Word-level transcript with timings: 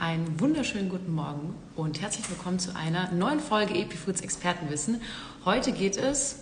Einen 0.00 0.40
wunderschönen 0.40 0.88
guten 0.88 1.14
Morgen 1.14 1.54
und 1.76 2.00
herzlich 2.00 2.30
willkommen 2.30 2.58
zu 2.58 2.74
einer 2.74 3.12
neuen 3.12 3.38
Folge 3.38 3.74
Epifoods 3.74 4.22
Expertenwissen. 4.22 5.02
Heute 5.44 5.72
geht 5.72 5.98
es 5.98 6.36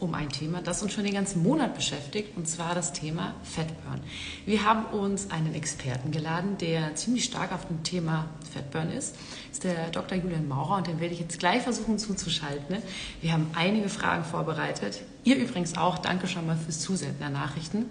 um 0.00 0.14
ein 0.14 0.30
Thema, 0.30 0.62
das 0.62 0.82
uns 0.82 0.94
schon 0.94 1.04
den 1.04 1.12
ganzen 1.12 1.42
Monat 1.42 1.74
beschäftigt, 1.74 2.34
und 2.38 2.48
zwar 2.48 2.74
das 2.74 2.94
Thema 2.94 3.34
Fatburn. 3.42 4.00
Wir 4.46 4.64
haben 4.64 4.86
uns 4.98 5.30
einen 5.30 5.54
Experten 5.54 6.10
geladen, 6.10 6.56
der 6.56 6.94
ziemlich 6.94 7.24
stark 7.24 7.52
auf 7.52 7.66
dem 7.66 7.82
Thema 7.82 8.30
Fatburn 8.54 8.90
ist. 8.90 9.14
Das 9.14 9.52
ist 9.52 9.64
der 9.64 9.90
Dr. 9.90 10.16
Julian 10.16 10.48
Maurer 10.48 10.78
und 10.78 10.86
den 10.86 10.98
werde 10.98 11.12
ich 11.12 11.20
jetzt 11.20 11.38
gleich 11.38 11.60
versuchen 11.60 11.98
zuzuschalten. 11.98 12.78
Wir 13.20 13.30
haben 13.30 13.48
einige 13.54 13.90
Fragen 13.90 14.24
vorbereitet. 14.24 15.02
Ihr 15.22 15.36
übrigens 15.36 15.76
auch. 15.76 15.98
Danke 15.98 16.28
schon 16.28 16.46
mal 16.46 16.56
fürs 16.56 16.80
Zusenden 16.80 17.18
der 17.18 17.28
Nachrichten. 17.28 17.90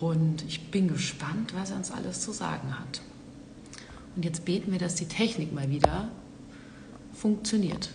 Und 0.00 0.44
ich 0.48 0.72
bin 0.72 0.88
gespannt, 0.88 1.54
was 1.54 1.70
er 1.70 1.76
uns 1.76 1.92
alles 1.92 2.22
zu 2.22 2.32
sagen 2.32 2.76
hat. 2.76 3.02
Und 4.14 4.24
jetzt 4.24 4.44
beten 4.44 4.72
wir, 4.72 4.78
dass 4.78 4.94
die 4.94 5.08
Technik 5.08 5.52
mal 5.52 5.68
wieder 5.70 6.08
funktioniert. 7.14 7.90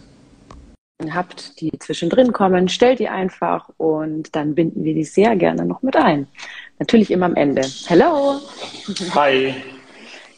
Habt, 1.11 1.61
die 1.61 1.71
zwischendrin 1.77 2.33
kommen, 2.33 2.69
stellt 2.69 2.97
die 2.97 3.07
einfach 3.07 3.69
und 3.77 4.35
dann 4.35 4.55
binden 4.55 4.83
wir 4.83 4.95
die 4.95 5.03
sehr 5.03 5.35
gerne 5.35 5.63
noch 5.63 5.83
mit 5.83 5.95
ein. 5.95 6.27
Natürlich 6.79 7.11
immer 7.11 7.27
am 7.27 7.35
Ende. 7.35 7.61
Hello! 7.85 8.39
Hi! 9.13 9.53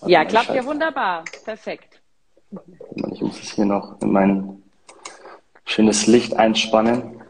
Ja, 0.05 0.25
klappt 0.25 0.53
ja 0.53 0.65
wunderbar. 0.65 1.23
Perfekt. 1.45 2.01
Ich 3.13 3.21
muss 3.21 3.39
es 3.39 3.51
hier 3.51 3.65
noch 3.65 4.01
in 4.01 4.11
mein 4.11 4.63
schönes 5.65 6.07
Licht 6.07 6.33
einspannen. 6.35 7.21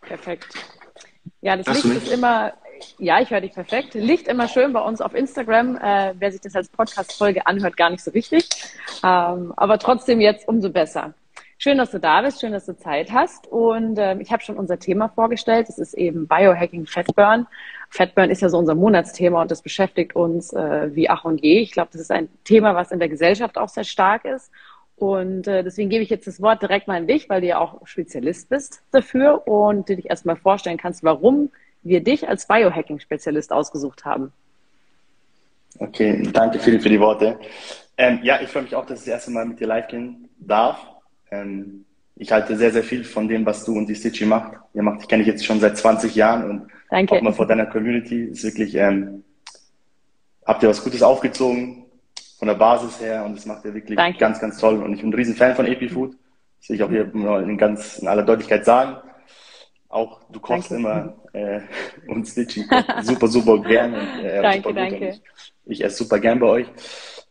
Perfekt. 0.00 0.54
Ja, 1.42 1.56
das 1.56 1.66
Hast 1.66 1.84
Licht 1.84 2.04
ist 2.04 2.12
immer 2.12 2.54
ja, 2.98 3.20
ich 3.20 3.30
höre 3.30 3.40
dich 3.40 3.52
perfekt. 3.52 3.94
Licht 3.94 4.28
immer 4.28 4.48
schön 4.48 4.72
bei 4.72 4.80
uns 4.80 5.00
auf 5.00 5.14
Instagram. 5.14 5.76
Äh, 5.76 6.14
wer 6.18 6.32
sich 6.32 6.40
das 6.40 6.54
als 6.54 6.68
Podcast-Folge 6.68 7.46
anhört, 7.46 7.76
gar 7.76 7.90
nicht 7.90 8.02
so 8.02 8.14
wichtig. 8.14 8.48
Ähm, 9.04 9.52
aber 9.56 9.78
trotzdem 9.78 10.20
jetzt 10.20 10.48
umso 10.48 10.70
besser. 10.70 11.14
Schön, 11.60 11.78
dass 11.78 11.90
du 11.90 11.98
da 11.98 12.22
bist, 12.22 12.40
schön, 12.40 12.52
dass 12.52 12.66
du 12.66 12.76
Zeit 12.76 13.10
hast. 13.10 13.48
Und 13.48 13.98
äh, 13.98 14.16
ich 14.20 14.30
habe 14.30 14.42
schon 14.42 14.56
unser 14.56 14.78
Thema 14.78 15.08
vorgestellt. 15.08 15.68
Das 15.68 15.78
ist 15.78 15.94
eben 15.94 16.28
Biohacking 16.28 16.86
Fatburn. 16.86 17.48
Fatburn 17.90 18.30
ist 18.30 18.42
ja 18.42 18.48
so 18.48 18.58
unser 18.58 18.76
Monatsthema 18.76 19.42
und 19.42 19.50
das 19.50 19.62
beschäftigt 19.62 20.14
uns 20.14 20.52
äh, 20.52 20.94
wie 20.94 21.10
ach 21.10 21.24
und 21.24 21.42
je. 21.42 21.58
Ich 21.60 21.72
glaube, 21.72 21.88
das 21.92 22.00
ist 22.00 22.12
ein 22.12 22.28
Thema, 22.44 22.76
was 22.76 22.92
in 22.92 23.00
der 23.00 23.08
Gesellschaft 23.08 23.58
auch 23.58 23.68
sehr 23.68 23.84
stark 23.84 24.24
ist. 24.24 24.52
Und 24.94 25.48
äh, 25.48 25.64
deswegen 25.64 25.90
gebe 25.90 26.02
ich 26.02 26.10
jetzt 26.10 26.26
das 26.26 26.40
Wort 26.40 26.62
direkt 26.62 26.86
mal 26.86 26.96
an 26.96 27.06
dich, 27.06 27.28
weil 27.28 27.40
du 27.40 27.48
ja 27.48 27.58
auch 27.58 27.84
Spezialist 27.86 28.48
bist 28.48 28.82
dafür 28.92 29.46
und 29.48 29.88
du 29.88 29.96
dich 29.96 30.10
erstmal 30.10 30.36
vorstellen 30.36 30.78
kannst, 30.78 31.02
warum 31.02 31.50
wir 31.82 32.02
dich 32.02 32.28
als 32.28 32.46
Biohacking-Spezialist 32.46 33.52
ausgesucht 33.52 34.04
haben. 34.04 34.32
Okay, 35.78 36.22
danke 36.32 36.58
für, 36.58 36.78
für 36.80 36.88
die 36.88 37.00
Worte. 37.00 37.38
Ähm, 37.96 38.20
ja, 38.22 38.40
ich 38.40 38.48
freue 38.48 38.62
mich 38.62 38.74
auch, 38.74 38.86
dass 38.86 39.00
ich 39.00 39.04
das 39.06 39.14
erste 39.14 39.30
Mal 39.30 39.44
mit 39.44 39.60
dir 39.60 39.66
live 39.66 39.88
gehen 39.88 40.28
darf. 40.38 40.78
Ähm, 41.30 41.84
ich 42.16 42.32
halte 42.32 42.56
sehr, 42.56 42.72
sehr 42.72 42.82
viel 42.82 43.04
von 43.04 43.28
dem, 43.28 43.46
was 43.46 43.64
du 43.64 43.76
und 43.76 43.88
die 43.88 43.94
Stitchy 43.94 44.26
macht. 44.26 44.58
Ihr 44.74 44.82
macht, 44.82 45.02
ich 45.02 45.08
kenne 45.08 45.22
dich 45.22 45.32
jetzt 45.32 45.44
schon 45.44 45.60
seit 45.60 45.76
20 45.76 46.14
Jahren 46.14 46.50
und 46.50 46.68
Danke. 46.90 47.14
auch 47.14 47.22
mal 47.22 47.32
vor 47.32 47.46
deiner 47.46 47.66
Community 47.66 48.24
ist 48.24 48.42
wirklich, 48.44 48.74
ähm, 48.74 49.24
habt 50.44 50.62
ihr 50.62 50.68
was 50.68 50.82
Gutes 50.82 51.02
aufgezogen 51.02 51.84
von 52.38 52.48
der 52.48 52.54
Basis 52.54 53.00
her 53.00 53.24
und 53.24 53.36
das 53.36 53.46
macht 53.46 53.64
ihr 53.64 53.74
wirklich 53.74 53.96
Danke. 53.96 54.18
ganz, 54.18 54.40
ganz 54.40 54.58
toll. 54.58 54.82
Und 54.82 54.94
ich 54.94 55.00
bin 55.00 55.10
ein 55.10 55.14
riesen 55.14 55.34
Fan 55.34 55.54
von 55.54 55.66
Epifood. 55.66 56.16
Das 56.60 56.68
will 56.68 56.76
ich 56.76 56.82
auch 56.82 56.90
hier 56.90 57.12
in, 57.12 57.58
ganz, 57.58 57.98
in 57.98 58.08
aller 58.08 58.24
Deutlichkeit 58.24 58.64
sagen. 58.64 58.96
Auch 59.88 60.20
du 60.30 60.38
kochst 60.40 60.70
danke. 60.70 60.88
immer 60.88 61.14
äh, 61.32 61.60
und 62.08 62.26
Stitchy 62.26 62.66
kocht 62.66 62.86
super, 63.02 63.28
super 63.28 63.58
gern. 63.62 63.94
Und, 63.94 64.24
äh, 64.24 64.42
danke, 64.42 64.74
danke. 64.74 65.08
Ich, 65.08 65.22
ich, 65.64 65.84
esse 65.84 66.04
super 66.04 66.18
gern 66.18 66.38
bei 66.40 66.46
euch. 66.46 66.66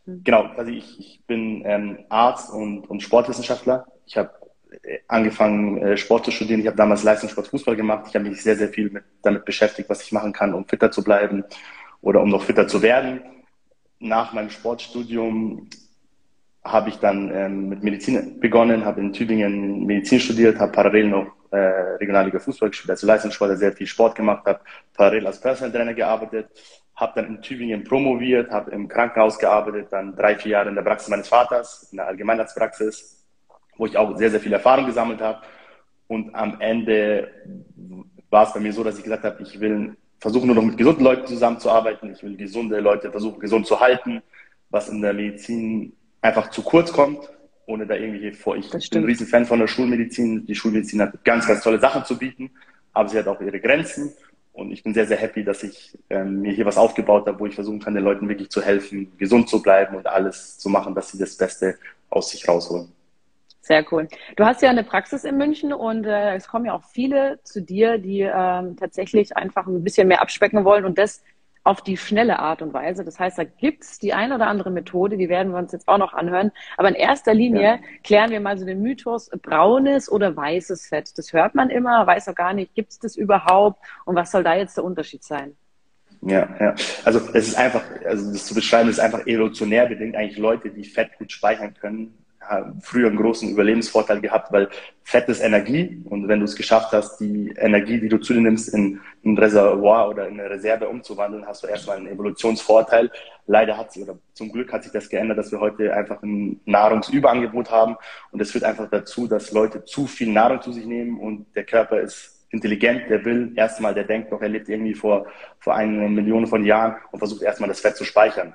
Mhm. 0.06 0.24
Genau, 0.24 0.42
also 0.56 0.70
ich, 0.70 0.98
ich 0.98 1.22
bin 1.26 1.62
ähm, 1.64 1.98
Arzt 2.08 2.52
und, 2.52 2.88
und 2.90 3.02
Sportwissenschaftler. 3.02 3.86
Ich 4.06 4.16
habe 4.16 4.30
äh, 4.82 4.98
angefangen, 5.06 5.78
äh, 5.78 5.96
Sport 5.96 6.24
zu 6.24 6.30
studieren. 6.32 6.60
Ich 6.60 6.66
habe 6.66 6.76
damals 6.76 7.04
Leistungssport 7.04 7.46
Fußball 7.46 7.76
gemacht. 7.76 8.06
Ich 8.08 8.14
habe 8.16 8.28
mich 8.28 8.42
sehr, 8.42 8.56
sehr 8.56 8.68
viel 8.68 8.90
mit, 8.90 9.04
damit 9.22 9.44
beschäftigt, 9.44 9.88
was 9.88 10.02
ich 10.02 10.12
machen 10.12 10.32
kann, 10.32 10.52
um 10.52 10.66
fitter 10.66 10.90
zu 10.90 11.04
bleiben 11.04 11.44
oder 12.00 12.20
um 12.22 12.28
noch 12.28 12.42
fitter 12.42 12.66
zu 12.66 12.82
werden. 12.82 13.22
Nach 14.00 14.32
meinem 14.32 14.50
Sportstudium 14.50 15.68
habe 16.64 16.90
ich 16.90 16.96
dann 16.96 17.30
ähm, 17.34 17.68
mit 17.68 17.82
Medizin 17.82 18.40
begonnen, 18.40 18.84
habe 18.84 19.00
in 19.00 19.12
Tübingen 19.12 19.86
Medizin 19.86 20.20
studiert, 20.20 20.58
habe 20.58 20.72
parallel 20.72 21.08
noch 21.08 21.37
äh, 21.50 21.56
Regionalliga 21.56 22.38
Fußball 22.38 22.70
gespielt, 22.70 22.90
also 22.90 23.06
Leistungssportler, 23.06 23.56
sehr 23.56 23.72
viel 23.72 23.86
Sport 23.86 24.14
gemacht 24.14 24.44
habe, 24.46 24.60
parallel 24.94 25.26
als 25.26 25.40
Personal 25.40 25.72
Trainer 25.72 25.94
gearbeitet, 25.94 26.48
habe 26.94 27.12
dann 27.14 27.36
in 27.36 27.42
Tübingen 27.42 27.84
promoviert, 27.84 28.50
habe 28.50 28.70
im 28.72 28.88
Krankenhaus 28.88 29.38
gearbeitet, 29.38 29.88
dann 29.90 30.16
drei, 30.16 30.36
vier 30.36 30.52
Jahre 30.52 30.68
in 30.68 30.74
der 30.74 30.82
Praxis 30.82 31.08
meines 31.08 31.28
Vaters, 31.28 31.88
in 31.92 31.98
der 31.98 32.06
Allgemeinarztpraxis, 32.06 33.24
wo 33.76 33.86
ich 33.86 33.96
auch 33.96 34.16
sehr, 34.16 34.30
sehr 34.30 34.40
viel 34.40 34.52
Erfahrung 34.52 34.86
gesammelt 34.86 35.20
habe. 35.20 35.42
Und 36.08 36.34
am 36.34 36.60
Ende 36.60 37.30
war 38.30 38.46
es 38.46 38.52
bei 38.52 38.60
mir 38.60 38.72
so, 38.72 38.82
dass 38.82 38.98
ich 38.98 39.04
gesagt 39.04 39.24
habe, 39.24 39.42
ich 39.42 39.60
will 39.60 39.96
versuchen 40.20 40.46
nur 40.46 40.56
noch 40.56 40.64
mit 40.64 40.76
gesunden 40.76 41.04
Leuten 41.04 41.26
zusammenzuarbeiten, 41.26 42.12
ich 42.12 42.22
will 42.22 42.36
gesunde 42.36 42.80
Leute 42.80 43.10
versuchen 43.10 43.38
gesund 43.38 43.66
zu 43.66 43.78
halten, 43.78 44.22
was 44.68 44.88
in 44.88 45.00
der 45.00 45.12
Medizin 45.12 45.92
einfach 46.20 46.50
zu 46.50 46.62
kurz 46.62 46.92
kommt 46.92 47.30
ohne 47.68 47.86
da 47.86 47.94
irgendwie 47.94 48.32
vor. 48.32 48.56
Ich 48.56 48.70
bin 48.70 49.02
ein 49.02 49.04
Riesenfan 49.04 49.44
von 49.44 49.60
der 49.60 49.66
Schulmedizin. 49.66 50.46
Die 50.46 50.54
Schulmedizin 50.54 51.02
hat 51.02 51.22
ganz, 51.24 51.46
ganz 51.46 51.62
tolle 51.62 51.78
Sachen 51.78 52.04
zu 52.04 52.18
bieten, 52.18 52.50
aber 52.94 53.08
sie 53.08 53.18
hat 53.18 53.28
auch 53.28 53.40
ihre 53.40 53.60
Grenzen. 53.60 54.12
Und 54.52 54.72
ich 54.72 54.82
bin 54.82 54.94
sehr, 54.94 55.06
sehr 55.06 55.18
happy, 55.18 55.44
dass 55.44 55.62
ich 55.62 55.96
ähm, 56.10 56.40
mir 56.40 56.52
hier 56.52 56.64
was 56.64 56.78
aufgebaut 56.78 57.26
habe, 57.28 57.38
wo 57.38 57.46
ich 57.46 57.54
versuchen 57.54 57.78
kann, 57.78 57.94
den 57.94 58.02
Leuten 58.02 58.28
wirklich 58.28 58.48
zu 58.48 58.62
helfen, 58.62 59.12
gesund 59.18 59.48
zu 59.48 59.62
bleiben 59.62 59.96
und 59.96 60.06
alles 60.06 60.58
zu 60.58 60.68
machen, 60.68 60.94
dass 60.94 61.12
sie 61.12 61.18
das 61.18 61.36
Beste 61.36 61.76
aus 62.08 62.30
sich 62.30 62.48
rausholen. 62.48 62.90
Sehr 63.60 63.84
cool. 63.92 64.08
Du 64.36 64.46
hast 64.46 64.62
ja 64.62 64.70
eine 64.70 64.82
Praxis 64.82 65.24
in 65.24 65.36
München 65.36 65.74
und 65.74 66.04
äh, 66.06 66.34
es 66.34 66.48
kommen 66.48 66.64
ja 66.64 66.72
auch 66.72 66.84
viele 66.84 67.38
zu 67.44 67.60
dir, 67.60 67.98
die 67.98 68.22
ähm, 68.22 68.76
tatsächlich 68.76 69.36
einfach 69.36 69.66
ein 69.66 69.84
bisschen 69.84 70.08
mehr 70.08 70.22
abspecken 70.22 70.64
wollen 70.64 70.86
und 70.86 70.96
das 70.96 71.22
auf 71.68 71.82
die 71.82 71.98
schnelle 71.98 72.38
Art 72.38 72.62
und 72.62 72.72
Weise. 72.72 73.04
Das 73.04 73.20
heißt, 73.20 73.36
da 73.36 73.44
gibt 73.44 73.84
es 73.84 73.98
die 73.98 74.14
eine 74.14 74.36
oder 74.36 74.46
andere 74.46 74.70
Methode, 74.70 75.18
die 75.18 75.28
werden 75.28 75.52
wir 75.52 75.58
uns 75.58 75.70
jetzt 75.70 75.86
auch 75.86 75.98
noch 75.98 76.14
anhören. 76.14 76.50
Aber 76.78 76.88
in 76.88 76.94
erster 76.94 77.34
Linie 77.34 77.62
ja. 77.62 77.78
klären 78.02 78.30
wir 78.30 78.40
mal 78.40 78.56
so 78.56 78.64
den 78.64 78.80
Mythos 78.80 79.28
braunes 79.42 80.10
oder 80.10 80.34
weißes 80.34 80.86
Fett. 80.86 81.18
Das 81.18 81.34
hört 81.34 81.54
man 81.54 81.68
immer, 81.68 82.06
weiß 82.06 82.30
auch 82.30 82.34
gar 82.34 82.54
nicht, 82.54 82.74
gibt 82.74 82.92
es 82.92 82.98
das 82.98 83.16
überhaupt 83.16 83.84
und 84.06 84.16
was 84.16 84.30
soll 84.30 84.44
da 84.44 84.54
jetzt 84.54 84.78
der 84.78 84.84
Unterschied 84.84 85.22
sein? 85.22 85.56
Ja, 86.22 86.48
ja. 86.58 86.74
Also 87.04 87.20
es 87.34 87.48
ist 87.48 87.58
einfach, 87.58 87.82
also 88.06 88.32
das 88.32 88.46
zu 88.46 88.54
beschreiben, 88.54 88.88
ist 88.88 88.98
einfach 88.98 89.26
evolutionär 89.26 89.86
bedingt. 89.86 90.16
Eigentlich 90.16 90.38
Leute, 90.38 90.70
die 90.70 90.84
Fett 90.84 91.18
gut 91.18 91.30
speichern 91.30 91.74
können, 91.74 92.14
früher 92.80 93.08
einen 93.08 93.16
großen 93.16 93.50
Überlebensvorteil 93.50 94.20
gehabt, 94.20 94.52
weil 94.52 94.68
Fett 95.02 95.28
ist 95.28 95.40
Energie 95.40 96.02
und 96.04 96.28
wenn 96.28 96.40
du 96.40 96.44
es 96.44 96.56
geschafft 96.56 96.92
hast, 96.92 97.18
die 97.18 97.54
Energie, 97.56 98.00
die 98.00 98.08
du 98.08 98.18
zu 98.18 98.34
dir 98.34 98.40
nimmst, 98.40 98.72
in 98.74 99.00
ein 99.24 99.38
Reservoir 99.38 100.08
oder 100.08 100.28
in 100.28 100.38
eine 100.38 100.50
Reserve 100.50 100.88
umzuwandeln, 100.88 101.46
hast 101.46 101.62
du 101.62 101.66
erstmal 101.66 101.96
einen 101.96 102.08
Evolutionsvorteil. 102.08 103.10
Leider 103.46 103.76
hat 103.76 103.92
sich, 103.92 104.02
oder 104.02 104.18
zum 104.34 104.52
Glück 104.52 104.72
hat 104.72 104.82
sich 104.82 104.92
das 104.92 105.08
geändert, 105.08 105.38
dass 105.38 105.50
wir 105.52 105.60
heute 105.60 105.94
einfach 105.94 106.22
ein 106.22 106.60
Nahrungsüberangebot 106.66 107.70
haben 107.70 107.96
und 108.30 108.40
es 108.40 108.50
führt 108.50 108.64
einfach 108.64 108.88
dazu, 108.90 109.26
dass 109.26 109.52
Leute 109.52 109.84
zu 109.84 110.06
viel 110.06 110.30
Nahrung 110.30 110.60
zu 110.60 110.72
sich 110.72 110.86
nehmen 110.86 111.18
und 111.18 111.46
der 111.56 111.64
Körper 111.64 112.00
ist 112.00 112.38
intelligent, 112.50 113.10
der 113.10 113.24
will 113.24 113.52
erstmal, 113.56 113.94
der 113.94 114.04
denkt 114.04 114.32
doch, 114.32 114.40
er 114.40 114.48
lebt 114.48 114.68
irgendwie 114.68 114.94
vor, 114.94 115.26
vor 115.58 115.74
einer 115.74 116.08
Million 116.08 116.46
von 116.46 116.64
Jahren 116.64 116.96
und 117.10 117.18
versucht 117.18 117.42
erstmal 117.42 117.68
das 117.68 117.80
Fett 117.80 117.96
zu 117.96 118.04
speichern. 118.04 118.54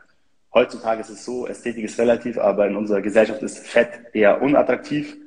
Heutzutage 0.54 1.02
ist 1.02 1.10
es 1.10 1.26
so, 1.26 1.48
Ästhetik 1.48 1.84
ist 1.84 2.00
relativ, 2.00 2.38
aber 2.38 2.68
in 2.68 2.76
unserer 2.76 3.02
Gesellschaft 3.02 3.42
ist 3.42 3.66
Fett 3.66 3.90
eher 4.14 4.42
unattraktiv. 4.42 5.18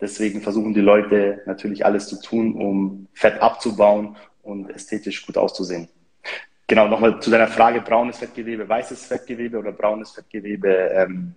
Deswegen 0.00 0.42
versuchen 0.42 0.74
die 0.74 0.80
Leute 0.80 1.40
natürlich 1.46 1.86
alles 1.86 2.08
zu 2.08 2.20
tun, 2.20 2.54
um 2.54 3.08
Fett 3.14 3.40
abzubauen 3.40 4.16
und 4.42 4.68
ästhetisch 4.70 5.24
gut 5.24 5.38
auszusehen. 5.38 5.88
Genau, 6.66 6.88
nochmal 6.88 7.20
zu 7.20 7.30
deiner 7.30 7.46
Frage, 7.46 7.80
braunes 7.80 8.18
Fettgewebe, 8.18 8.68
weißes 8.68 9.06
Fettgewebe 9.06 9.58
oder 9.58 9.72
braunes 9.72 10.10
Fettgewebe, 10.10 10.90
ähm, 10.94 11.34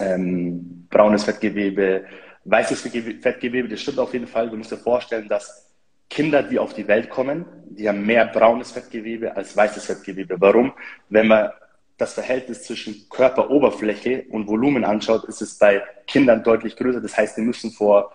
ähm, 0.00 0.86
braunes 0.90 1.24
Fettgewebe, 1.24 2.06
weißes 2.44 2.82
Fettgewebe, 3.20 3.68
das 3.68 3.80
stimmt 3.80 3.98
auf 3.98 4.12
jeden 4.12 4.26
Fall. 4.26 4.50
Du 4.50 4.56
musst 4.56 4.72
dir 4.72 4.78
vorstellen, 4.78 5.28
dass 5.28 5.68
Kinder, 6.10 6.42
die 6.42 6.58
auf 6.58 6.72
die 6.72 6.88
Welt 6.88 7.10
kommen, 7.10 7.44
die 7.68 7.88
haben 7.88 8.04
mehr 8.04 8.26
braunes 8.26 8.72
Fettgewebe 8.72 9.36
als 9.36 9.56
weißes 9.56 9.86
Fettgewebe. 9.86 10.40
Warum? 10.40 10.72
Wenn 11.08 11.28
man 11.28 11.50
das 11.98 12.14
Verhältnis 12.14 12.62
zwischen 12.62 13.08
Körperoberfläche 13.10 14.26
und 14.30 14.46
Volumen 14.46 14.84
anschaut, 14.84 15.24
ist 15.24 15.42
es 15.42 15.58
bei 15.58 15.82
Kindern 16.06 16.42
deutlich 16.44 16.76
größer. 16.76 17.00
Das 17.00 17.16
heißt, 17.16 17.36
die 17.36 17.42
müssen 17.42 17.72
vor 17.72 18.12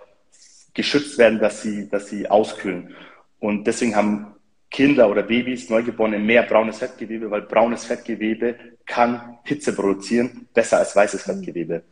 geschützt 0.74 1.18
werden, 1.18 1.40
dass 1.40 1.62
sie, 1.62 1.90
dass 1.90 2.08
sie 2.08 2.28
auskühlen. 2.28 2.96
Und 3.40 3.66
deswegen 3.68 3.96
haben 3.96 4.34
Kinder 4.72 5.10
oder 5.10 5.22
Babys, 5.22 5.70
Neugeborene 5.70 6.18
mehr 6.18 6.44
braunes 6.44 6.80
Fettgewebe, 6.80 7.30
weil 7.30 7.44
braunes 7.44 7.86
Fettgewebe 7.86 8.56
kann 8.86 9.38
Hitze 9.44 9.76
produzieren, 9.76 10.48
besser 10.54 10.80
als 10.80 10.96
weißes 10.96 11.24
Fettgewebe. 11.24 11.84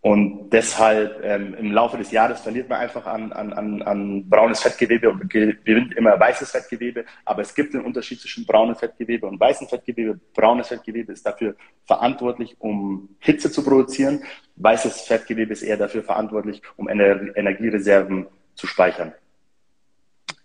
Und 0.00 0.50
deshalb 0.50 1.24
ähm, 1.24 1.54
im 1.54 1.72
Laufe 1.72 1.98
des 1.98 2.12
Jahres 2.12 2.40
verliert 2.40 2.68
man 2.68 2.78
einfach 2.78 3.04
an, 3.06 3.32
an, 3.32 3.52
an, 3.52 3.82
an 3.82 4.28
braunes 4.28 4.60
Fettgewebe 4.60 5.10
und 5.10 5.28
gewinnt 5.28 5.96
immer 5.96 6.18
weißes 6.18 6.52
Fettgewebe. 6.52 7.04
Aber 7.24 7.42
es 7.42 7.52
gibt 7.52 7.74
einen 7.74 7.84
Unterschied 7.84 8.20
zwischen 8.20 8.46
braunem 8.46 8.76
Fettgewebe 8.76 9.26
und 9.26 9.40
weißem 9.40 9.66
Fettgewebe. 9.66 10.20
Braunes 10.34 10.68
Fettgewebe 10.68 11.12
ist 11.12 11.26
dafür 11.26 11.56
verantwortlich, 11.84 12.54
um 12.60 13.08
Hitze 13.18 13.50
zu 13.50 13.64
produzieren. 13.64 14.22
Weißes 14.54 15.02
Fettgewebe 15.02 15.52
ist 15.52 15.62
eher 15.62 15.76
dafür 15.76 16.04
verantwortlich, 16.04 16.62
um 16.76 16.88
Ener 16.88 17.36
Energiereserven 17.36 18.26
zu 18.54 18.68
speichern. 18.68 19.12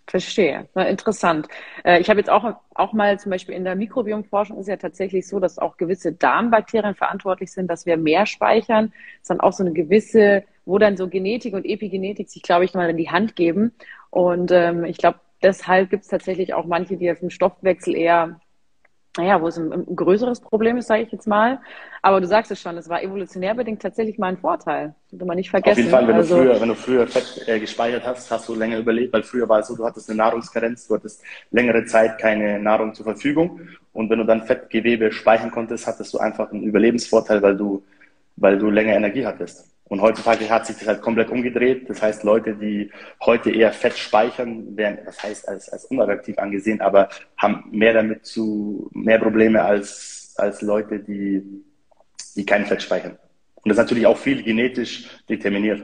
Verstehe. 0.06 0.68
Na, 0.74 0.86
interessant. 0.86 1.48
Äh, 1.82 2.00
ich 2.00 2.10
habe 2.10 2.20
jetzt 2.20 2.28
auch, 2.28 2.56
auch 2.74 2.92
mal 2.92 3.18
zum 3.18 3.30
Beispiel 3.30 3.54
in 3.54 3.64
der 3.64 3.74
Mikrobiomforschung 3.74 4.58
ist 4.58 4.68
ja 4.68 4.76
tatsächlich 4.76 5.26
so, 5.26 5.40
dass 5.40 5.58
auch 5.58 5.78
gewisse 5.78 6.12
Darmbakterien 6.12 6.94
verantwortlich 6.94 7.50
sind, 7.52 7.70
dass 7.70 7.86
wir 7.86 7.96
mehr 7.96 8.26
speichern. 8.26 8.92
Das 8.92 9.22
ist 9.22 9.30
dann 9.30 9.40
auch 9.40 9.52
so 9.52 9.64
eine 9.64 9.72
gewisse, 9.72 10.44
wo 10.66 10.78
dann 10.78 10.98
so 10.98 11.08
Genetik 11.08 11.54
und 11.54 11.64
Epigenetik 11.64 12.28
sich, 12.28 12.42
glaube 12.42 12.66
ich, 12.66 12.74
mal 12.74 12.90
in 12.90 12.98
die 12.98 13.10
Hand 13.10 13.34
geben. 13.34 13.72
Und 14.10 14.50
ähm, 14.52 14.84
ich 14.84 14.98
glaube, 14.98 15.20
deshalb 15.42 15.88
gibt 15.90 16.02
es 16.04 16.10
tatsächlich 16.10 16.52
auch 16.52 16.66
manche, 16.66 16.96
die 16.98 17.10
auf 17.10 17.20
dem 17.20 17.30
Stoffwechsel 17.30 17.96
eher 17.96 18.40
naja, 19.16 19.40
wo 19.40 19.48
es 19.48 19.56
ein, 19.56 19.72
ein 19.72 19.96
größeres 19.96 20.40
Problem 20.40 20.76
ist, 20.76 20.88
sage 20.88 21.02
ich 21.02 21.12
jetzt 21.12 21.26
mal. 21.26 21.60
Aber 22.02 22.20
du 22.20 22.26
sagst 22.26 22.50
es 22.50 22.60
schon, 22.60 22.76
es 22.76 22.88
war 22.88 23.02
evolutionär 23.02 23.54
bedingt 23.54 23.80
tatsächlich 23.80 24.18
mal 24.18 24.28
ein 24.28 24.38
Vorteil. 24.38 24.94
Sollte 25.10 25.24
man 25.24 25.36
nicht 25.36 25.50
vergessen. 25.50 25.72
Auf 25.72 25.78
jeden 25.78 25.90
Fall, 25.90 26.08
wenn, 26.08 26.16
also, 26.16 26.36
du, 26.36 26.42
früher, 26.42 26.60
wenn 26.60 26.68
du 26.68 26.74
früher 26.74 27.06
Fett 27.06 27.48
äh, 27.48 27.60
gespeichert 27.60 28.04
hast, 28.04 28.30
hast 28.30 28.48
du 28.48 28.54
länger 28.54 28.78
überlebt, 28.78 29.12
weil 29.12 29.22
früher 29.22 29.48
war 29.48 29.60
es 29.60 29.68
so, 29.68 29.76
du 29.76 29.84
hattest 29.84 30.10
eine 30.10 30.18
Nahrungskarenz, 30.18 30.88
du 30.88 30.94
hattest 30.94 31.22
längere 31.50 31.84
Zeit 31.84 32.18
keine 32.18 32.58
Nahrung 32.58 32.92
zur 32.92 33.04
Verfügung. 33.04 33.60
Und 33.92 34.10
wenn 34.10 34.18
du 34.18 34.24
dann 34.24 34.42
Fettgewebe 34.42 35.12
speichern 35.12 35.50
konntest, 35.50 35.86
hattest 35.86 36.12
du 36.12 36.18
einfach 36.18 36.50
einen 36.50 36.64
Überlebensvorteil, 36.64 37.40
weil 37.40 37.56
du, 37.56 37.84
weil 38.36 38.58
du 38.58 38.68
länger 38.68 38.94
Energie 38.94 39.24
hattest. 39.24 39.73
Und 39.86 40.00
heutzutage 40.00 40.48
hat 40.48 40.66
sich 40.66 40.76
das 40.76 40.88
halt 40.88 41.02
komplett 41.02 41.28
umgedreht. 41.28 41.88
Das 41.90 42.00
heißt, 42.00 42.24
Leute, 42.24 42.54
die 42.54 42.90
heute 43.22 43.50
eher 43.50 43.72
Fett 43.72 43.98
speichern, 43.98 44.76
werden, 44.76 44.98
das 45.04 45.22
heißt, 45.22 45.46
als, 45.46 45.68
als 45.68 45.84
unattraktiv 45.86 46.38
angesehen, 46.38 46.80
aber 46.80 47.10
haben 47.36 47.64
mehr 47.70 47.92
damit 47.92 48.24
zu, 48.24 48.90
mehr 48.94 49.18
Probleme 49.18 49.62
als, 49.62 50.34
als 50.38 50.62
Leute, 50.62 51.00
die, 51.00 51.42
die 52.34 52.46
kein 52.46 52.64
Fett 52.64 52.82
speichern. 52.82 53.18
Und 53.56 53.68
das 53.68 53.76
ist 53.76 53.84
natürlich 53.84 54.06
auch 54.06 54.16
viel 54.16 54.42
genetisch 54.42 55.08
determiniert. 55.28 55.82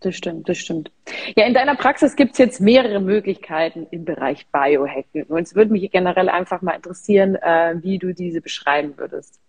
Das 0.00 0.16
stimmt, 0.16 0.48
das 0.48 0.58
stimmt. 0.58 0.92
Ja, 1.34 1.46
in 1.46 1.54
deiner 1.54 1.76
Praxis 1.76 2.14
gibt 2.14 2.32
es 2.32 2.38
jetzt 2.38 2.60
mehrere 2.60 3.00
Möglichkeiten 3.00 3.86
im 3.90 4.04
Bereich 4.04 4.46
Biohacking. 4.48 5.24
Und 5.24 5.42
es 5.42 5.54
würde 5.54 5.72
mich 5.72 5.90
generell 5.90 6.28
einfach 6.28 6.60
mal 6.60 6.72
interessieren, 6.72 7.36
äh, 7.36 7.76
wie 7.80 7.98
du 7.98 8.12
diese 8.12 8.42
beschreiben 8.42 8.98
würdest. 8.98 9.40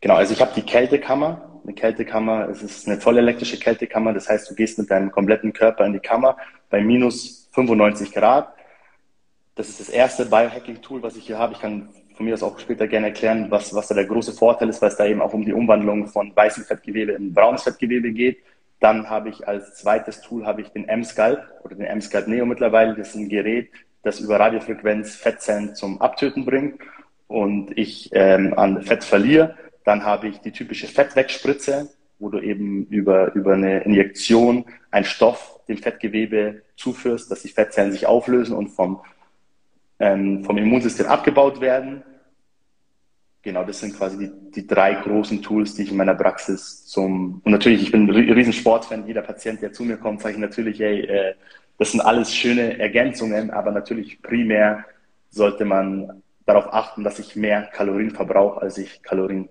Genau, 0.00 0.14
also 0.14 0.32
ich 0.32 0.40
habe 0.40 0.52
die 0.56 0.62
Kältekammer 0.62 1.49
eine 1.64 1.74
Kältekammer. 1.74 2.48
Es 2.48 2.62
ist 2.62 2.88
eine 2.88 3.00
voll 3.00 3.18
elektrische 3.18 3.58
Kältekammer. 3.58 4.12
Das 4.12 4.28
heißt, 4.28 4.50
du 4.50 4.54
gehst 4.54 4.78
mit 4.78 4.90
deinem 4.90 5.10
kompletten 5.10 5.52
Körper 5.52 5.84
in 5.86 5.92
die 5.92 6.00
Kammer 6.00 6.36
bei 6.68 6.80
minus 6.80 7.48
95 7.52 8.12
Grad. 8.12 8.54
Das 9.54 9.68
ist 9.68 9.80
das 9.80 9.88
erste 9.88 10.26
Biohacking-Tool, 10.26 11.02
was 11.02 11.16
ich 11.16 11.26
hier 11.26 11.38
habe. 11.38 11.52
Ich 11.54 11.60
kann 11.60 11.88
von 12.14 12.26
mir 12.26 12.34
aus 12.34 12.42
auch 12.42 12.58
später 12.58 12.86
gerne 12.86 13.08
erklären, 13.08 13.50
was, 13.50 13.74
was 13.74 13.88
da 13.88 13.94
der 13.94 14.04
große 14.04 14.32
Vorteil 14.32 14.68
ist, 14.68 14.82
weil 14.82 14.90
es 14.90 14.96
da 14.96 15.06
eben 15.06 15.20
auch 15.20 15.32
um 15.32 15.44
die 15.44 15.52
Umwandlung 15.52 16.06
von 16.06 16.34
weißem 16.34 16.64
Fettgewebe 16.64 17.12
in 17.12 17.32
braunes 17.32 17.62
Fettgewebe 17.62 18.12
geht. 18.12 18.38
Dann 18.78 19.10
habe 19.10 19.28
ich 19.28 19.46
als 19.46 19.74
zweites 19.74 20.20
Tool 20.22 20.46
habe 20.46 20.62
ich 20.62 20.68
den 20.68 20.88
M-Scalp 20.88 21.42
oder 21.64 21.74
den 21.74 21.86
M-Scalp 21.86 22.28
Neo 22.28 22.46
mittlerweile. 22.46 22.94
Das 22.94 23.08
ist 23.08 23.14
ein 23.16 23.28
Gerät, 23.28 23.70
das 24.02 24.20
über 24.20 24.40
Radiofrequenz 24.40 25.16
Fettzellen 25.16 25.74
zum 25.74 26.00
Abtöten 26.00 26.44
bringt 26.44 26.80
und 27.26 27.76
ich 27.78 28.10
ähm, 28.12 28.54
an 28.58 28.82
Fett 28.82 29.04
verliere. 29.04 29.56
Dann 29.90 30.04
habe 30.04 30.28
ich 30.28 30.38
die 30.38 30.52
typische 30.52 30.86
Fettwegspritze, 30.86 31.90
wo 32.20 32.28
du 32.28 32.38
eben 32.38 32.86
über, 32.90 33.34
über 33.34 33.54
eine 33.54 33.80
Injektion 33.80 34.64
einen 34.92 35.04
Stoff 35.04 35.58
dem 35.66 35.78
Fettgewebe 35.78 36.62
zuführst, 36.76 37.28
dass 37.28 37.42
die 37.42 37.48
Fettzellen 37.48 37.90
sich 37.90 38.06
auflösen 38.06 38.54
und 38.54 38.68
vom, 38.68 39.00
ähm, 39.98 40.44
vom 40.44 40.56
Immunsystem 40.58 41.06
abgebaut 41.06 41.60
werden. 41.60 42.04
Genau, 43.42 43.64
das 43.64 43.80
sind 43.80 43.96
quasi 43.96 44.16
die, 44.16 44.30
die 44.52 44.64
drei 44.68 44.94
großen 44.94 45.42
Tools, 45.42 45.74
die 45.74 45.82
ich 45.82 45.90
in 45.90 45.96
meiner 45.96 46.14
Praxis 46.14 46.86
zum, 46.86 47.42
und 47.44 47.50
natürlich, 47.50 47.82
ich 47.82 47.90
bin 47.90 48.08
ein 48.08 48.10
riesen 48.10 48.52
Sportfan, 48.52 49.08
jeder 49.08 49.22
Patient, 49.22 49.60
der 49.60 49.72
zu 49.72 49.82
mir 49.82 49.96
kommt, 49.96 50.20
sage 50.20 50.34
ich 50.34 50.40
natürlich, 50.40 50.80
ey, 50.80 51.00
äh, 51.00 51.34
das 51.78 51.90
sind 51.90 52.00
alles 52.00 52.32
schöne 52.32 52.78
Ergänzungen, 52.78 53.50
aber 53.50 53.72
natürlich 53.72 54.22
primär 54.22 54.84
sollte 55.30 55.64
man 55.64 56.22
darauf 56.46 56.72
achten, 56.72 57.02
dass 57.02 57.18
ich 57.18 57.34
mehr 57.34 57.62
Kalorien 57.72 58.12
verbrauche, 58.12 58.62
als 58.62 58.78
ich 58.78 59.02
Kalorien 59.02 59.48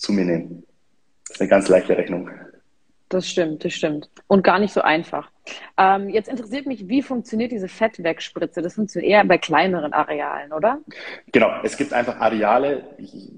zu 0.00 0.12
mir 0.12 0.24
nehmen. 0.24 0.64
Das 1.26 1.36
ist 1.36 1.40
eine 1.42 1.50
ganz 1.50 1.68
leichte 1.68 1.96
Rechnung. 1.96 2.30
Das 3.10 3.28
stimmt, 3.28 3.64
das 3.64 3.72
stimmt. 3.72 4.08
Und 4.28 4.44
gar 4.44 4.60
nicht 4.60 4.72
so 4.72 4.82
einfach. 4.82 5.30
Ähm, 5.76 6.08
jetzt 6.10 6.28
interessiert 6.28 6.66
mich, 6.66 6.88
wie 6.88 7.02
funktioniert 7.02 7.50
diese 7.50 7.66
Fettwegspritze? 7.66 8.62
Das 8.62 8.74
funktioniert 8.74 9.10
eher 9.10 9.24
bei 9.24 9.36
kleineren 9.36 9.92
Arealen, 9.92 10.52
oder? 10.52 10.78
Genau, 11.32 11.50
es 11.64 11.76
gibt 11.76 11.92
einfach 11.92 12.20
Areale, 12.20 12.84
ich, 12.98 13.32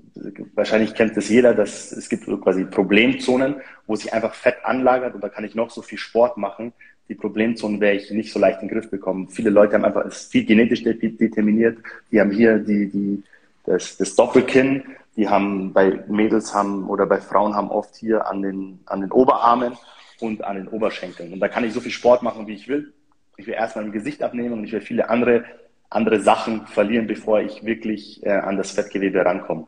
wahrscheinlich 0.54 0.94
kennt 0.94 1.16
das 1.16 1.30
jeder, 1.30 1.54
dass 1.54 1.90
es 1.90 2.10
gibt 2.10 2.26
quasi 2.42 2.64
Problemzonen, 2.64 3.56
wo 3.86 3.96
sich 3.96 4.12
einfach 4.12 4.34
Fett 4.34 4.56
anlagert 4.62 5.14
und 5.14 5.24
da 5.24 5.30
kann 5.30 5.44
ich 5.44 5.54
noch 5.54 5.70
so 5.70 5.80
viel 5.80 5.98
Sport 5.98 6.36
machen. 6.36 6.74
Die 7.08 7.14
Problemzonen 7.14 7.80
werde 7.80 7.96
ich 7.96 8.10
nicht 8.10 8.30
so 8.30 8.38
leicht 8.38 8.60
in 8.60 8.68
den 8.68 8.74
Griff 8.78 8.90
bekommen. 8.90 9.28
Viele 9.30 9.48
Leute 9.48 9.74
haben 9.74 9.86
einfach, 9.86 10.04
es 10.04 10.24
ist 10.24 10.32
viel 10.32 10.44
genetisch 10.44 10.82
determiniert, 10.82 11.78
die 12.10 12.20
haben 12.20 12.30
hier 12.30 12.58
die, 12.58 12.90
die, 12.90 13.22
das, 13.64 13.96
das 13.96 14.14
Doppelkinn, 14.16 14.84
die 15.16 15.28
haben 15.28 15.72
bei 15.72 16.04
Mädels 16.08 16.54
haben 16.54 16.88
oder 16.88 17.06
bei 17.06 17.20
Frauen 17.20 17.54
haben 17.54 17.70
oft 17.70 17.96
hier 17.96 18.26
an 18.26 18.42
den, 18.42 18.80
an 18.86 19.00
den 19.00 19.12
Oberarmen 19.12 19.76
und 20.20 20.42
an 20.44 20.56
den 20.56 20.68
Oberschenkeln. 20.68 21.32
Und 21.32 21.40
da 21.40 21.48
kann 21.48 21.64
ich 21.64 21.72
so 21.72 21.80
viel 21.80 21.92
Sport 21.92 22.22
machen, 22.22 22.46
wie 22.46 22.54
ich 22.54 22.68
will. 22.68 22.92
Ich 23.36 23.46
will 23.46 23.54
erstmal 23.54 23.84
ein 23.84 23.92
Gesicht 23.92 24.22
abnehmen 24.22 24.54
und 24.54 24.64
ich 24.64 24.72
will 24.72 24.80
viele 24.80 25.10
andere, 25.10 25.44
andere 25.90 26.20
Sachen 26.20 26.66
verlieren, 26.66 27.06
bevor 27.06 27.40
ich 27.40 27.64
wirklich 27.64 28.24
äh, 28.24 28.30
an 28.30 28.56
das 28.56 28.72
Fettgewebe 28.72 29.24
rankomme. 29.24 29.66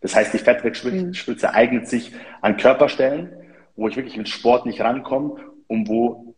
Das 0.00 0.14
heißt, 0.14 0.34
die 0.34 0.38
Fettwegspritze 0.38 1.48
mhm. 1.48 1.54
eignet 1.54 1.88
sich 1.88 2.12
an 2.40 2.56
Körperstellen, 2.56 3.32
wo 3.76 3.88
ich 3.88 3.96
wirklich 3.96 4.16
mit 4.16 4.28
Sport 4.28 4.66
nicht 4.66 4.80
rankomme 4.80 5.36
und 5.66 5.88
wo 5.88 6.34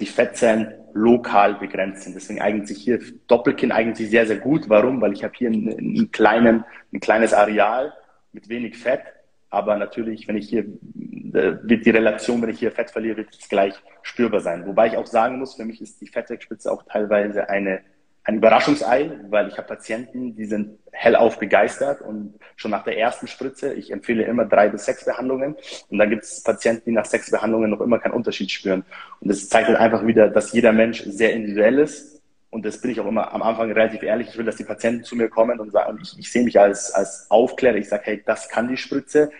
die 0.00 0.06
Fettzellen 0.06 0.74
lokal 0.94 1.54
begrenzt 1.54 2.02
sind. 2.02 2.14
Deswegen 2.14 2.40
eignet 2.40 2.68
sich 2.68 2.78
hier 2.78 3.00
Doppelkinn 3.26 3.72
eignet 3.72 3.96
sich 3.96 4.10
sehr, 4.10 4.26
sehr 4.26 4.38
gut. 4.38 4.68
Warum? 4.68 5.00
Weil 5.00 5.12
ich 5.12 5.24
habe 5.24 5.34
hier 5.36 5.48
einen 5.48 6.10
kleinen, 6.10 6.64
ein 6.92 7.00
kleines 7.00 7.32
Areal 7.32 7.92
mit 8.32 8.48
wenig 8.48 8.76
Fett. 8.76 9.02
Aber 9.50 9.76
natürlich, 9.76 10.28
wenn 10.28 10.36
ich 10.36 10.48
hier, 10.48 10.60
äh, 10.62 11.56
wird 11.62 11.84
die 11.84 11.90
Relation, 11.90 12.40
wenn 12.40 12.50
ich 12.50 12.60
hier 12.60 12.70
Fett 12.70 12.90
verliere, 12.90 13.18
wird 13.18 13.36
es 13.38 13.48
gleich 13.48 13.74
spürbar 14.02 14.40
sein. 14.40 14.66
Wobei 14.66 14.86
ich 14.86 14.96
auch 14.96 15.06
sagen 15.06 15.38
muss, 15.38 15.56
für 15.56 15.64
mich 15.64 15.80
ist 15.80 16.00
die 16.00 16.06
Fettwegspitze 16.06 16.70
auch 16.70 16.84
teilweise 16.84 17.48
eine 17.48 17.80
ein 18.24 18.36
Überraschungsei, 18.36 19.10
weil 19.30 19.48
ich 19.48 19.56
habe 19.56 19.68
Patienten, 19.68 20.34
die 20.36 20.44
sind 20.44 20.78
hellauf 20.92 21.38
begeistert 21.38 22.02
und 22.02 22.38
schon 22.56 22.70
nach 22.70 22.84
der 22.84 22.98
ersten 22.98 23.26
Spritze, 23.26 23.72
ich 23.72 23.90
empfehle 23.90 24.24
immer 24.24 24.44
drei 24.44 24.68
bis 24.68 24.84
sechs 24.84 25.04
Behandlungen 25.04 25.56
und 25.88 25.98
dann 25.98 26.10
gibt 26.10 26.24
es 26.24 26.42
Patienten, 26.42 26.82
die 26.86 26.92
nach 26.92 27.06
sechs 27.06 27.30
Behandlungen 27.30 27.70
noch 27.70 27.80
immer 27.80 27.98
keinen 27.98 28.12
Unterschied 28.12 28.50
spüren. 28.50 28.84
Und 29.20 29.28
das 29.28 29.48
zeigt 29.48 29.68
halt 29.68 29.78
einfach 29.78 30.06
wieder, 30.06 30.28
dass 30.28 30.52
jeder 30.52 30.72
Mensch 30.72 31.02
sehr 31.04 31.32
individuell 31.32 31.78
ist 31.78 32.20
und 32.50 32.66
das 32.66 32.80
bin 32.80 32.90
ich 32.90 33.00
auch 33.00 33.06
immer 33.06 33.32
am 33.32 33.42
Anfang 33.42 33.70
relativ 33.70 34.02
ehrlich. 34.02 34.28
Ich 34.28 34.36
will, 34.36 34.44
dass 34.44 34.56
die 34.56 34.64
Patienten 34.64 35.04
zu 35.04 35.16
mir 35.16 35.28
kommen 35.28 35.60
und 35.60 35.70
sagen, 35.70 35.98
ich, 36.02 36.18
ich 36.18 36.30
sehe 36.30 36.42
mich 36.42 36.58
als, 36.58 36.90
als 36.90 37.30
Aufklärer. 37.30 37.76
Ich 37.76 37.88
sage, 37.88 38.02
hey, 38.06 38.22
das 38.26 38.48
kann 38.48 38.68
die 38.68 38.76
Spritze, 38.76 39.30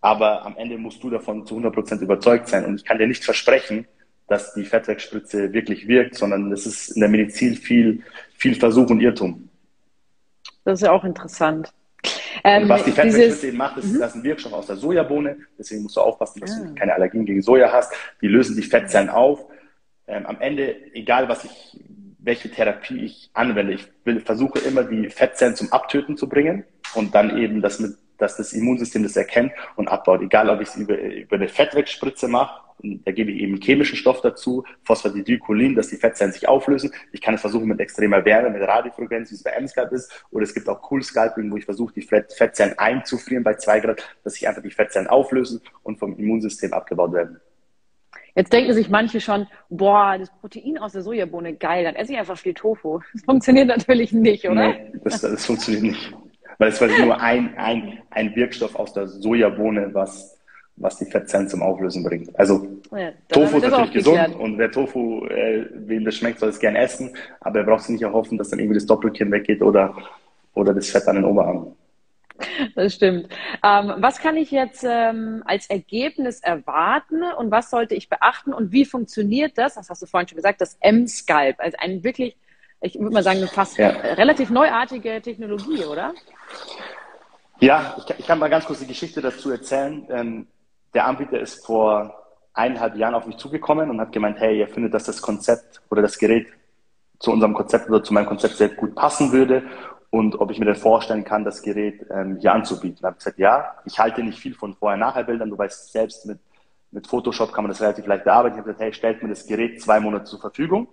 aber 0.00 0.44
am 0.44 0.56
Ende 0.56 0.76
musst 0.76 1.02
du 1.02 1.10
davon 1.10 1.46
zu 1.46 1.54
100 1.54 1.72
Prozent 1.72 2.02
überzeugt 2.02 2.48
sein. 2.48 2.64
Und 2.64 2.76
ich 2.76 2.84
kann 2.84 2.98
dir 2.98 3.06
nicht 3.06 3.24
versprechen, 3.24 3.86
dass 4.28 4.54
die 4.54 4.64
Fettwegspritze 4.64 5.52
wirklich 5.52 5.86
wirkt, 5.86 6.16
sondern 6.16 6.50
es 6.52 6.66
ist 6.66 6.90
in 6.90 7.00
der 7.00 7.08
Medizin 7.08 7.54
viel, 7.54 8.02
viel 8.36 8.54
Versuch 8.54 8.90
und 8.90 9.00
Irrtum. 9.00 9.48
Das 10.64 10.80
ist 10.80 10.86
ja 10.86 10.92
auch 10.92 11.04
interessant. 11.04 11.72
Ähm, 12.44 12.68
was 12.68 12.84
die 12.84 12.92
Fettwegspritze 12.92 13.48
eben 13.48 13.56
macht, 13.56 13.78
ist, 13.78 13.92
mhm. 13.92 14.00
das 14.00 14.10
ist 14.10 14.16
ein 14.16 14.24
Wirkstoff 14.24 14.52
aus 14.52 14.66
der 14.66 14.76
Sojabohne. 14.76 15.36
Deswegen 15.58 15.82
musst 15.82 15.96
du 15.96 16.00
aufpassen, 16.00 16.40
dass 16.40 16.50
ja. 16.50 16.64
du 16.64 16.70
ah. 16.70 16.74
keine 16.76 16.94
Allergien 16.94 17.24
gegen 17.24 17.40
Soja 17.40 17.72
hast. 17.72 17.92
Die 18.20 18.28
lösen 18.28 18.56
die 18.56 18.62
Fettzellen 18.62 19.08
auf. 19.08 19.46
Ähm, 20.06 20.26
am 20.26 20.40
Ende, 20.40 20.76
egal 20.94 21.28
was 21.28 21.44
ich, 21.44 21.80
welche 22.18 22.50
Therapie 22.50 23.04
ich 23.04 23.30
anwende, 23.32 23.74
ich 23.74 23.86
will, 24.04 24.20
versuche 24.20 24.58
immer 24.60 24.84
die 24.84 25.08
Fettzellen 25.08 25.54
zum 25.54 25.72
Abtöten 25.72 26.16
zu 26.16 26.28
bringen 26.28 26.64
und 26.94 27.14
dann 27.14 27.38
eben 27.38 27.62
das 27.62 27.78
mit, 27.78 27.96
dass 28.18 28.36
das 28.36 28.52
Immunsystem 28.52 29.02
das 29.02 29.16
erkennt 29.16 29.52
und 29.76 29.88
abbaut. 29.88 30.20
Egal, 30.20 30.50
ob 30.50 30.60
ich 30.60 30.68
es 30.68 30.76
über, 30.76 30.98
über 30.98 31.36
eine 31.36 31.48
Fettwegspritze 31.48 32.28
mache 32.28 32.65
da 32.82 33.12
gebe 33.12 33.30
ich 33.30 33.40
eben 33.40 33.54
einen 33.54 33.62
chemischen 33.62 33.96
Stoff 33.96 34.20
dazu, 34.20 34.64
Phosphatidylcholin, 34.82 35.74
dass 35.74 35.88
die 35.88 35.96
Fettzellen 35.96 36.32
sich 36.32 36.48
auflösen. 36.48 36.92
Ich 37.12 37.20
kann 37.20 37.34
es 37.34 37.40
versuchen 37.40 37.66
mit 37.66 37.80
extremer 37.80 38.24
Wärme, 38.24 38.50
mit 38.50 38.62
Radiofrequenz, 38.62 39.30
wie 39.30 39.34
es 39.34 39.42
bei 39.42 39.50
M-Scalp 39.50 39.92
ist. 39.92 40.24
Oder 40.30 40.44
es 40.44 40.54
gibt 40.54 40.68
auch 40.68 40.90
Cool 40.90 41.02
Scalping, 41.02 41.50
wo 41.50 41.56
ich 41.56 41.64
versuche, 41.64 41.94
die 41.94 42.02
Fettzellen 42.02 42.78
einzufrieren 42.78 43.42
bei 43.42 43.54
zwei 43.54 43.80
Grad, 43.80 44.02
dass 44.24 44.34
sich 44.34 44.46
einfach 44.46 44.62
die 44.62 44.70
Fettzellen 44.70 45.08
auflösen 45.08 45.60
und 45.82 45.98
vom 45.98 46.16
Immunsystem 46.18 46.72
abgebaut 46.72 47.12
werden. 47.12 47.40
Jetzt 48.34 48.52
denken 48.52 48.74
sich 48.74 48.90
manche 48.90 49.18
schon, 49.22 49.46
boah, 49.70 50.16
das 50.18 50.30
Protein 50.40 50.76
aus 50.76 50.92
der 50.92 51.00
Sojabohne, 51.00 51.54
geil, 51.54 51.84
dann 51.84 51.94
esse 51.94 52.12
ich 52.12 52.18
einfach 52.18 52.36
viel 52.36 52.52
Tofu. 52.52 53.00
Das 53.14 53.22
funktioniert 53.22 53.68
natürlich 53.68 54.12
nicht, 54.12 54.44
oder? 54.44 54.68
Nee, 54.68 54.92
das, 55.02 55.22
das 55.22 55.46
funktioniert 55.46 55.84
nicht. 55.84 56.14
Weil 56.58 56.68
es 56.68 56.80
war 56.80 56.88
nur 56.88 57.20
ein, 57.20 57.56
ein, 57.56 58.02
ein 58.10 58.36
Wirkstoff 58.36 58.74
aus 58.74 58.92
der 58.92 59.06
Sojabohne, 59.06 59.94
was 59.94 60.35
was 60.76 60.98
die 60.98 61.06
Fettzellen 61.06 61.48
zum 61.48 61.62
Auflösen 61.62 62.04
bringt. 62.04 62.38
Also 62.38 62.66
ja, 62.92 63.10
Tofu 63.28 63.56
ist 63.56 63.62
natürlich 63.62 63.92
gesund 63.92 64.36
und 64.36 64.58
wer 64.58 64.70
Tofu, 64.70 65.26
äh, 65.26 65.66
wem 65.72 66.04
das 66.04 66.16
schmeckt, 66.16 66.38
soll 66.38 66.50
es 66.50 66.58
gerne 66.58 66.78
essen, 66.78 67.14
aber 67.40 67.60
er 67.60 67.64
braucht 67.64 67.84
sich 67.84 67.94
nicht 67.94 68.02
erhoffen, 68.02 68.36
dass 68.38 68.50
dann 68.50 68.58
irgendwie 68.58 68.74
das 68.74 68.86
Doppelkinn 68.86 69.32
weggeht 69.32 69.62
oder, 69.62 69.96
oder 70.54 70.74
das 70.74 70.90
Fett 70.90 71.06
an 71.08 71.16
den 71.16 71.24
Oberarmen. 71.24 71.74
Das 72.74 72.94
stimmt. 72.94 73.28
Ähm, 73.64 73.94
was 73.96 74.18
kann 74.18 74.36
ich 74.36 74.50
jetzt 74.50 74.84
ähm, 74.86 75.42
als 75.46 75.70
Ergebnis 75.70 76.40
erwarten 76.40 77.22
und 77.38 77.50
was 77.50 77.70
sollte 77.70 77.94
ich 77.94 78.10
beachten 78.10 78.52
und 78.52 78.72
wie 78.72 78.84
funktioniert 78.84 79.56
das? 79.56 79.76
Das 79.76 79.88
hast 79.88 80.02
du 80.02 80.06
vorhin 80.06 80.28
schon 80.28 80.36
gesagt, 80.36 80.60
das 80.60 80.76
M-Scalp, 80.80 81.56
also 81.58 81.78
ein 81.80 82.04
wirklich, 82.04 82.36
ich 82.82 82.98
würde 82.98 83.14
mal 83.14 83.22
sagen, 83.22 83.38
eine 83.38 83.48
fast 83.48 83.78
ja. 83.78 83.88
relativ 83.88 84.50
neuartige 84.50 85.22
Technologie, 85.22 85.84
oder? 85.84 86.12
Ja, 87.60 87.96
ich, 87.98 88.18
ich, 88.18 88.26
kann 88.26 88.38
mal 88.38 88.50
ganz 88.50 88.66
kurz 88.66 88.80
die 88.80 88.86
Geschichte 88.86 89.22
dazu 89.22 89.50
erzählen. 89.50 90.06
Ähm, 90.10 90.46
der 90.94 91.06
Anbieter 91.06 91.40
ist 91.40 91.64
vor 91.64 92.14
eineinhalb 92.54 92.96
Jahren 92.96 93.14
auf 93.14 93.26
mich 93.26 93.36
zugekommen 93.36 93.90
und 93.90 94.00
hat 94.00 94.12
gemeint, 94.12 94.38
hey, 94.40 94.58
ihr 94.58 94.68
findet, 94.68 94.94
dass 94.94 95.04
das 95.04 95.20
Konzept 95.20 95.82
oder 95.90 96.02
das 96.02 96.18
Gerät 96.18 96.48
zu 97.18 97.32
unserem 97.32 97.54
Konzept 97.54 97.88
oder 97.88 98.02
zu 98.02 98.14
meinem 98.14 98.26
Konzept 98.26 98.56
sehr 98.56 98.70
gut 98.70 98.94
passen 98.94 99.32
würde 99.32 99.62
und 100.10 100.40
ob 100.40 100.50
ich 100.50 100.58
mir 100.58 100.64
denn 100.64 100.76
vorstellen 100.76 101.24
kann, 101.24 101.44
das 101.44 101.62
Gerät 101.62 102.06
ähm, 102.10 102.38
hier 102.40 102.52
anzubieten. 102.52 102.98
Da 103.02 103.08
habe 103.08 103.16
ich 103.18 103.24
gesagt, 103.24 103.38
ja, 103.38 103.74
ich 103.84 103.98
halte 103.98 104.22
nicht 104.22 104.38
viel 104.38 104.54
von 104.54 104.74
Vorher-Nachher-Bildern. 104.74 105.50
Du 105.50 105.58
weißt 105.58 105.92
selbst, 105.92 106.26
mit, 106.26 106.38
mit 106.90 107.06
Photoshop 107.06 107.52
kann 107.52 107.64
man 107.64 107.70
das 107.70 107.80
relativ 107.80 108.06
leicht 108.06 108.24
bearbeiten. 108.24 108.54
Ich 108.54 108.60
habe 108.60 108.72
gesagt, 108.72 108.82
hey, 108.82 108.92
stellt 108.92 109.22
mir 109.22 109.28
das 109.28 109.46
Gerät 109.46 109.82
zwei 109.82 110.00
Monate 110.00 110.24
zur 110.24 110.40
Verfügung 110.40 110.88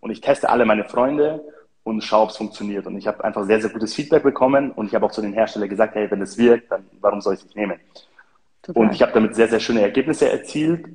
und 0.00 0.10
ich 0.10 0.20
teste 0.20 0.48
alle 0.48 0.64
meine 0.64 0.84
Freunde 0.84 1.44
und 1.84 2.02
schaue, 2.02 2.24
ob 2.24 2.30
es 2.30 2.36
funktioniert. 2.36 2.86
Und 2.86 2.96
ich 2.96 3.06
habe 3.06 3.22
einfach 3.22 3.44
sehr, 3.44 3.60
sehr 3.60 3.70
gutes 3.70 3.94
Feedback 3.94 4.22
bekommen 4.22 4.72
und 4.72 4.86
ich 4.86 4.94
habe 4.94 5.06
auch 5.06 5.12
zu 5.12 5.20
den 5.20 5.34
Herstellern 5.34 5.68
gesagt, 5.68 5.94
hey, 5.94 6.10
wenn 6.10 6.22
es 6.22 6.36
wirkt, 6.38 6.72
dann 6.72 6.84
warum 7.00 7.20
soll 7.20 7.34
ich 7.34 7.40
es 7.40 7.46
nicht 7.46 7.56
nehmen? 7.56 7.78
Total. 8.64 8.82
Und 8.82 8.94
ich 8.94 9.02
habe 9.02 9.12
damit 9.12 9.34
sehr, 9.34 9.48
sehr 9.48 9.60
schöne 9.60 9.82
Ergebnisse 9.82 10.30
erzielt 10.30 10.86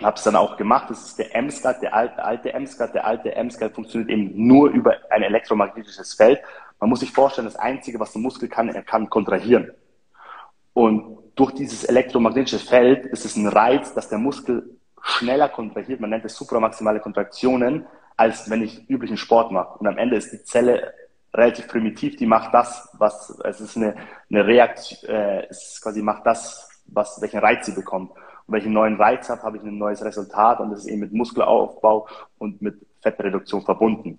habe 0.00 0.16
es 0.16 0.22
dann 0.22 0.36
auch 0.36 0.56
gemacht. 0.56 0.90
Das 0.90 1.04
ist 1.04 1.18
der 1.18 1.34
M-Scat, 1.34 1.82
der 1.82 1.94
alte, 1.94 2.24
alte 2.24 2.52
M-Scat. 2.52 2.94
Der 2.94 3.06
alte 3.06 3.34
M-Scat 3.34 3.74
funktioniert 3.74 4.10
eben 4.10 4.46
nur 4.46 4.70
über 4.70 4.96
ein 5.10 5.22
elektromagnetisches 5.22 6.14
Feld. 6.14 6.40
Man 6.80 6.90
muss 6.90 7.00
sich 7.00 7.12
vorstellen, 7.12 7.46
das 7.46 7.56
Einzige, 7.56 8.00
was 8.00 8.12
der 8.12 8.22
Muskel 8.22 8.48
kann, 8.48 8.68
er 8.68 8.82
kann 8.82 9.10
kontrahieren. 9.10 9.70
Und 10.72 11.18
durch 11.34 11.52
dieses 11.52 11.84
elektromagnetische 11.84 12.58
Feld 12.58 13.06
ist 13.06 13.24
es 13.24 13.36
ein 13.36 13.46
Reiz, 13.46 13.94
dass 13.94 14.08
der 14.08 14.18
Muskel 14.18 14.78
schneller 15.02 15.48
kontrahiert. 15.48 16.00
Man 16.00 16.10
nennt 16.10 16.24
es 16.24 16.36
supramaximale 16.36 17.00
Kontraktionen, 17.00 17.86
als 18.16 18.48
wenn 18.50 18.62
ich 18.62 18.88
üblichen 18.88 19.16
Sport 19.16 19.52
mache. 19.52 19.78
Und 19.78 19.86
am 19.86 19.98
Ende 19.98 20.16
ist 20.16 20.32
die 20.32 20.42
Zelle 20.42 20.94
relativ 21.34 21.68
primitiv. 21.68 22.16
Die 22.16 22.26
macht 22.26 22.52
das, 22.54 22.88
was, 22.98 23.30
es 23.44 23.60
ist 23.60 23.76
eine, 23.76 23.94
eine 24.30 24.46
Reaktion, 24.46 25.10
äh, 25.10 25.46
es 25.48 25.80
quasi 25.82 26.02
macht 26.02 26.26
das, 26.26 26.71
was, 26.94 27.20
welchen 27.20 27.40
Reiz 27.40 27.66
sie 27.66 27.72
bekommt. 27.72 28.12
Und 28.46 28.54
einen 28.54 28.72
neuen 28.72 28.96
Reiz 28.96 29.28
habe, 29.28 29.42
habe 29.42 29.56
ich 29.56 29.62
ein 29.62 29.78
neues 29.78 30.04
Resultat 30.04 30.60
und 30.60 30.70
das 30.70 30.80
ist 30.80 30.86
eben 30.86 31.00
mit 31.00 31.12
Muskelaufbau 31.12 32.08
und 32.38 32.60
mit 32.60 32.74
Fettreduktion 33.00 33.62
verbunden. 33.62 34.18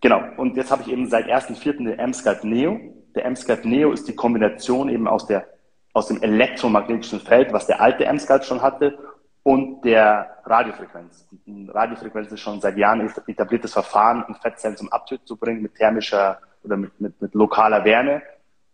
Genau, 0.00 0.20
und 0.36 0.56
jetzt 0.56 0.70
habe 0.70 0.82
ich 0.82 0.88
eben 0.88 1.08
seit 1.08 1.26
1.4. 1.26 1.78
den 1.78 1.98
M-Sculpt 1.98 2.44
Neo. 2.44 2.80
Der 3.14 3.24
M-Sculpt 3.26 3.64
Neo 3.64 3.92
ist 3.92 4.08
die 4.08 4.14
Kombination 4.14 4.88
eben 4.88 5.06
aus, 5.06 5.26
der, 5.26 5.46
aus 5.92 6.08
dem 6.08 6.20
elektromagnetischen 6.22 7.20
Feld, 7.20 7.52
was 7.52 7.66
der 7.66 7.80
alte 7.80 8.04
M-Sculpt 8.04 8.44
schon 8.44 8.62
hatte, 8.62 8.98
und 9.44 9.82
der 9.84 10.38
Radiofrequenz. 10.44 11.28
Und 11.46 11.70
Radiofrequenz 11.70 12.32
ist 12.32 12.40
schon 12.40 12.60
seit 12.60 12.76
Jahren 12.76 13.00
ein 13.00 13.12
etabliertes 13.26 13.72
Verfahren, 13.72 14.24
um 14.24 14.34
Fettzellen 14.34 14.76
zum 14.76 14.90
Abtöten 14.92 15.26
zu 15.26 15.36
bringen 15.36 15.62
mit 15.62 15.74
thermischer 15.74 16.38
oder 16.62 16.76
mit, 16.76 17.00
mit, 17.00 17.20
mit 17.20 17.34
lokaler 17.34 17.84
Wärme. 17.84 18.22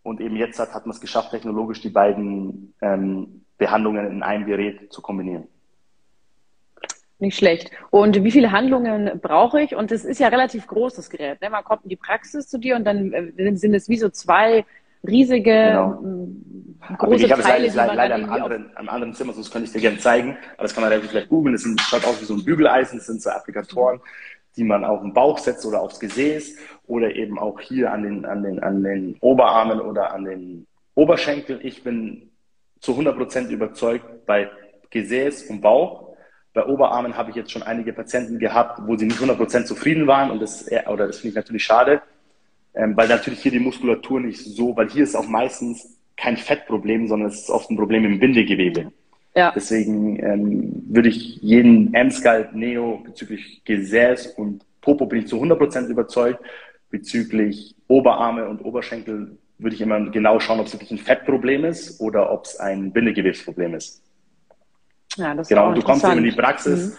Und 0.09 0.21
eben 0.21 0.37
jetzt 0.37 0.59
hat, 0.59 0.73
hat 0.73 0.87
man 0.87 0.95
es 0.95 1.01
geschafft, 1.01 1.31
technologisch 1.31 1.81
die 1.83 1.91
beiden 1.91 2.75
ähm, 2.81 3.45
Behandlungen 3.59 4.11
in 4.11 4.23
einem 4.23 4.47
Gerät 4.47 4.93
zu 4.93 5.03
kombinieren. 5.03 5.47
Nicht 7.19 7.37
schlecht. 7.37 7.71
Und 7.91 8.23
wie 8.23 8.31
viele 8.31 8.53
Handlungen 8.53 9.21
brauche 9.21 9.61
ich? 9.61 9.75
Und 9.75 9.93
es 9.93 10.05
ist 10.05 10.21
ja 10.21 10.29
relativ 10.29 10.67
groß, 10.67 10.95
das 10.95 11.11
Gerät. 11.11 11.41
Ne? 11.43 11.51
Man 11.51 11.65
kommt 11.65 11.83
in 11.83 11.91
die 11.91 11.97
Praxis 11.97 12.49
zu 12.49 12.59
dir 12.59 12.77
und 12.77 12.85
dann 12.85 13.13
äh, 13.13 13.57
sind 13.57 13.75
es 13.75 13.89
wie 13.89 13.99
so 13.99 14.09
zwei 14.09 14.65
riesige 15.07 15.51
genau. 15.51 16.01
Ähm, 16.03 16.79
große 16.97 17.27
ich 17.27 17.33
habe 17.33 17.43
Teile, 17.43 17.67
es 17.67 17.75
leider, 17.75 17.95
leider 17.95 18.15
am, 18.15 18.31
anderen, 18.31 18.71
am 18.77 18.89
anderen 18.89 19.15
Zimmer, 19.15 19.33
sonst 19.33 19.51
könnte 19.51 19.67
ich 19.67 19.73
dir 19.73 19.81
gerne 19.81 19.99
zeigen. 19.99 20.39
Aber 20.55 20.63
das 20.63 20.75
kann 20.75 20.83
man 20.83 20.91
relativ 20.91 21.13
leicht 21.13 21.29
googeln. 21.29 21.53
Das 21.53 21.63
sind, 21.63 21.81
schaut 21.81 22.05
aus 22.05 22.21
wie 22.21 22.25
so 22.25 22.35
ein 22.35 22.45
Bügeleisen. 22.45 22.99
Das 22.99 23.07
sind 23.09 23.21
so 23.21 23.31
Applikatoren, 23.31 24.01
die 24.59 24.65
man 24.65 24.85
auf 24.85 25.01
den 25.01 25.15
Bauch 25.15 25.39
setzt 25.39 25.65
oder 25.65 25.81
aufs 25.81 26.01
Gesäß 26.01 26.57
oder 26.87 27.15
eben 27.17 27.39
auch 27.39 27.61
hier 27.61 27.93
an 27.93 28.03
den, 28.03 28.27
an 28.27 28.43
den, 28.43 28.59
an 28.61 28.83
den 28.83 29.17
Oberarmen 29.21 29.81
oder 29.81 30.13
an 30.13 30.25
den 30.25 30.67
Oberschenkel. 30.95 31.61
Ich 31.63 31.83
bin 31.83 32.31
zu 32.81 32.93
100 32.93 33.17
Prozent 33.17 33.51
überzeugt 33.51 34.27
bei 34.27 34.51
Gesäß 34.91 35.45
und 35.45 35.63
Bauch 35.63 36.09
bei 36.59 36.67
Oberarmen 36.67 37.17
habe 37.17 37.31
ich 37.31 37.37
jetzt 37.37 37.53
schon 37.53 37.63
einige 37.63 37.93
Patienten 37.93 38.41
gehabt, 38.41 38.81
wo 38.85 38.97
sie 38.97 39.07
nicht 39.07 39.21
100% 39.21 39.65
zufrieden 39.65 40.09
waren 40.09 40.31
und 40.33 40.41
das, 40.41 40.67
oder 40.89 41.07
das 41.07 41.19
finde 41.19 41.29
ich 41.29 41.35
natürlich 41.37 41.63
schade, 41.63 42.03
ähm, 42.75 42.97
weil 42.97 43.07
natürlich 43.07 43.41
hier 43.41 43.53
die 43.53 43.61
Muskulatur 43.61 44.19
nicht 44.19 44.41
so, 44.41 44.77
weil 44.77 44.91
hier 44.91 45.05
ist 45.05 45.15
auch 45.15 45.29
meistens 45.29 45.99
kein 46.17 46.37
Fettproblem, 46.37 47.07
sondern 47.07 47.29
es 47.29 47.43
ist 47.43 47.51
oft 47.51 47.71
ein 47.71 47.77
Problem 47.77 48.05
im 48.05 48.19
Bindegewebe. 48.19 48.91
Ja. 49.35 49.53
Deswegen 49.55 50.23
ähm, 50.23 50.83
würde 50.89 51.09
ich 51.09 51.37
jeden 51.37 51.95
M-Scalp 51.95 52.55
Neo 52.55 53.03
bezüglich 53.05 53.63
Gesäß 53.65 54.29
und 54.29 54.65
Popo 54.81 55.07
bin 55.07 55.21
ich 55.21 55.27
zu 55.29 55.37
100% 55.37 55.87
überzeugt. 55.89 56.41
Bezüglich 56.91 57.77
Oberarme 57.87 58.49
und 58.49 58.65
Oberschenkel 58.65 59.37
würde 59.59 59.75
ich 59.75 59.83
immer 59.83 60.11
genau 60.11 60.41
schauen, 60.41 60.61
ob 60.61 60.67
es 60.67 60.73
wirklich 60.73 60.91
ein 60.91 60.99
Fettproblem 60.99 61.65
ist 61.65 62.01
oder 62.01 62.33
ob 62.33 62.47
es 62.47 62.57
ein 62.59 62.93
Bindegewebsproblem 62.93 63.75
ist. 63.75 64.03
Ja, 65.17 65.35
das 65.35 65.49
genau, 65.49 65.73
du 65.75 65.83
kommst 65.83 66.05
eben 66.05 66.19
in 66.19 66.25
die 66.25 66.33
Praxis, 66.33 66.93
mhm. 66.93 66.97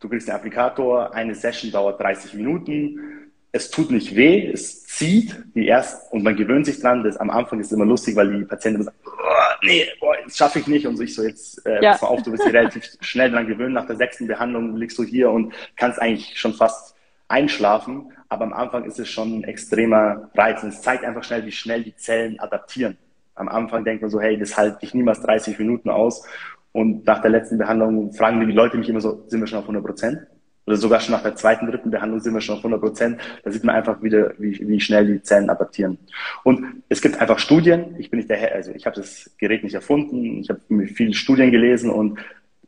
du 0.00 0.08
kriegst 0.08 0.28
den 0.28 0.34
Applikator, 0.34 1.14
eine 1.14 1.34
Session 1.34 1.72
dauert 1.72 2.00
30 2.00 2.34
Minuten, 2.34 3.23
es 3.54 3.70
tut 3.70 3.92
nicht 3.92 4.16
weh, 4.16 4.50
es 4.52 4.84
zieht 4.84 5.36
die 5.54 5.68
erst 5.68 6.12
und 6.12 6.24
man 6.24 6.34
gewöhnt 6.34 6.66
sich 6.66 6.80
dran. 6.80 7.04
Das, 7.04 7.16
am 7.18 7.30
Anfang 7.30 7.60
ist 7.60 7.66
es 7.66 7.72
immer 7.72 7.84
lustig, 7.84 8.16
weil 8.16 8.36
die 8.36 8.44
Patienten 8.44 8.80
immer 8.80 8.86
sagen, 8.86 8.96
oh, 9.06 9.54
nee, 9.62 9.86
boah, 10.00 10.16
das 10.24 10.36
schaffe 10.36 10.58
ich 10.58 10.66
nicht 10.66 10.88
und 10.88 10.96
so 10.96 11.04
ich 11.04 11.14
so 11.14 11.22
jetzt 11.22 11.64
äh, 11.64 11.80
ja. 11.80 11.92
pass 11.92 12.02
mal 12.02 12.08
auf, 12.08 12.22
du 12.24 12.32
bist 12.32 12.44
dir 12.44 12.52
relativ 12.52 12.84
schnell 13.00 13.30
dran 13.30 13.46
gewöhnt. 13.46 13.72
Nach 13.72 13.86
der 13.86 13.94
sechsten 13.94 14.26
Behandlung 14.26 14.74
liegst 14.76 14.98
du 14.98 15.04
hier 15.04 15.30
und 15.30 15.54
kannst 15.76 16.02
eigentlich 16.02 16.36
schon 16.36 16.52
fast 16.52 16.96
einschlafen. 17.28 18.10
Aber 18.28 18.42
am 18.42 18.52
Anfang 18.52 18.86
ist 18.86 18.98
es 18.98 19.08
schon 19.08 19.38
ein 19.38 19.44
extremer 19.44 20.32
Reiz 20.34 20.64
und 20.64 20.70
es 20.70 20.82
zeigt 20.82 21.04
einfach 21.04 21.22
schnell, 21.22 21.46
wie 21.46 21.52
schnell 21.52 21.84
die 21.84 21.94
Zellen 21.94 22.40
adaptieren. 22.40 22.98
Am 23.36 23.48
Anfang 23.48 23.84
denkt 23.84 24.02
man 24.02 24.10
so, 24.10 24.20
hey, 24.20 24.36
das 24.36 24.56
halte 24.56 24.78
ich 24.80 24.94
niemals 24.94 25.20
30 25.20 25.60
Minuten 25.60 25.90
aus. 25.90 26.26
Und 26.72 27.06
nach 27.06 27.22
der 27.22 27.30
letzten 27.30 27.58
Behandlung 27.58 28.12
fragen 28.14 28.44
die 28.44 28.52
Leute 28.52 28.78
mich 28.78 28.88
immer 28.88 29.00
so, 29.00 29.22
sind 29.28 29.38
wir 29.38 29.46
schon 29.46 29.60
auf 29.60 29.64
100 29.64 29.84
Prozent? 29.84 30.26
Oder 30.66 30.76
sogar 30.76 31.00
schon 31.00 31.12
nach 31.12 31.22
der 31.22 31.36
zweiten, 31.36 31.66
dritten 31.66 31.90
Behandlung 31.90 32.20
sind 32.20 32.32
wir 32.32 32.40
schon 32.40 32.56
auf 32.56 32.60
100 32.60 32.80
Prozent. 32.80 33.20
Da 33.42 33.50
sieht 33.50 33.64
man 33.64 33.74
einfach 33.74 34.02
wieder, 34.02 34.32
wie, 34.38 34.58
wie 34.66 34.80
schnell 34.80 35.06
die 35.06 35.22
Zellen 35.22 35.50
adaptieren. 35.50 35.98
Und 36.42 36.82
es 36.88 37.02
gibt 37.02 37.20
einfach 37.20 37.38
Studien. 37.38 37.96
Ich 37.98 38.10
bin 38.10 38.18
nicht 38.18 38.30
der 38.30 38.38
Herr, 38.38 38.54
also 38.54 38.72
ich 38.72 38.86
habe 38.86 38.96
das 38.96 39.30
Gerät 39.38 39.62
nicht 39.62 39.74
erfunden. 39.74 40.40
Ich 40.40 40.48
habe 40.48 40.60
viele 40.86 41.12
Studien 41.14 41.50
gelesen 41.50 41.90
und 41.90 42.18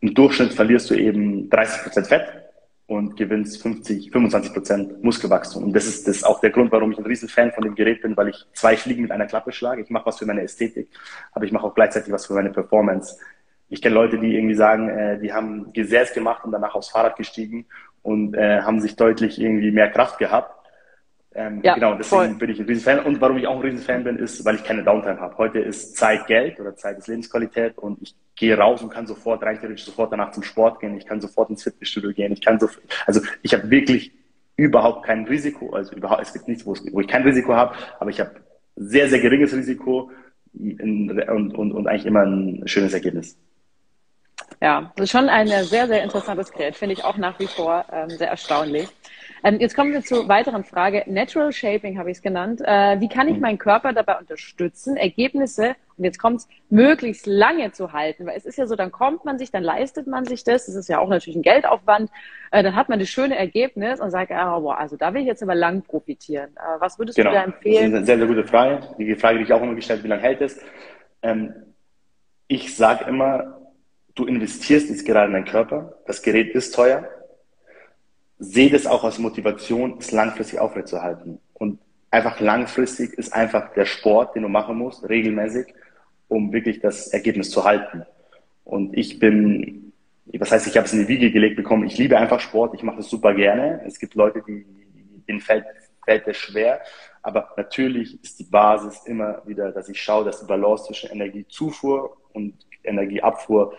im 0.00 0.14
Durchschnitt 0.14 0.52
verlierst 0.52 0.90
du 0.90 0.94
eben 0.94 1.48
30 1.48 1.82
Prozent 1.84 2.06
Fett 2.06 2.26
und 2.86 3.16
gewinnst 3.16 3.60
50, 3.62 4.12
25 4.12 4.52
Prozent 4.52 5.02
Muskelwachstum. 5.02 5.64
Und 5.64 5.72
das 5.72 5.86
ist, 5.86 6.06
das 6.06 6.18
ist 6.18 6.24
auch 6.24 6.40
der 6.40 6.50
Grund, 6.50 6.70
warum 6.70 6.92
ich 6.92 6.98
ein 6.98 7.06
Riesenfan 7.06 7.50
von 7.52 7.64
dem 7.64 7.74
Gerät 7.74 8.02
bin, 8.02 8.16
weil 8.16 8.28
ich 8.28 8.46
zwei 8.52 8.76
Fliegen 8.76 9.02
mit 9.02 9.10
einer 9.10 9.26
Klappe 9.26 9.52
schlage. 9.52 9.82
Ich 9.82 9.90
mache 9.90 10.06
was 10.06 10.18
für 10.18 10.26
meine 10.26 10.42
Ästhetik, 10.42 10.88
aber 11.32 11.44
ich 11.44 11.52
mache 11.52 11.66
auch 11.66 11.74
gleichzeitig 11.74 12.12
was 12.12 12.26
für 12.26 12.34
meine 12.34 12.50
Performance 12.50 13.16
ich 13.68 13.82
kenne 13.82 13.94
Leute, 13.94 14.18
die 14.18 14.34
irgendwie 14.36 14.54
sagen, 14.54 14.88
äh, 14.88 15.18
die 15.18 15.32
haben 15.32 15.72
Gesäß 15.72 16.12
gemacht 16.12 16.44
und 16.44 16.52
danach 16.52 16.74
aufs 16.74 16.88
Fahrrad 16.88 17.16
gestiegen 17.16 17.66
und 18.02 18.34
äh, 18.34 18.62
haben 18.62 18.80
sich 18.80 18.96
deutlich 18.96 19.40
irgendwie 19.40 19.70
mehr 19.72 19.90
Kraft 19.90 20.18
gehabt. 20.18 20.52
Ähm, 21.34 21.60
ja, 21.62 21.74
genau, 21.74 21.94
deswegen 21.94 22.08
voll. 22.08 22.34
bin 22.34 22.50
ich 22.50 22.60
ein 22.60 22.66
Riesenfan. 22.66 23.04
Und 23.04 23.20
warum 23.20 23.36
ich 23.36 23.46
auch 23.46 23.56
ein 23.56 23.60
Riesenfan 23.60 24.04
bin, 24.04 24.16
ist, 24.16 24.44
weil 24.44 24.54
ich 24.54 24.64
keine 24.64 24.84
Downtime 24.84 25.20
habe. 25.20 25.36
Heute 25.36 25.58
ist 25.58 25.96
Zeit 25.96 26.26
Geld 26.26 26.58
oder 26.60 26.74
Zeit 26.76 26.96
ist 26.96 27.08
Lebensqualität 27.08 27.76
und 27.76 28.00
ich 28.00 28.14
gehe 28.36 28.56
raus 28.56 28.82
und 28.82 28.90
kann 28.90 29.06
sofort, 29.06 29.42
rein 29.42 29.58
theoretisch 29.58 29.84
sofort 29.84 30.12
danach 30.12 30.30
zum 30.30 30.44
Sport 30.44 30.80
gehen. 30.80 30.96
Ich 30.96 31.04
kann 31.04 31.20
sofort 31.20 31.50
ins 31.50 31.62
Fitnessstudio 31.62 32.12
gehen. 32.12 32.32
Ich 32.32 32.40
kann 32.40 32.58
so, 32.58 32.68
also 33.06 33.20
ich 33.42 33.52
habe 33.52 33.68
wirklich 33.68 34.12
überhaupt 34.56 35.04
kein 35.04 35.24
Risiko. 35.24 35.70
Also 35.74 35.94
überhaupt, 35.94 36.22
es 36.22 36.32
gibt 36.32 36.48
nichts, 36.48 36.64
wo, 36.64 36.74
ich 36.74 37.08
kein 37.08 37.22
Risiko 37.22 37.54
habe, 37.54 37.74
aber 37.98 38.10
ich 38.10 38.20
habe 38.20 38.30
sehr, 38.76 39.08
sehr 39.08 39.20
geringes 39.20 39.54
Risiko 39.54 40.10
und, 40.54 41.20
und, 41.20 41.72
und 41.72 41.86
eigentlich 41.86 42.06
immer 42.06 42.22
ein 42.22 42.62
schönes 42.66 42.94
Ergebnis. 42.94 43.36
Ja, 44.60 44.92
das 44.96 45.04
ist 45.04 45.10
schon 45.10 45.28
ein 45.28 45.48
sehr, 45.48 45.86
sehr 45.86 46.02
interessantes 46.02 46.52
Gerät, 46.52 46.76
finde 46.76 46.94
ich 46.94 47.04
auch 47.04 47.16
nach 47.16 47.38
wie 47.38 47.46
vor 47.46 47.84
ähm, 47.92 48.10
sehr 48.10 48.28
erstaunlich. 48.28 48.88
Ähm, 49.44 49.60
jetzt 49.60 49.76
kommen 49.76 49.92
wir 49.92 50.02
zur 50.02 50.28
weiteren 50.28 50.64
Frage. 50.64 51.04
Natural 51.06 51.52
Shaping 51.52 51.98
habe 51.98 52.10
ich 52.10 52.16
es 52.16 52.22
genannt. 52.22 52.60
Äh, 52.64 53.00
wie 53.00 53.08
kann 53.08 53.28
ich 53.28 53.36
mhm. 53.36 53.42
meinen 53.42 53.58
Körper 53.58 53.92
dabei 53.92 54.18
unterstützen, 54.18 54.96
Ergebnisse, 54.96 55.76
und 55.96 56.04
jetzt 56.04 56.18
kommt 56.18 56.40
es, 56.40 56.48
möglichst 56.68 57.26
lange 57.26 57.70
zu 57.72 57.92
halten? 57.92 58.26
Weil 58.26 58.36
es 58.36 58.44
ist 58.44 58.58
ja 58.58 58.66
so, 58.66 58.76
dann 58.76 58.90
kommt 58.90 59.24
man 59.24 59.38
sich, 59.38 59.50
dann 59.50 59.62
leistet 59.62 60.06
man 60.06 60.24
sich 60.24 60.42
das. 60.42 60.66
Das 60.66 60.74
ist 60.74 60.88
ja 60.88 60.98
auch 60.98 61.08
natürlich 61.08 61.36
ein 61.36 61.42
Geldaufwand. 61.42 62.10
Äh, 62.50 62.62
dann 62.62 62.74
hat 62.74 62.88
man 62.88 62.98
das 62.98 63.08
schöne 63.08 63.36
Ergebnis 63.36 64.00
und 64.00 64.10
sagt, 64.10 64.32
ah, 64.32 64.58
boah, 64.58 64.78
also 64.78 64.96
da 64.96 65.12
will 65.14 65.20
ich 65.20 65.26
jetzt 65.26 65.42
aber 65.42 65.54
lang 65.54 65.82
profitieren. 65.82 66.50
Äh, 66.56 66.80
was 66.80 66.98
würdest 66.98 67.16
genau. 67.16 67.30
du 67.30 67.36
da 67.36 67.44
empfehlen? 67.44 67.74
Das 67.74 67.84
ist 67.84 67.94
eine 67.94 68.06
sehr, 68.06 68.18
sehr 68.18 68.26
gute 68.26 68.44
Frage. 68.44 68.80
Die 68.98 69.14
Frage, 69.14 69.38
die 69.38 69.44
ich 69.44 69.52
auch 69.52 69.62
immer 69.62 69.74
gestellt 69.74 70.02
wie 70.02 70.08
lange 70.08 70.22
hält 70.22 70.40
es? 70.40 70.60
Ähm, 71.22 71.54
ich 72.48 72.76
sage 72.76 73.04
immer, 73.04 73.55
du 74.16 74.24
investierst 74.24 74.88
jetzt 74.88 75.06
gerade 75.06 75.28
in 75.28 75.34
deinen 75.34 75.44
Körper, 75.44 75.98
das 76.06 76.22
Gerät 76.22 76.54
ist 76.54 76.74
teuer, 76.74 77.08
sehe 78.38 78.70
das 78.70 78.86
auch 78.86 79.04
als 79.04 79.18
Motivation, 79.18 79.96
es 79.98 80.10
langfristig 80.10 80.58
aufrechtzuerhalten. 80.58 81.38
Und 81.54 81.78
einfach 82.10 82.40
langfristig 82.40 83.12
ist 83.14 83.32
einfach 83.32 83.72
der 83.74 83.84
Sport, 83.84 84.34
den 84.34 84.42
du 84.42 84.48
machen 84.48 84.76
musst, 84.76 85.08
regelmäßig, 85.08 85.72
um 86.28 86.52
wirklich 86.52 86.80
das 86.80 87.08
Ergebnis 87.08 87.50
zu 87.50 87.64
halten. 87.64 88.04
Und 88.64 88.96
ich 88.96 89.18
bin, 89.18 89.92
was 90.38 90.50
heißt, 90.50 90.66
ich 90.66 90.76
habe 90.76 90.86
es 90.86 90.92
in 90.92 91.00
die 91.00 91.08
Wiege 91.08 91.30
gelegt 91.30 91.56
bekommen, 91.56 91.86
ich 91.86 91.98
liebe 91.98 92.18
einfach 92.18 92.40
Sport, 92.40 92.74
ich 92.74 92.82
mache 92.82 93.00
es 93.00 93.08
super 93.08 93.34
gerne. 93.34 93.82
Es 93.86 93.98
gibt 93.98 94.14
Leute, 94.14 94.42
die, 94.46 94.66
denen 95.28 95.40
fällt, 95.40 95.64
fällt 96.04 96.26
es 96.26 96.36
schwer. 96.36 96.80
Aber 97.22 97.52
natürlich 97.56 98.22
ist 98.22 98.38
die 98.38 98.44
Basis 98.44 99.02
immer 99.06 99.42
wieder, 99.46 99.72
dass 99.72 99.88
ich 99.88 100.00
schaue, 100.02 100.24
dass 100.24 100.40
die 100.40 100.46
Balance 100.46 100.84
zwischen 100.84 101.10
Energiezufuhr 101.10 102.16
und 102.32 102.54
Energieabfuhr 102.82 103.74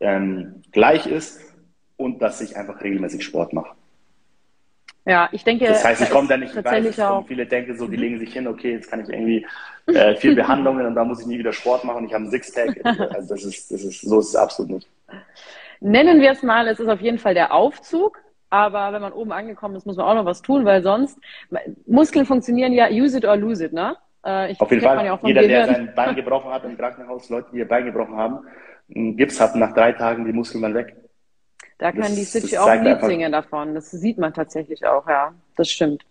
ähm, 0.00 0.62
gleich 0.72 1.06
ist 1.06 1.40
und 1.96 2.20
dass 2.20 2.40
ich 2.40 2.56
einfach 2.56 2.80
regelmäßig 2.80 3.24
Sport 3.24 3.52
mache. 3.52 3.74
Ja, 5.04 5.28
ich 5.32 5.42
denke. 5.42 5.64
Das 5.66 5.84
heißt, 5.84 6.02
ich 6.02 6.10
komme 6.10 6.28
da 6.28 6.36
nicht 6.36 6.54
weiß, 6.54 7.26
Viele 7.26 7.46
denken 7.46 7.78
so, 7.78 7.86
die 7.86 7.96
mhm. 7.96 8.02
legen 8.02 8.18
sich 8.18 8.32
hin, 8.32 8.46
okay, 8.46 8.72
jetzt 8.72 8.90
kann 8.90 9.00
ich 9.00 9.08
irgendwie 9.08 9.46
äh, 9.86 10.14
vier 10.16 10.34
Behandlungen 10.34 10.86
und 10.86 10.94
dann 10.94 11.08
muss 11.08 11.20
ich 11.20 11.26
nie 11.26 11.38
wieder 11.38 11.52
Sport 11.52 11.84
machen 11.84 11.98
und 11.98 12.06
ich 12.06 12.12
habe 12.12 12.24
einen 12.24 12.30
Sixpack. 12.30 12.78
Also 12.84 13.34
das 13.34 13.44
ist, 13.44 13.72
das 13.72 13.82
ist, 13.84 14.02
so 14.02 14.18
ist 14.20 14.28
es 14.28 14.36
absolut 14.36 14.70
nicht. 14.70 14.88
Nennen 15.80 16.20
wir 16.20 16.32
es 16.32 16.42
mal, 16.42 16.68
es 16.68 16.78
ist 16.78 16.88
auf 16.88 17.00
jeden 17.00 17.18
Fall 17.18 17.34
der 17.34 17.54
Aufzug. 17.54 18.18
Aber 18.50 18.92
wenn 18.92 19.02
man 19.02 19.12
oben 19.12 19.32
angekommen 19.32 19.76
ist, 19.76 19.86
muss 19.86 19.96
man 19.96 20.06
auch 20.06 20.14
noch 20.14 20.24
was 20.24 20.40
tun, 20.40 20.64
weil 20.64 20.82
sonst 20.82 21.18
Muskeln 21.86 22.24
funktionieren 22.24 22.72
ja 22.72 22.88
use 22.90 23.18
it 23.18 23.26
or 23.26 23.36
lose 23.36 23.64
it, 23.64 23.74
ne? 23.74 23.96
Äh, 24.24 24.52
ich, 24.52 24.60
Auf 24.60 24.70
jeden 24.70 24.82
Fall. 24.82 25.04
Ja 25.04 25.18
Jeder, 25.22 25.42
der 25.42 25.66
sein 25.66 25.92
Bein 25.94 26.14
gebrochen 26.14 26.50
hat 26.50 26.64
im 26.64 26.76
Krankenhaus, 26.76 27.28
Leute, 27.28 27.48
die 27.52 27.58
ihr 27.58 27.68
Bein 27.68 27.84
gebrochen 27.84 28.16
haben, 28.16 28.40
einen 28.94 29.16
Gips 29.16 29.40
hatten 29.40 29.58
nach 29.58 29.74
drei 29.74 29.92
Tagen 29.92 30.24
die 30.24 30.32
Muskeln 30.32 30.60
mal 30.60 30.74
weg. 30.74 30.96
Da 31.78 31.92
kann 31.92 32.14
die 32.14 32.24
City 32.24 32.58
auch 32.58 32.66
ein 32.66 32.84
Lied 32.84 33.00
singen 33.02 33.30
davon. 33.30 33.74
Das 33.74 33.90
sieht 33.90 34.18
man 34.18 34.34
tatsächlich 34.34 34.84
auch, 34.84 35.08
ja. 35.08 35.32
Das 35.56 35.70
stimmt. 35.70 36.04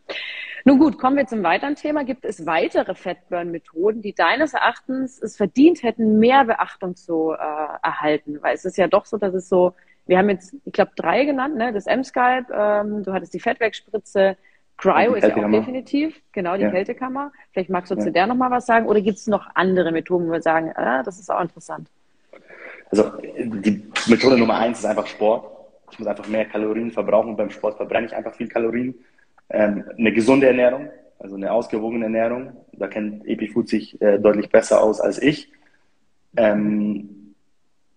Nun 0.63 0.79
gut, 0.79 0.97
kommen 0.97 1.17
wir 1.17 1.27
zum 1.27 1.43
weiteren 1.43 1.75
Thema. 1.75 2.03
Gibt 2.03 2.25
es 2.25 2.45
weitere 2.45 2.95
Fettburn-Methoden, 2.95 4.01
die 4.01 4.13
deines 4.13 4.53
Erachtens 4.53 5.21
es 5.21 5.37
verdient 5.37 5.83
hätten, 5.83 6.19
mehr 6.19 6.45
Beachtung 6.45 6.95
zu 6.95 7.31
äh, 7.31 7.37
erhalten? 7.83 8.39
Weil 8.41 8.55
es 8.55 8.65
ist 8.65 8.77
ja 8.77 8.87
doch 8.87 9.05
so, 9.05 9.17
dass 9.17 9.33
es 9.33 9.49
so, 9.49 9.73
wir 10.05 10.17
haben 10.17 10.29
jetzt, 10.29 10.55
ich 10.65 10.73
glaube, 10.73 10.91
drei 10.95 11.25
genannt, 11.25 11.55
ne? 11.55 11.73
Das 11.73 11.85
M-Skype, 11.85 12.47
ähm, 12.53 13.03
du 13.03 13.13
hattest 13.13 13.33
die 13.33 13.39
Fettwegspritze, 13.39 14.37
Cryo 14.77 15.15
ist 15.15 15.27
ja 15.27 15.35
auch 15.35 15.49
definitiv, 15.49 16.21
genau, 16.31 16.55
die 16.55 16.63
ja. 16.63 16.71
Kältekammer. 16.71 17.31
Vielleicht 17.51 17.69
magst 17.69 17.91
du 17.91 17.95
ja. 17.95 18.01
zu 18.01 18.11
der 18.11 18.27
nochmal 18.27 18.51
was 18.51 18.65
sagen 18.67 18.85
oder 18.85 19.01
gibt 19.01 19.17
es 19.17 19.27
noch 19.27 19.49
andere 19.55 19.91
Methoden, 19.91 20.27
wo 20.27 20.33
wir 20.33 20.41
sagen, 20.41 20.71
ah, 20.75 21.01
das 21.01 21.19
ist 21.19 21.31
auch 21.31 21.41
interessant? 21.41 21.89
Also 22.89 23.11
die 23.21 23.83
Methode 24.07 24.37
Nummer 24.37 24.57
eins 24.57 24.79
ist 24.79 24.85
einfach 24.85 25.07
Sport. 25.07 25.51
Ich 25.91 25.99
muss 25.99 26.07
einfach 26.07 26.27
mehr 26.27 26.45
Kalorien 26.45 26.91
verbrauchen. 26.91 27.35
Beim 27.35 27.49
Sport 27.49 27.77
verbrenne 27.77 28.07
ich 28.07 28.15
einfach 28.15 28.35
viel 28.35 28.47
Kalorien. 28.47 28.95
Ähm, 29.49 29.85
eine 29.97 30.11
gesunde 30.11 30.47
Ernährung, 30.47 30.89
also 31.19 31.35
eine 31.35 31.51
ausgewogene 31.51 32.05
Ernährung. 32.05 32.53
Da 32.73 32.87
kennt 32.87 33.25
EpiFood 33.25 33.69
sich 33.69 34.01
äh, 34.01 34.19
deutlich 34.19 34.49
besser 34.49 34.81
aus 34.81 34.99
als 34.99 35.21
ich. 35.21 35.51
Ähm, 36.35 37.33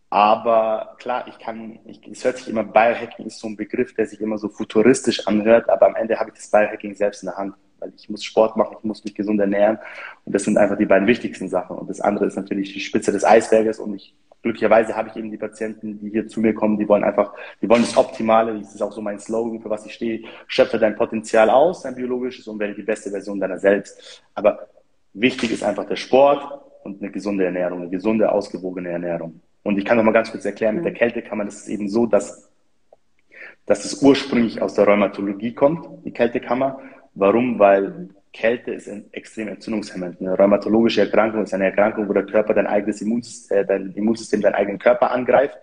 aber 0.09 0.97
klar, 0.99 1.26
ich 1.28 1.38
kann, 1.38 1.78
ich, 1.85 2.00
es 2.11 2.25
hört 2.25 2.38
sich 2.38 2.49
immer, 2.49 2.64
Biohacking 2.64 3.26
ist 3.26 3.38
so 3.38 3.47
ein 3.47 3.56
Begriff, 3.56 3.94
der 3.94 4.06
sich 4.06 4.20
immer 4.20 4.38
so 4.38 4.49
futuristisch 4.49 5.26
anhört, 5.28 5.68
aber 5.68 5.87
am 5.87 5.94
Ende 5.94 6.18
habe 6.18 6.30
ich 6.30 6.37
das 6.37 6.50
Biohacking 6.50 6.97
selbst 6.97 7.23
in 7.23 7.28
der 7.28 7.37
Hand, 7.37 7.54
weil 7.78 7.92
ich 7.97 8.11
muss 8.11 8.25
Sport 8.25 8.56
machen, 8.56 8.76
ich 8.78 8.85
muss 8.85 9.04
mich 9.04 9.14
gesund 9.14 9.40
ernähren 9.40 9.78
und 10.25 10.35
das 10.35 10.44
sind 10.44 10.59
einfach 10.59 10.76
die 10.76 10.87
beiden 10.87 11.06
wichtigsten 11.06 11.49
Sachen. 11.49 11.76
Und 11.76 11.88
das 11.88 12.00
andere 12.00 12.26
ist 12.26 12.35
natürlich 12.35 12.73
die 12.73 12.80
Spitze 12.80 13.12
des 13.12 13.25
Eisberges 13.25 13.78
und 13.78 13.94
ich 13.94 14.14
glücklicherweise 14.42 14.97
habe 14.97 15.09
ich 15.09 15.16
eben 15.16 15.30
die 15.30 15.37
Patienten, 15.37 15.99
die 16.00 16.11
hier 16.11 16.26
zu 16.26 16.40
mir 16.40 16.54
kommen, 16.54 16.78
die 16.78 16.88
wollen 16.88 17.04
einfach, 17.04 17.35
die 17.61 17.68
wollen 17.68 17.82
das 17.82 17.97
Optimale, 17.97 18.59
das 18.59 18.75
ist 18.75 18.82
auch 18.82 18.92
so 18.92 19.02
mein 19.02 19.18
Slogan, 19.18 19.61
für 19.61 19.70
was 19.70 19.87
ich 19.87 19.94
stehe, 19.94 20.23
schöpfe 20.47 20.78
dein 20.78 20.97
Potenzial 20.97 21.50
aus, 21.50 21.82
dein 21.82 21.94
biologisches 21.94 22.47
und 22.49 22.59
werde 22.59 22.75
die 22.75 22.82
beste 22.82 23.11
Version 23.11 23.40
deiner 23.40 23.59
selbst. 23.59 24.23
Aber 24.35 24.68
wichtig 25.12 25.52
ist 25.52 25.62
einfach 25.62 25.87
der 25.87 25.97
Sport 25.97 26.61
und 26.85 27.02
eine 27.02 27.11
gesunde 27.11 27.44
Ernährung, 27.44 27.82
eine 27.82 27.90
gesunde, 27.90 28.32
ausgewogene 28.32 28.90
Ernährung. 28.90 29.40
Und 29.62 29.78
ich 29.78 29.85
kann 29.85 29.97
noch 29.97 30.04
mal 30.04 30.12
ganz 30.12 30.30
kurz 30.30 30.44
erklären, 30.44 30.76
mit 30.76 30.85
der 30.85 30.94
Kältekammer, 30.94 31.44
das 31.44 31.56
ist 31.56 31.68
eben 31.68 31.88
so, 31.88 32.07
dass, 32.07 32.50
dass 33.66 33.85
es 33.85 34.03
ursprünglich 34.03 34.62
aus 34.62 34.74
der 34.74 34.87
Rheumatologie 34.87 35.53
kommt, 35.53 36.05
die 36.05 36.12
Kältekammer. 36.12 36.81
Warum? 37.14 37.59
Weil 37.59 38.09
Kälte 38.33 38.73
ist 38.73 38.88
extrem 39.12 39.49
entzündungshemmend. 39.49 40.21
Eine 40.21 40.38
rheumatologische 40.38 41.03
Erkrankung 41.03 41.43
ist 41.43 41.55
eine 41.55 41.64
Erkrankung, 41.64 42.09
wo 42.09 42.12
der 42.12 42.27
Körper 42.27 42.55
dein 42.55 42.66
eigenes 42.66 43.01
Immunsystem, 43.03 43.59
äh, 43.59 43.64
dein 43.64 43.93
Immunsystem, 43.93 44.40
deinen 44.40 44.55
eigenen 44.55 44.79
Körper 44.79 45.11
angreift 45.11 45.59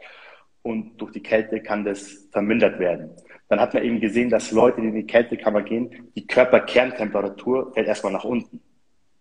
und 0.64 0.98
durch 0.98 1.12
die 1.14 1.24
Kälte 1.24 1.62
kann 1.62 1.86
das 1.86 2.28
vermindert 2.32 2.80
werden. 2.80 3.12
Dann 3.48 3.62
hat 3.62 3.74
man 3.74 3.84
eben 3.84 4.02
gesehen, 4.02 4.30
dass 4.30 4.52
Leute, 4.52 4.82
die 4.82 4.88
in 4.88 4.96
die 4.96 5.08
Kältekammer 5.08 5.62
gehen, 5.62 6.12
die 6.16 6.28
Körperkerntemperatur 6.28 7.74
fällt 7.74 7.88
erstmal 7.88 8.12
nach 8.12 8.26
unten. 8.26 8.60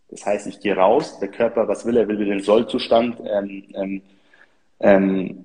Das 0.09 0.27
heißt, 0.27 0.47
ich 0.49 0.61
gehe 0.61 0.77
raus, 0.77 1.19
der 1.21 1.29
Körper, 1.29 1.69
was 1.69 1.87
will 1.87 1.97
er? 1.97 2.09
Will 2.09 2.17
den 2.17 2.41
Sollzustand 2.41 3.21
ähm, 3.25 3.65
ähm, 3.75 4.03
ähm, 4.81 5.45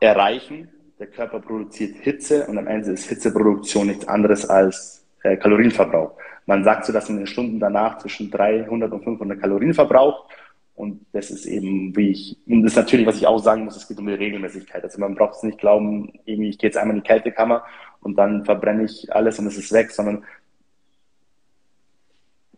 erreichen. 0.00 0.68
Der 0.98 1.06
Körper 1.06 1.40
produziert 1.40 1.96
Hitze 2.00 2.46
und 2.46 2.58
am 2.58 2.66
Ende 2.66 2.92
ist 2.92 3.08
Hitzeproduktion 3.08 3.86
nichts 3.86 4.06
anderes 4.06 4.48
als 4.48 5.06
äh, 5.22 5.36
Kalorienverbrauch. 5.36 6.12
Man 6.50 6.64
sagt 6.64 6.84
so, 6.84 6.92
dass 6.92 7.08
man 7.08 7.18
in 7.18 7.24
den 7.26 7.26
Stunden 7.28 7.60
danach 7.60 7.98
zwischen 7.98 8.28
300 8.28 8.90
und 8.92 9.04
500 9.04 9.40
Kalorien 9.40 9.72
verbraucht. 9.72 10.28
Und 10.74 11.06
das 11.12 11.30
ist 11.30 11.46
eben, 11.46 11.94
wie 11.94 12.10
ich, 12.10 12.38
und 12.44 12.64
das 12.64 12.72
ist 12.72 12.76
natürlich, 12.76 13.06
was 13.06 13.18
ich 13.18 13.28
auch 13.28 13.38
sagen 13.38 13.64
muss, 13.64 13.76
es 13.76 13.86
geht 13.86 14.00
um 14.00 14.08
die 14.08 14.14
Regelmäßigkeit. 14.14 14.82
Also 14.82 14.98
man 14.98 15.14
braucht 15.14 15.36
es 15.36 15.44
nicht 15.44 15.58
glauben, 15.58 16.12
irgendwie, 16.24 16.48
ich 16.48 16.58
gehe 16.58 16.66
jetzt 16.66 16.76
einmal 16.76 16.96
in 16.96 17.04
die 17.04 17.06
Kältekammer 17.06 17.62
und 18.00 18.16
dann 18.18 18.44
verbrenne 18.44 18.82
ich 18.82 19.14
alles 19.14 19.38
und 19.38 19.46
es 19.46 19.58
ist 19.58 19.70
weg, 19.70 19.92
sondern 19.92 20.24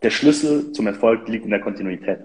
der 0.03 0.09
Schlüssel 0.09 0.73
zum 0.73 0.87
Erfolg 0.87 1.29
liegt 1.29 1.45
in 1.45 1.51
der 1.51 1.61
Kontinuität. 1.61 2.21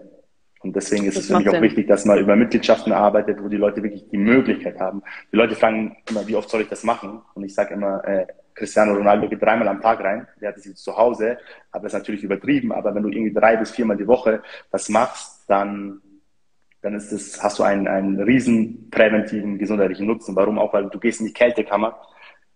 Und 0.62 0.76
deswegen 0.76 1.06
ist 1.06 1.17
das 1.17 1.26
es 1.26 1.32
für 1.32 1.38
mich 1.38 1.48
auch 1.50 1.54
Sinn. 1.54 1.62
wichtig, 1.62 1.88
dass 1.88 2.06
man 2.06 2.17
über 2.17 2.36
Mitgliedschaften 2.36 2.91
arbeitet, 2.91 3.41
wo 3.41 3.48
die 3.48 3.58
Leute 3.58 3.84
wirklich 3.84 4.08
die 4.10 4.17
Möglichkeit 4.17 4.80
haben. 4.80 5.04
Die 5.32 5.36
Leute 5.36 5.56
fragen 5.56 5.98
immer, 6.10 6.28
wie 6.28 6.36
oft 6.36 6.50
soll 6.50 6.62
ich 6.62 6.70
das 6.70 6.84
machen? 6.84 7.22
Und 7.36 7.43
ich 7.43 7.54
sage 7.54 7.74
immer, 7.76 8.04
äh, 8.06 8.26
Cristiano 8.58 8.93
Ronaldo 8.96 9.30
geht 9.30 9.41
dreimal 9.41 9.67
am 9.67 9.82
Tag 9.82 10.00
rein, 10.00 10.28
der 10.41 10.50
hat 10.50 10.58
es 10.58 10.65
jetzt 10.65 10.84
zu 10.84 10.98
Hause, 10.98 11.38
aber 11.72 11.84
das 11.84 11.93
ist 11.93 12.00
natürlich 12.00 12.24
übertrieben, 12.24 12.72
aber 12.72 12.96
wenn 12.96 13.04
du 13.04 13.10
irgendwie 13.10 13.34
drei 13.34 13.56
bis 13.56 13.70
viermal 13.70 13.98
die 13.98 14.08
Woche 14.08 14.41
das 14.72 14.89
machst, 14.89 15.48
dann, 15.48 16.02
dann 16.82 16.96
ist 16.96 17.12
das, 17.12 17.41
hast 17.43 17.60
du 17.60 17.63
einen, 17.63 17.88
einen 17.88 18.20
riesen 18.20 18.89
präventiven 18.89 19.60
gesundheitlichen 19.60 20.08
Nutzen. 20.08 20.36
Warum 20.36 20.58
auch? 20.58 20.74
Weil 20.74 20.89
du 20.89 21.00
gehst 21.00 21.20
in 21.20 21.28
die 21.28 21.34
Kältekammer, 21.34 22.00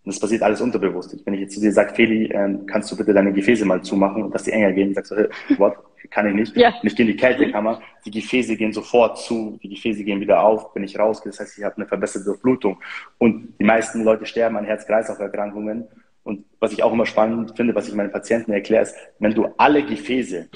und 0.04 0.14
das 0.14 0.20
passiert 0.20 0.42
alles 0.42 0.62
unterbewusst. 0.62 1.16
Wenn 1.26 1.36
ich 1.36 1.42
jetzt 1.42 1.54
zu 1.54 1.62
dir 1.62 1.72
sage, 1.72 1.94
Feli, 1.94 2.32
ähm, 2.34 2.66
kannst 2.66 2.92
du 2.92 2.98
bitte 2.98 3.14
deine 3.14 3.32
Gefäße 3.32 3.66
mal 3.66 3.82
zumachen 3.84 4.24
und 4.24 4.34
dass 4.34 4.44
die 4.44 4.52
enger 4.52 4.72
gehen, 4.72 4.94
sagst 4.94 5.12
du, 5.12 5.16
hey, 5.16 5.28
what? 5.58 5.76
Kann 6.10 6.28
ich 6.28 6.34
nicht. 6.34 6.58
Ja. 6.58 6.70
Und 6.70 6.88
ich 6.88 6.96
gehe 6.96 7.06
in 7.06 7.12
die 7.12 7.18
Kältekammer, 7.18 7.80
die 8.06 8.12
Gefäße 8.12 8.58
gehen 8.58 8.74
sofort 8.74 9.20
zu, 9.20 9.60
die 9.62 9.70
Gefäße 9.70 10.04
gehen 10.04 10.20
wieder 10.20 10.44
auf, 10.44 10.76
wenn 10.76 10.84
ich 10.84 10.98
rausgehe. 10.98 11.32
Das 11.32 11.40
heißt, 11.40 11.58
ich 11.58 11.64
habe 11.64 11.78
eine 11.78 11.86
verbesserte 11.86 12.26
Durchblutung. 12.26 12.80
Und 13.20 13.54
die 13.60 13.64
meisten 13.64 14.04
Leute 14.04 14.26
sterben 14.26 14.58
an 14.58 14.66
Herz-Kreislauf-Erkrankungen. 14.66 15.88
Und 16.24 16.46
was 16.60 16.74
ich 16.74 16.84
auch 16.84 16.92
immer 16.92 17.06
spannend 17.06 17.56
finde, 17.56 17.76
was 17.76 17.88
ich 17.88 17.94
meinen 17.94 18.12
Patienten 18.12 18.52
erkläre, 18.52 18.84
ist, 18.84 18.96
wenn 19.20 19.34
du 19.34 19.48
alle 19.58 19.86
Gefäße, 19.86 20.50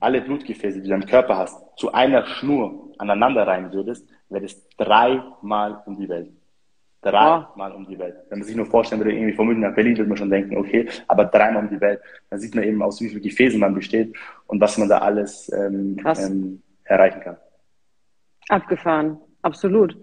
alle 0.00 0.20
Blutgefäße, 0.20 0.80
die 0.80 0.88
du 0.88 0.94
im 0.94 1.06
Körper 1.06 1.38
hast, 1.38 1.56
zu 1.78 1.92
einer 1.92 2.26
Schnur 2.26 2.92
aneinander 2.98 3.46
rein 3.46 3.72
würdest, 3.72 4.06
wäre 4.28 4.42
das 4.42 4.68
dreimal 4.76 5.82
um 5.86 5.96
die 5.96 6.08
Welt. 6.08 6.30
Dreimal 7.10 7.72
um 7.72 7.86
die 7.86 7.98
Welt. 7.98 8.16
Wenn 8.28 8.40
man 8.40 8.46
sich 8.46 8.56
nur 8.56 8.66
vorstellen 8.66 9.00
würde, 9.00 9.12
irgendwie 9.12 9.32
von 9.32 9.46
München 9.46 9.62
nach 9.62 9.74
Berlin, 9.74 9.96
würde 9.96 10.08
man 10.08 10.18
schon 10.18 10.30
denken, 10.30 10.56
okay, 10.56 10.88
aber 11.06 11.26
dreimal 11.26 11.64
um 11.64 11.70
die 11.70 11.80
Welt. 11.80 12.00
Dann 12.30 12.40
sieht 12.40 12.54
man 12.54 12.64
eben, 12.64 12.82
aus 12.82 13.00
wie 13.00 13.08
vielen 13.08 13.22
Gefäßen 13.22 13.60
man 13.60 13.74
besteht 13.74 14.16
und 14.46 14.60
was 14.60 14.76
man 14.76 14.88
da 14.88 14.98
alles 14.98 15.50
ähm, 15.52 15.96
ähm, 16.04 16.62
erreichen 16.84 17.20
kann. 17.20 17.36
Abgefahren, 18.48 19.18
absolut. 19.42 19.96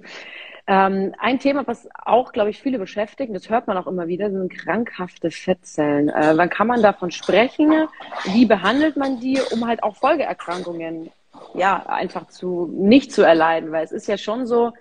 Ähm, 0.66 1.14
ein 1.20 1.40
Thema, 1.40 1.68
was 1.68 1.90
auch, 2.06 2.32
glaube 2.32 2.50
ich, 2.50 2.62
viele 2.62 2.80
beschäftigt, 2.80 3.36
das 3.36 3.50
hört 3.50 3.68
man 3.68 3.76
auch 3.76 3.88
immer 3.88 4.08
wieder, 4.08 4.32
sind 4.32 4.50
krankhafte 4.54 5.30
Fettzellen. 5.30 6.08
Äh, 6.08 6.38
wann 6.38 6.50
kann 6.50 6.68
man 6.68 6.82
davon 6.82 7.12
sprechen? 7.12 7.90
Wie 8.32 8.46
behandelt 8.46 8.96
man 8.96 9.20
die, 9.20 9.40
um 9.52 9.68
halt 9.68 9.84
auch 9.84 9.98
Folgeerkrankungen 9.98 11.12
ja 11.54 11.86
einfach 11.86 12.28
zu 12.28 12.72
nicht 12.74 13.12
zu 13.12 13.24
erleiden? 13.24 13.74
Weil 13.74 13.84
es 13.84 13.92
ist 13.92 14.08
ja 14.08 14.18
schon 14.18 14.48
so, 14.48 14.72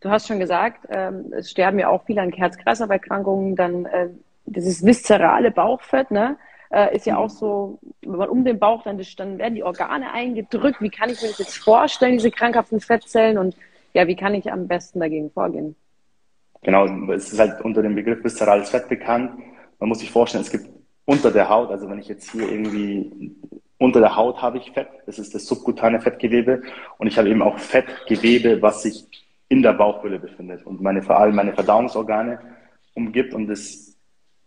Du 0.00 0.10
hast 0.10 0.26
schon 0.26 0.40
gesagt, 0.40 0.86
ähm, 0.90 1.32
es 1.32 1.50
sterben 1.50 1.78
ja 1.78 1.88
auch 1.88 2.04
viele 2.04 2.22
an 2.22 2.32
Herz-Kreislauf-Erkrankungen, 2.32 3.54
dann 3.54 3.84
äh, 3.86 4.08
dieses 4.46 4.84
viszerale 4.84 5.50
Bauchfett, 5.50 6.10
ne? 6.10 6.36
Äh, 6.70 6.96
ist 6.96 7.04
ja 7.04 7.18
auch 7.18 7.28
so, 7.28 7.78
wenn 8.02 8.16
man 8.16 8.28
um 8.28 8.44
den 8.44 8.58
Bauch, 8.58 8.82
dann, 8.82 9.00
dann 9.16 9.38
werden 9.38 9.56
die 9.56 9.64
Organe 9.64 10.12
eingedrückt. 10.12 10.80
Wie 10.80 10.88
kann 10.88 11.10
ich 11.10 11.20
mir 11.20 11.28
das 11.28 11.38
jetzt 11.38 11.58
vorstellen, 11.58 12.12
diese 12.12 12.30
krankhaften 12.30 12.80
Fettzellen? 12.80 13.38
Und 13.38 13.56
ja, 13.92 14.06
wie 14.06 14.16
kann 14.16 14.34
ich 14.34 14.50
am 14.50 14.68
besten 14.68 15.00
dagegen 15.00 15.30
vorgehen? 15.30 15.74
Genau, 16.62 16.86
es 17.12 17.32
ist 17.32 17.38
halt 17.38 17.60
unter 17.62 17.82
dem 17.82 17.94
Begriff 17.94 18.22
viszerales 18.22 18.70
Fett 18.70 18.88
bekannt. 18.88 19.32
Man 19.80 19.88
muss 19.88 19.98
sich 19.98 20.10
vorstellen, 20.10 20.44
es 20.44 20.50
gibt 20.50 20.68
unter 21.06 21.30
der 21.30 21.48
Haut, 21.48 21.70
also 21.70 21.88
wenn 21.90 21.98
ich 21.98 22.08
jetzt 22.08 22.30
hier 22.30 22.48
irgendwie 22.50 23.34
unter 23.78 24.00
der 24.00 24.14
Haut 24.14 24.40
habe 24.40 24.58
ich 24.58 24.70
Fett, 24.70 24.88
das 25.06 25.18
ist 25.18 25.34
das 25.34 25.46
subkutane 25.46 26.00
Fettgewebe 26.00 26.62
und 26.98 27.06
ich 27.06 27.18
habe 27.18 27.30
eben 27.30 27.42
auch 27.42 27.58
Fettgewebe, 27.58 28.60
was 28.60 28.82
sich 28.82 29.06
in 29.50 29.62
der 29.62 29.72
Bauchhöhle 29.72 30.18
befindet 30.18 30.64
und 30.64 30.80
meine, 30.80 31.02
vor 31.02 31.18
allem 31.18 31.34
meine 31.34 31.52
Verdauungsorgane 31.52 32.38
umgibt 32.94 33.34
und 33.34 33.48
das, 33.48 33.98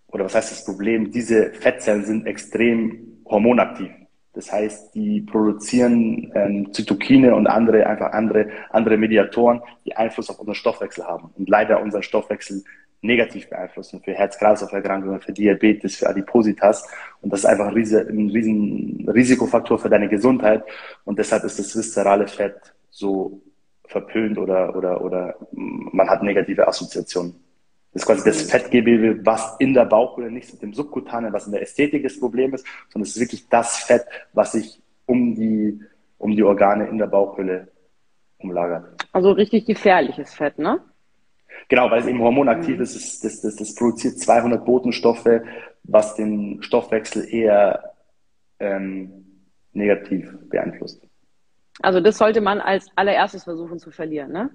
oder 0.08 0.26
was 0.26 0.34
heißt 0.34 0.52
das 0.52 0.66
Problem, 0.66 1.12
diese 1.12 1.52
Fettzellen 1.54 2.06
sind 2.06 2.26
extrem 2.26 3.22
hormonaktiv. 3.26 3.92
Das 4.32 4.52
heißt, 4.52 4.96
die 4.96 5.22
produzieren 5.22 6.32
ähm, 6.34 6.74
Zytokine 6.74 7.36
und 7.36 7.48
andere, 7.48 7.86
einfach 7.86 8.14
andere, 8.14 8.48
andere 8.70 8.98
Mediatoren, 8.98 9.62
die 9.86 9.96
Einfluss 9.96 10.30
auf 10.30 10.40
unseren 10.40 10.56
Stoffwechsel 10.56 11.04
haben 11.04 11.32
und 11.38 11.50
leider 11.50 11.82
unseren 11.82 12.02
Stoffwechsel 12.02 12.64
negativ 13.02 13.50
beeinflussen 13.50 14.02
für 14.02 14.14
Herz-Kreislauf-Erkrankungen, 14.14 15.20
für 15.20 15.34
Diabetes, 15.34 15.98
für 15.98 16.08
Adipositas. 16.08 16.88
Und 17.22 17.34
das 17.34 17.42
ist 17.42 17.46
einfach 17.46 17.68
ein 17.68 17.74
riesen, 17.74 18.08
ein 18.08 18.30
riesen 18.30 19.10
Risikofaktor 19.10 19.78
für 19.78 19.90
deine 19.90 20.08
Gesundheit. 20.08 20.64
Und 21.04 21.20
deshalb 21.20 21.44
ist 21.44 21.60
das 21.60 21.76
viszerale 21.76 22.28
Fett 22.28 22.56
so 22.90 23.42
verpönt 23.94 24.38
oder, 24.38 24.76
oder, 24.76 25.02
oder 25.02 25.36
man 25.52 26.10
hat 26.10 26.24
negative 26.24 26.68
Assoziationen. 26.68 27.36
Das 27.94 28.02
ist 28.02 28.08
quasi 28.08 28.24
das 28.26 28.42
Fettgewebe, 28.52 29.24
was 29.24 29.56
in 29.60 29.74
der 29.74 29.86
Bauchhöhle, 29.86 30.32
nicht 30.32 30.52
mit 30.52 30.62
dem 30.64 30.74
Subkutanen, 30.74 31.32
was 31.32 31.46
in 31.46 31.54
der 31.54 31.62
Ästhetik 31.62 32.04
das 32.04 32.20
Problem 32.20 32.54
ist, 32.54 32.66
sondern 32.90 33.04
es 33.04 33.16
ist 33.16 33.22
wirklich 33.22 33.48
das 33.50 33.78
Fett, 33.78 34.04
was 34.34 34.54
sich 34.54 34.82
um 35.06 35.36
die, 35.36 35.80
um 36.18 36.36
die 36.36 36.44
Organe 36.44 36.88
in 36.88 36.98
der 36.98 37.06
Bauchhöhle 37.06 37.68
umlagert. 38.40 39.06
Also 39.12 39.32
richtig 39.32 39.68
gefährliches 39.68 40.34
Fett, 40.34 40.58
ne? 40.58 40.82
Genau, 41.70 41.90
weil 41.92 42.02
es 42.02 42.08
eben 42.08 42.20
hormonaktiv 42.20 42.78
mhm. 42.78 42.84
ist, 42.84 43.24
das, 43.24 43.42
das, 43.42 43.56
das 43.56 43.76
produziert 43.76 44.18
200 44.18 44.66
Botenstoffe, 44.66 45.42
was 45.84 46.16
den 46.16 46.64
Stoffwechsel 46.64 47.32
eher 47.32 47.94
ähm, 48.60 49.26
negativ 49.74 50.36
beeinflusst. 50.50 51.08
Also 51.82 52.00
das 52.00 52.18
sollte 52.18 52.42
man 52.42 52.62
als 52.62 52.88
allererstes 52.96 53.44
versuchen 53.44 53.80
zu 53.80 53.92
verlieren, 53.92 54.32
ne? 54.32 54.50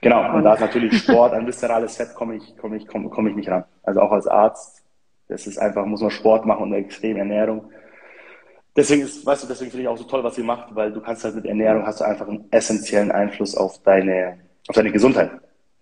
Genau, 0.00 0.34
und 0.34 0.44
da 0.44 0.54
ist 0.54 0.60
natürlich 0.60 0.98
Sport, 0.98 1.32
an 1.32 1.46
viszerales 1.46 1.96
Fett 1.96 2.14
komme 2.14 2.36
ich, 2.36 2.56
komme 2.56 2.76
ich, 2.76 2.86
komme, 2.86 3.08
komme 3.08 3.30
ich 3.30 3.36
nicht 3.36 3.48
ran. 3.48 3.64
Also 3.82 4.00
auch 4.00 4.12
als 4.12 4.26
Arzt, 4.26 4.84
das 5.28 5.46
ist 5.46 5.58
einfach, 5.58 5.84
muss 5.86 6.00
man 6.00 6.10
Sport 6.10 6.46
machen 6.46 6.64
und 6.64 6.74
eine 6.74 6.84
extreme 6.84 7.20
Ernährung. 7.20 7.70
Deswegen 8.76 9.02
ist, 9.02 9.26
weißt 9.26 9.42
du, 9.42 9.48
deswegen 9.48 9.70
finde 9.70 9.82
ich 9.82 9.88
auch 9.88 9.96
so 9.96 10.04
toll, 10.04 10.22
was 10.22 10.38
ihr 10.38 10.44
macht, 10.44 10.74
weil 10.74 10.92
du 10.92 11.00
kannst 11.00 11.24
halt 11.24 11.34
mit 11.34 11.46
Ernährung 11.46 11.84
hast 11.84 12.00
du 12.00 12.04
einfach 12.04 12.28
einen 12.28 12.46
essentiellen 12.50 13.10
Einfluss 13.10 13.56
auf 13.56 13.82
deine, 13.82 14.38
auf 14.68 14.76
deine 14.76 14.92
Gesundheit. 14.92 15.32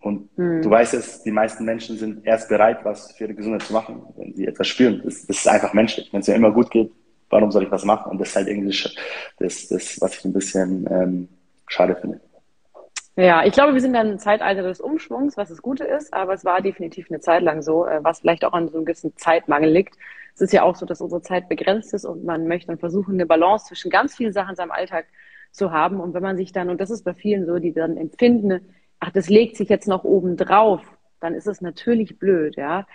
Und 0.00 0.30
hm. 0.36 0.62
du 0.62 0.70
weißt 0.70 0.94
es, 0.94 1.22
die 1.22 1.30
meisten 1.30 1.64
Menschen 1.64 1.98
sind 1.98 2.24
erst 2.24 2.48
bereit, 2.48 2.84
was 2.84 3.12
für 3.12 3.24
ihre 3.24 3.34
Gesundheit 3.34 3.62
zu 3.62 3.72
machen, 3.72 4.02
wenn 4.16 4.34
sie 4.34 4.46
etwas 4.46 4.68
spüren. 4.68 5.02
Das, 5.04 5.26
das 5.26 5.38
ist 5.38 5.48
einfach 5.48 5.74
menschlich. 5.74 6.12
Wenn 6.12 6.20
es 6.20 6.28
mir 6.28 6.34
immer 6.34 6.52
gut 6.52 6.70
geht, 6.70 6.92
warum 7.30 7.50
soll 7.50 7.64
ich 7.64 7.70
was 7.70 7.84
machen? 7.84 8.10
Und 8.10 8.18
das 8.18 8.30
ist 8.30 8.36
halt 8.36 8.48
irgendwie 8.48 8.76
das, 9.38 9.68
das 9.68 10.00
was 10.00 10.18
ich 10.18 10.24
ein 10.24 10.32
bisschen 10.32 10.86
ähm, 10.90 11.28
schade 11.68 11.96
finde. 11.96 12.20
Ja, 13.18 13.44
ich 13.44 13.54
glaube, 13.54 13.72
wir 13.72 13.80
sind 13.80 13.92
in 13.92 13.96
einem 13.96 14.18
Zeitalter 14.18 14.62
des 14.62 14.80
Umschwungs, 14.80 15.38
was 15.38 15.48
das 15.48 15.62
Gute 15.62 15.84
ist, 15.84 16.12
aber 16.12 16.34
es 16.34 16.44
war 16.44 16.60
definitiv 16.60 17.06
eine 17.10 17.20
Zeit 17.20 17.42
lang 17.42 17.62
so, 17.62 17.86
äh, 17.86 18.04
was 18.04 18.20
vielleicht 18.20 18.44
auch 18.44 18.52
an 18.52 18.68
so 18.68 18.76
einem 18.76 18.84
gewissen 18.84 19.16
Zeitmangel 19.16 19.70
liegt. 19.70 19.96
Es 20.34 20.42
ist 20.42 20.52
ja 20.52 20.62
auch 20.62 20.76
so, 20.76 20.84
dass 20.84 21.00
unsere 21.00 21.22
Zeit 21.22 21.48
begrenzt 21.48 21.94
ist 21.94 22.04
und 22.04 22.24
man 22.24 22.46
möchte 22.46 22.66
dann 22.66 22.78
versuchen, 22.78 23.14
eine 23.14 23.24
Balance 23.24 23.68
zwischen 23.68 23.90
ganz 23.90 24.14
vielen 24.14 24.34
Sachen 24.34 24.50
in 24.50 24.56
seinem 24.56 24.70
Alltag 24.70 25.06
zu 25.50 25.72
haben. 25.72 25.98
Und 25.98 26.12
wenn 26.12 26.22
man 26.22 26.36
sich 26.36 26.52
dann, 26.52 26.68
und 26.68 26.78
das 26.78 26.90
ist 26.90 27.04
bei 27.04 27.14
vielen 27.14 27.46
so, 27.46 27.58
die 27.58 27.72
dann 27.72 27.96
empfinden, 27.96 28.60
ach, 29.00 29.10
das 29.12 29.30
legt 29.30 29.56
sich 29.56 29.70
jetzt 29.70 29.88
noch 29.88 30.04
oben 30.04 30.36
drauf, 30.36 30.82
dann 31.20 31.32
ist 31.32 31.46
es 31.46 31.62
natürlich 31.62 32.18
blöd, 32.18 32.56
ja. 32.56 32.86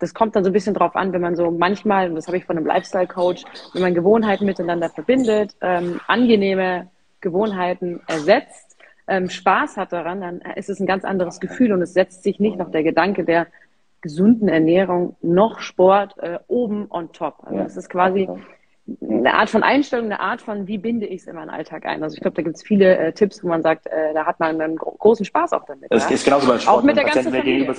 Das 0.00 0.14
kommt 0.14 0.34
dann 0.34 0.44
so 0.44 0.50
ein 0.50 0.52
bisschen 0.52 0.74
drauf 0.74 0.96
an, 0.96 1.12
wenn 1.12 1.20
man 1.20 1.36
so 1.36 1.50
manchmal, 1.50 2.08
und 2.08 2.16
das 2.16 2.26
habe 2.26 2.36
ich 2.36 2.44
von 2.44 2.56
einem 2.56 2.66
Lifestyle-Coach, 2.66 3.44
wenn 3.74 3.82
man 3.82 3.94
Gewohnheiten 3.94 4.46
miteinander 4.46 4.90
verbindet, 4.90 5.54
ähm, 5.60 6.00
angenehme 6.08 6.88
Gewohnheiten 7.20 8.00
ersetzt, 8.06 8.76
ähm, 9.06 9.28
Spaß 9.28 9.76
hat 9.76 9.92
daran, 9.92 10.20
dann 10.20 10.40
ist 10.56 10.70
es 10.70 10.80
ein 10.80 10.86
ganz 10.86 11.04
anderes 11.04 11.40
Gefühl 11.40 11.72
und 11.72 11.82
es 11.82 11.92
setzt 11.92 12.22
sich 12.22 12.40
nicht 12.40 12.56
noch 12.56 12.70
der 12.70 12.82
Gedanke 12.82 13.24
der 13.24 13.46
gesunden 14.00 14.48
Ernährung 14.48 15.16
noch 15.20 15.60
Sport 15.60 16.16
äh, 16.18 16.38
oben 16.46 16.86
on 16.90 17.12
top. 17.12 17.42
Also 17.44 17.60
es 17.60 17.76
ist 17.76 17.90
quasi 17.90 18.28
eine 19.02 19.34
Art 19.34 19.50
von 19.50 19.62
Einstellung, 19.62 20.06
eine 20.06 20.20
Art 20.20 20.40
von, 20.40 20.66
wie 20.66 20.78
binde 20.78 21.06
ich 21.06 21.22
es 21.22 21.26
in 21.26 21.34
meinen 21.34 21.50
Alltag 21.50 21.86
ein. 21.86 22.02
Also 22.02 22.14
ich 22.14 22.20
glaube, 22.20 22.36
da 22.36 22.42
gibt 22.42 22.56
es 22.56 22.62
viele 22.62 22.96
äh, 22.96 23.12
Tipps, 23.12 23.44
wo 23.44 23.48
man 23.48 23.62
sagt, 23.62 23.86
äh, 23.86 24.14
da 24.14 24.26
hat 24.26 24.40
man 24.40 24.60
einen 24.60 24.76
großen 24.76 25.24
Spaß 25.24 25.52
auch 25.52 25.64
damit. 25.66 25.90
Das 25.90 26.08
ja? 26.08 26.14
ist 26.14 26.24
genauso 26.24 26.48
beim 26.48 26.58
Sport. 26.58 26.78
Auch 26.78 26.82
mit 26.82 26.96
der 26.96 27.04
ganzen 27.04 27.32
Familie. 27.32 27.74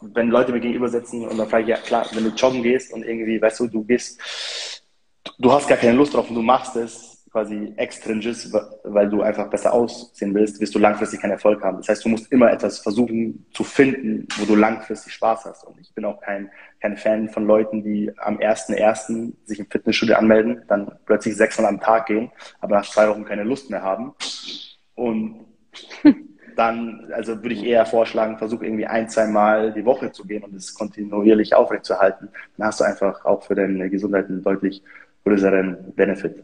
Wenn 0.00 0.30
Leute 0.30 0.52
mir 0.52 0.60
gegenüber 0.60 0.88
sitzen 0.88 1.26
und 1.26 1.38
dann 1.38 1.48
frage 1.48 1.64
ich, 1.64 1.68
ja 1.68 1.76
klar, 1.76 2.06
wenn 2.12 2.24
du 2.24 2.30
joggen 2.30 2.62
gehst 2.62 2.92
und 2.92 3.04
irgendwie, 3.04 3.40
weißt 3.40 3.60
du, 3.60 3.66
du 3.68 3.84
gehst, 3.84 4.20
du 5.38 5.52
hast 5.52 5.68
gar 5.68 5.78
keine 5.78 5.96
Lust 5.96 6.14
drauf 6.14 6.28
und 6.28 6.36
du 6.36 6.42
machst 6.42 6.76
es, 6.76 7.16
quasi 7.36 7.74
extrinsisch, 7.76 8.48
weil 8.84 9.10
du 9.10 9.20
einfach 9.20 9.50
besser 9.50 9.74
aussehen 9.74 10.34
willst, 10.34 10.58
wirst 10.58 10.74
du 10.74 10.78
langfristig 10.78 11.20
keinen 11.20 11.32
Erfolg 11.32 11.62
haben. 11.62 11.76
Das 11.76 11.88
heißt, 11.90 12.02
du 12.02 12.08
musst 12.08 12.32
immer 12.32 12.50
etwas 12.50 12.78
versuchen 12.78 13.44
zu 13.52 13.62
finden, 13.62 14.26
wo 14.38 14.46
du 14.46 14.54
langfristig 14.54 15.12
Spaß 15.12 15.44
hast. 15.44 15.64
Und 15.64 15.78
ich 15.78 15.92
bin 15.92 16.06
auch 16.06 16.18
kein, 16.22 16.50
kein 16.80 16.96
Fan 16.96 17.28
von 17.28 17.46
Leuten, 17.46 17.84
die 17.84 18.10
am 18.16 18.38
1.1. 18.38 19.34
sich 19.44 19.58
im 19.58 19.66
Fitnessstudio 19.66 20.16
anmelden, 20.16 20.62
dann 20.66 20.90
plötzlich 21.04 21.36
sechsmal 21.36 21.66
am 21.66 21.78
Tag 21.78 22.06
gehen, 22.06 22.32
aber 22.60 22.76
nach 22.76 22.90
zwei 22.90 23.06
Wochen 23.10 23.26
keine 23.26 23.44
Lust 23.44 23.68
mehr 23.68 23.82
haben. 23.82 24.14
Und 24.94 25.44
dann, 26.56 27.08
also 27.12 27.42
würde 27.42 27.54
ich 27.54 27.64
eher 27.64 27.86
vorschlagen, 27.86 28.38
versuch 28.38 28.62
irgendwie 28.62 28.86
ein, 28.86 29.08
zwei 29.08 29.26
Mal 29.26 29.72
die 29.72 29.84
Woche 29.84 30.10
zu 30.12 30.26
gehen 30.26 30.42
und 30.42 30.54
es 30.54 30.74
kontinuierlich 30.74 31.54
aufrechtzuerhalten. 31.54 32.28
Dann 32.56 32.66
hast 32.66 32.80
du 32.80 32.84
einfach 32.84 33.24
auch 33.24 33.42
für 33.42 33.54
deine 33.54 33.90
Gesundheit 33.90 34.26
einen 34.26 34.42
deutlich 34.42 34.82
größeren 35.24 35.92
Benefit. 35.94 36.42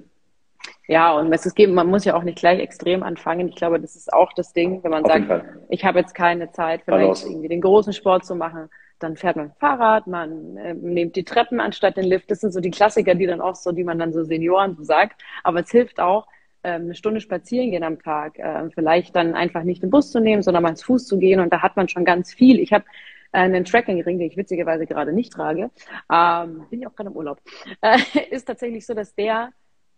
Ja, 0.89 1.13
und 1.13 1.33
es 1.33 1.55
geben, 1.55 1.75
man 1.75 1.87
muss 1.87 2.05
ja 2.05 2.15
auch 2.15 2.25
nicht 2.25 2.39
gleich 2.39 2.59
extrem 2.59 3.03
anfangen. 3.03 3.49
Ich 3.49 3.57
glaube, 3.57 3.81
das 3.81 3.97
ist 3.97 4.13
auch 4.13 4.33
das 4.35 4.53
Ding, 4.53 4.83
wenn 4.83 4.91
man 4.91 5.05
Auf 5.05 5.13
sagt, 5.13 5.45
ich 5.69 5.85
habe 5.85 6.01
jetzt 6.01 6.15
keine 6.15 6.51
Zeit, 6.53 6.83
vielleicht 6.85 7.25
irgendwie 7.25 7.49
den 7.49 7.61
großen 7.61 7.93
Sport 7.93 8.27
zu 8.27 8.35
machen, 8.35 8.69
dann 8.99 9.17
fährt 9.17 9.37
man 9.37 9.53
Fahrrad, 9.59 10.07
man 10.07 10.57
äh, 10.57 10.75
nimmt 10.75 11.17
die 11.17 11.25
Treppen 11.25 11.61
anstatt 11.61 11.97
den 11.97 12.05
Lift. 12.05 12.31
Das 12.31 12.41
sind 12.41 12.53
so 12.53 12.61
die 12.61 12.71
Klassiker, 12.71 13.15
die 13.15 13.27
dann 13.27 13.41
auch 13.41 13.55
so, 13.55 13.73
die 13.73 13.85
man 13.85 13.99
dann 13.99 14.13
so 14.13 14.23
Senioren 14.23 14.77
so 14.77 14.85
sagt. 14.85 15.23
Aber 15.43 15.61
es 15.61 15.71
hilft 15.71 15.99
auch, 15.99 16.27
eine 16.69 16.95
Stunde 16.95 17.21
spazieren 17.21 17.71
gehen 17.71 17.85
am 17.85 18.01
Tag, 18.01 18.39
äh, 18.39 18.71
vielleicht 18.71 19.17
dann 19.17 19.35
einfach 19.35 19.63
nicht 19.63 19.83
den 19.83 19.91
Bus 19.91 20.11
zu 20.11 20.21
nehmen, 20.21 20.43
sondern 20.43 20.63
mal 20.63 20.77
zu 20.77 20.87
Fuß 20.87 21.07
zu 21.07 21.19
gehen. 21.19 21.41
Und 21.41 21.53
da 21.53 21.63
hat 21.63 21.77
man 21.77 21.89
schon 21.89 22.05
ganz 22.05 22.33
viel. 22.33 22.61
Ich 22.61 22.73
habe 22.73 22.85
einen 23.33 23.65
Tracking-Ring, 23.65 24.19
den 24.19 24.29
ich 24.29 24.37
witzigerweise 24.37 24.87
gerade 24.87 25.13
nicht 25.13 25.33
trage, 25.33 25.71
ähm, 26.13 26.67
bin 26.71 26.81
ich 26.81 26.87
auch 26.87 26.95
gerade 26.95 27.11
im 27.11 27.17
Urlaub, 27.17 27.41
äh, 27.81 27.99
ist 28.31 28.45
tatsächlich 28.45 28.87
so, 28.87 28.95
dass 28.95 29.15
der 29.15 29.51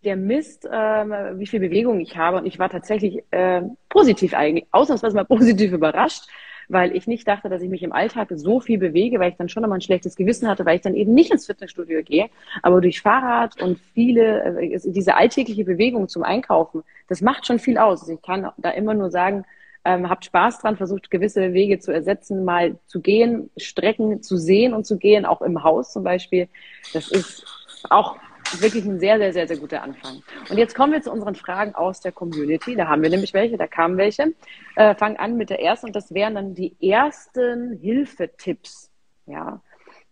der 0.04 0.16
misst, 0.16 0.68
ähm, 0.70 1.14
wie 1.38 1.46
viel 1.46 1.60
Bewegung 1.60 1.98
ich 1.98 2.16
habe. 2.16 2.36
Und 2.36 2.46
ich 2.46 2.58
war 2.58 2.68
tatsächlich 2.68 3.24
äh, 3.30 3.62
positiv 3.88 4.34
eigentlich, 4.34 4.66
ausnahmsweise 4.70 5.16
mal 5.16 5.24
positiv 5.24 5.72
überrascht, 5.72 6.28
weil 6.68 6.96
ich 6.96 7.06
nicht 7.06 7.26
dachte, 7.26 7.48
dass 7.48 7.62
ich 7.62 7.68
mich 7.68 7.82
im 7.82 7.92
Alltag 7.92 8.28
so 8.34 8.60
viel 8.60 8.78
bewege, 8.78 9.18
weil 9.20 9.30
ich 9.30 9.36
dann 9.36 9.48
schon 9.48 9.64
immer 9.64 9.74
ein 9.74 9.80
schlechtes 9.80 10.16
Gewissen 10.16 10.48
hatte, 10.48 10.64
weil 10.64 10.76
ich 10.76 10.82
dann 10.82 10.94
eben 10.94 11.14
nicht 11.14 11.30
ins 11.30 11.46
Fitnessstudio 11.46 12.02
gehe. 12.02 12.28
Aber 12.62 12.80
durch 12.80 13.00
Fahrrad 13.00 13.60
und 13.60 13.78
viele, 13.94 14.58
äh, 14.60 14.80
diese 14.84 15.16
alltägliche 15.16 15.64
Bewegung 15.64 16.08
zum 16.08 16.22
Einkaufen, 16.22 16.82
das 17.08 17.20
macht 17.20 17.46
schon 17.46 17.58
viel 17.58 17.78
aus. 17.78 18.02
Also 18.02 18.14
ich 18.14 18.22
kann 18.22 18.50
da 18.58 18.70
immer 18.70 18.94
nur 18.94 19.10
sagen, 19.10 19.44
ähm, 19.84 20.08
habt 20.08 20.24
Spaß 20.24 20.60
dran, 20.60 20.76
versucht 20.76 21.10
gewisse 21.10 21.52
Wege 21.52 21.78
zu 21.78 21.92
ersetzen, 21.92 22.44
mal 22.44 22.76
zu 22.86 23.00
gehen, 23.00 23.50
Strecken 23.56 24.22
zu 24.22 24.36
sehen 24.38 24.72
und 24.72 24.86
zu 24.86 24.98
gehen, 24.98 25.26
auch 25.26 25.42
im 25.42 25.62
Haus 25.62 25.92
zum 25.92 26.04
Beispiel. 26.04 26.48
Das 26.94 27.10
ist 27.10 27.44
auch 27.90 28.16
wirklich 28.60 28.84
ein 28.84 29.00
sehr, 29.00 29.18
sehr, 29.18 29.32
sehr, 29.32 29.48
sehr 29.48 29.56
guter 29.56 29.82
Anfang. 29.82 30.22
Und 30.48 30.58
jetzt 30.58 30.74
kommen 30.74 30.92
wir 30.92 31.02
zu 31.02 31.10
unseren 31.10 31.34
Fragen 31.34 31.74
aus 31.74 32.00
der 32.00 32.12
Community. 32.12 32.76
Da 32.76 32.88
haben 32.88 33.02
wir 33.02 33.10
nämlich 33.10 33.34
welche, 33.34 33.56
da 33.56 33.66
kamen 33.66 33.96
welche. 33.96 34.34
Äh, 34.76 34.94
fang 34.94 35.16
an 35.16 35.36
mit 35.36 35.50
der 35.50 35.62
ersten 35.62 35.86
und 35.86 35.96
das 35.96 36.12
wären 36.12 36.34
dann 36.34 36.54
die 36.54 36.76
ersten 36.80 37.78
Hilfetipps. 37.80 38.90
Ja, 39.26 39.60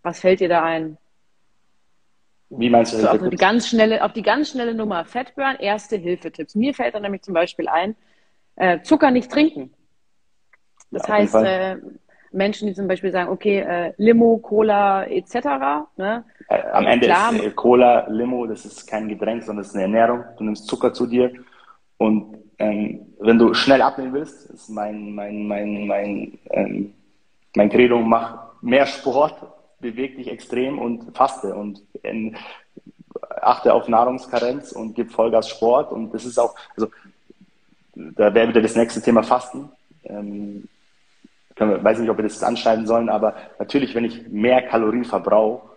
was 0.02 0.20
fällt 0.20 0.40
dir 0.40 0.48
da 0.48 0.62
ein? 0.62 0.98
Wie 2.50 2.68
meinst 2.68 2.92
du 2.92 2.98
so, 2.98 3.08
auf, 3.08 3.28
die 3.28 3.36
ganz 3.36 3.68
schnelle, 3.68 4.04
auf 4.04 4.12
die 4.12 4.22
ganz 4.22 4.50
schnelle 4.50 4.74
Nummer 4.74 5.04
Fatburn, 5.04 5.56
erste 5.56 5.96
Hilfetipps. 5.96 6.54
Mir 6.54 6.74
fällt 6.74 6.94
da 6.94 7.00
nämlich 7.00 7.22
zum 7.22 7.32
Beispiel 7.32 7.66
ein, 7.68 7.96
äh, 8.56 8.82
Zucker 8.82 9.10
nicht 9.10 9.30
trinken. 9.30 9.72
Das 10.90 11.08
ja, 11.08 11.14
heißt, 11.14 11.34
äh, 11.36 11.76
Menschen, 12.32 12.66
die 12.66 12.74
zum 12.74 12.88
Beispiel 12.88 13.12
sagen, 13.12 13.30
okay, 13.30 13.60
äh, 13.60 13.92
Limo, 13.96 14.38
Cola 14.38 15.04
etc. 15.04 15.34
Ne? 15.96 16.24
Äh, 16.48 16.62
am 16.72 16.86
Ende 16.86 17.06
Klar, 17.06 17.32
ist 17.34 17.44
äh, 17.44 17.50
Cola, 17.50 18.06
Limo, 18.08 18.46
das 18.46 18.64
ist 18.64 18.86
kein 18.86 19.08
Getränk, 19.08 19.42
sondern 19.42 19.62
das 19.62 19.68
ist 19.68 19.74
eine 19.74 19.84
Ernährung. 19.84 20.24
Du 20.38 20.44
nimmst 20.44 20.66
Zucker 20.66 20.92
zu 20.92 21.06
dir 21.06 21.32
und 21.98 22.38
ähm, 22.58 23.14
wenn 23.18 23.38
du 23.38 23.54
schnell 23.54 23.82
abnehmen 23.82 24.12
willst, 24.12 24.50
ist 24.50 24.68
mein, 24.68 25.14
mein, 25.14 25.46
mein, 25.46 25.86
mein, 25.86 26.38
ähm, 26.50 26.94
mein 27.54 27.70
Credo, 27.70 27.98
mach 27.98 28.52
mehr 28.60 28.86
Sport, 28.86 29.34
beweg 29.80 30.16
dich 30.16 30.28
extrem 30.28 30.78
und 30.78 31.16
faste 31.16 31.54
und 31.54 31.82
ähm, 32.04 32.36
achte 33.40 33.74
auf 33.74 33.88
Nahrungskarenz 33.88 34.72
und 34.72 34.94
gib 34.94 35.10
Vollgas 35.10 35.48
Sport 35.48 35.92
und 35.92 36.12
das 36.12 36.24
ist 36.24 36.38
auch, 36.38 36.54
also 36.76 36.88
da 37.94 38.32
wäre 38.32 38.48
wieder 38.48 38.62
das 38.62 38.76
nächste 38.76 39.02
Thema 39.02 39.22
Fasten. 39.22 39.68
Ähm, 40.04 40.68
können 41.70 41.84
weiß 41.84 41.98
nicht, 41.98 42.10
ob 42.10 42.18
wir 42.18 42.24
das 42.24 42.42
anschneiden 42.42 42.86
sollen, 42.86 43.08
aber 43.08 43.34
natürlich, 43.58 43.94
wenn 43.94 44.04
ich 44.04 44.28
mehr 44.28 44.62
Kalorien 44.62 45.04
verbrauche, 45.04 45.68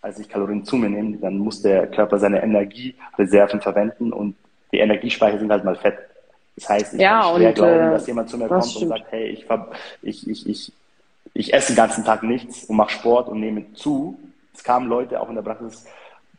als 0.00 0.18
ich 0.18 0.28
Kalorien 0.28 0.64
zu 0.64 0.76
mir 0.76 0.90
nehme, 0.90 1.16
dann 1.18 1.38
muss 1.38 1.62
der 1.62 1.86
Körper 1.86 2.18
seine 2.18 2.42
Energiereserven 2.42 3.60
verwenden 3.60 4.12
und 4.12 4.36
die 4.72 4.78
Energiespeicher 4.78 5.38
sind 5.38 5.50
halt 5.50 5.64
mal 5.64 5.76
Fett. 5.76 5.98
Das 6.56 6.68
heißt, 6.68 6.94
ich 6.94 7.00
ja, 7.00 7.20
kann 7.20 7.36
schwer 7.36 7.48
und, 7.48 7.54
glauben, 7.54 7.72
äh, 7.72 7.90
dass 7.92 8.06
jemand 8.06 8.28
zu 8.28 8.38
mir 8.38 8.48
kommt 8.48 8.66
stimmt. 8.66 8.82
und 8.82 8.88
sagt, 8.88 9.12
hey, 9.12 9.26
ich, 9.28 9.46
ich, 10.02 10.28
ich, 10.28 10.46
ich, 10.48 10.72
ich 11.34 11.54
esse 11.54 11.72
den 11.72 11.76
ganzen 11.76 12.04
Tag 12.04 12.22
nichts 12.22 12.64
und 12.64 12.76
mache 12.76 12.90
Sport 12.90 13.28
und 13.28 13.40
nehme 13.40 13.72
zu. 13.74 14.18
Es 14.54 14.64
kamen 14.64 14.88
Leute 14.88 15.20
auch 15.20 15.28
in 15.28 15.36
der 15.36 15.42
Praxis, 15.42 15.86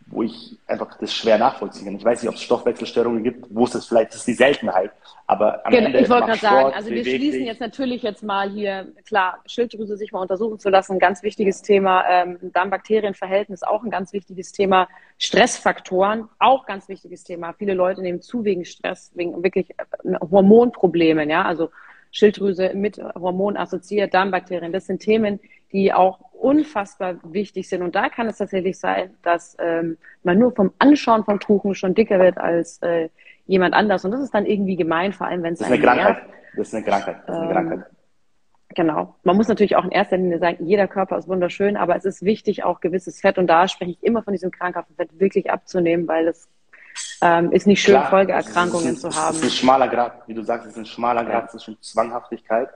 wo 0.08 0.24
ich 0.24 0.58
einfach 0.68 0.98
das 1.00 1.14
schwer 1.14 1.38
nachvollziehen 1.38 1.86
kann. 1.86 1.96
Ich 1.96 2.04
weiß 2.04 2.22
nicht, 2.22 2.30
ob 2.30 2.36
es 2.36 2.42
Stoffwechselstörungen 2.42 3.24
gibt, 3.24 3.46
wo 3.50 3.66
es 3.66 3.72
das 3.72 3.86
vielleicht 3.86 4.12
das 4.12 4.18
ist 4.18 4.28
die 4.28 4.34
Seltenheit, 4.34 4.92
aber 5.28 5.66
am 5.66 5.72
Genau, 5.72 5.88
Ende 5.88 6.00
ich 6.00 6.10
wollte 6.10 6.28
gerade 6.28 6.40
sagen, 6.40 6.74
also 6.74 6.90
wir 6.90 7.04
schließen 7.04 7.40
dich. 7.40 7.48
jetzt 7.48 7.62
natürlich 7.62 8.04
jetzt 8.04 8.24
mal 8.24 8.50
hier, 8.50 8.92
klar, 9.06 9.40
Schilddrüse 9.46 9.98
sich 9.98 10.12
mal 10.12 10.20
untersuchen 10.20 10.60
zu 10.60 10.70
lassen, 10.70 10.94
ein 10.94 11.00
ganz 11.00 11.24
wichtiges 11.24 11.62
Thema, 11.62 12.04
ähm, 12.10 12.38
Darm-Bakterien-Verhältnis 12.42 13.64
auch 13.64 13.84
ein 13.84 13.90
ganz 13.90 14.14
wichtiges 14.14 14.52
Thema, 14.52 14.88
Stressfaktoren 15.18 16.30
auch 16.40 16.66
ganz 16.66 16.90
wichtiges 16.90 17.24
Thema. 17.24 17.54
Viele 17.54 17.74
Leute 17.74 18.02
nehmen 18.02 18.22
zu 18.22 18.44
wegen 18.44 18.66
Stress, 18.66 19.12
wegen 19.16 19.44
wirklich 19.44 19.72
äh, 19.72 20.16
Hormonproblemen, 20.20 21.30
ja, 21.30 21.44
also 21.44 21.70
Schilddrüse 22.12 22.74
mit 22.76 23.00
Hormon 23.16 23.58
assoziiert, 23.58 24.14
Darmbakterien, 24.14 24.72
das 24.72 24.86
sind 24.86 25.02
Themen, 25.02 25.40
die 25.74 25.92
auch 25.92 26.20
unfassbar 26.34 27.16
wichtig 27.24 27.68
sind. 27.68 27.82
Und 27.82 27.96
da 27.96 28.10
kann 28.10 28.28
es 28.28 28.38
tatsächlich 28.38 28.78
sein, 28.80 29.16
dass 29.24 29.56
ähm, 29.60 29.98
man 30.24 30.38
nur 30.38 30.54
vom 30.54 30.72
Anschauen 30.80 31.24
vom 31.24 31.40
Kuchen 31.40 31.74
schon 31.76 31.96
dicker 31.96 32.20
wird 32.20 32.38
als 32.38 32.82
äh, 32.82 33.10
jemand 33.48 33.74
anders. 33.74 34.06
Und 34.06 34.12
das 34.12 34.22
ist 34.22 34.34
dann 34.34 34.46
irgendwie 34.46 34.76
gemein, 34.76 35.12
vor 35.14 35.28
allem 35.28 35.42
wenn 35.44 35.54
es 35.54 35.60
Das 35.60 35.68
ist 35.70 35.74
eine 35.74 35.82
Krankheit. 35.84 36.16
nervt. 36.18 36.30
Das 36.56 36.68
ist 36.68 36.74
eine 36.76 36.84
Krankheit. 36.86 37.16
Das 37.26 37.36
ist 37.36 37.42
eine 37.42 37.46
Ähm, 37.48 37.52
Krankheit. 37.54 37.86
Genau. 38.76 39.16
Man 39.24 39.36
muss 39.38 39.48
natürlich 39.48 39.76
auch 39.76 39.84
in 39.86 39.92
erster 39.92 40.18
Linie 40.18 40.40
sagen, 40.40 40.66
jeder 40.66 40.88
Körper 40.88 41.18
ist 41.18 41.28
wunderschön, 41.28 41.78
aber 41.78 41.96
es 41.96 42.06
ist 42.06 42.24
wichtig, 42.24 42.64
auch 42.64 42.80
gewisses 42.80 43.22
Fett, 43.22 43.38
und 43.38 43.48
da 43.48 43.68
spreche 43.68 43.92
ich 43.92 44.04
immer 44.04 44.24
von 44.24 44.34
diesem 44.34 44.50
krankhaften 44.52 44.96
Fett 44.96 45.20
wirklich 45.20 45.52
abzunehmen, 45.52 46.08
weil 46.08 46.28
es 46.28 46.48
ähm, 47.22 47.52
ist 47.52 47.68
nicht 47.68 47.82
schön, 47.82 47.96
Klar, 47.96 48.10
Folgeerkrankungen 48.10 48.88
es 48.88 48.94
ist, 48.94 49.02
zu 49.02 49.08
es 49.10 49.16
haben. 49.20 49.36
ist 49.36 49.44
ein 49.44 49.50
schmaler 49.50 49.88
Grad, 49.88 50.28
wie 50.28 50.34
du 50.34 50.42
sagst, 50.44 50.66
es 50.68 50.74
ist 50.74 50.78
ein 50.80 50.86
schmaler 50.86 51.24
Grad 51.24 51.44
Ja. 51.44 51.48
zwischen 51.50 51.80
Zwanghaftigkeit, 51.82 52.70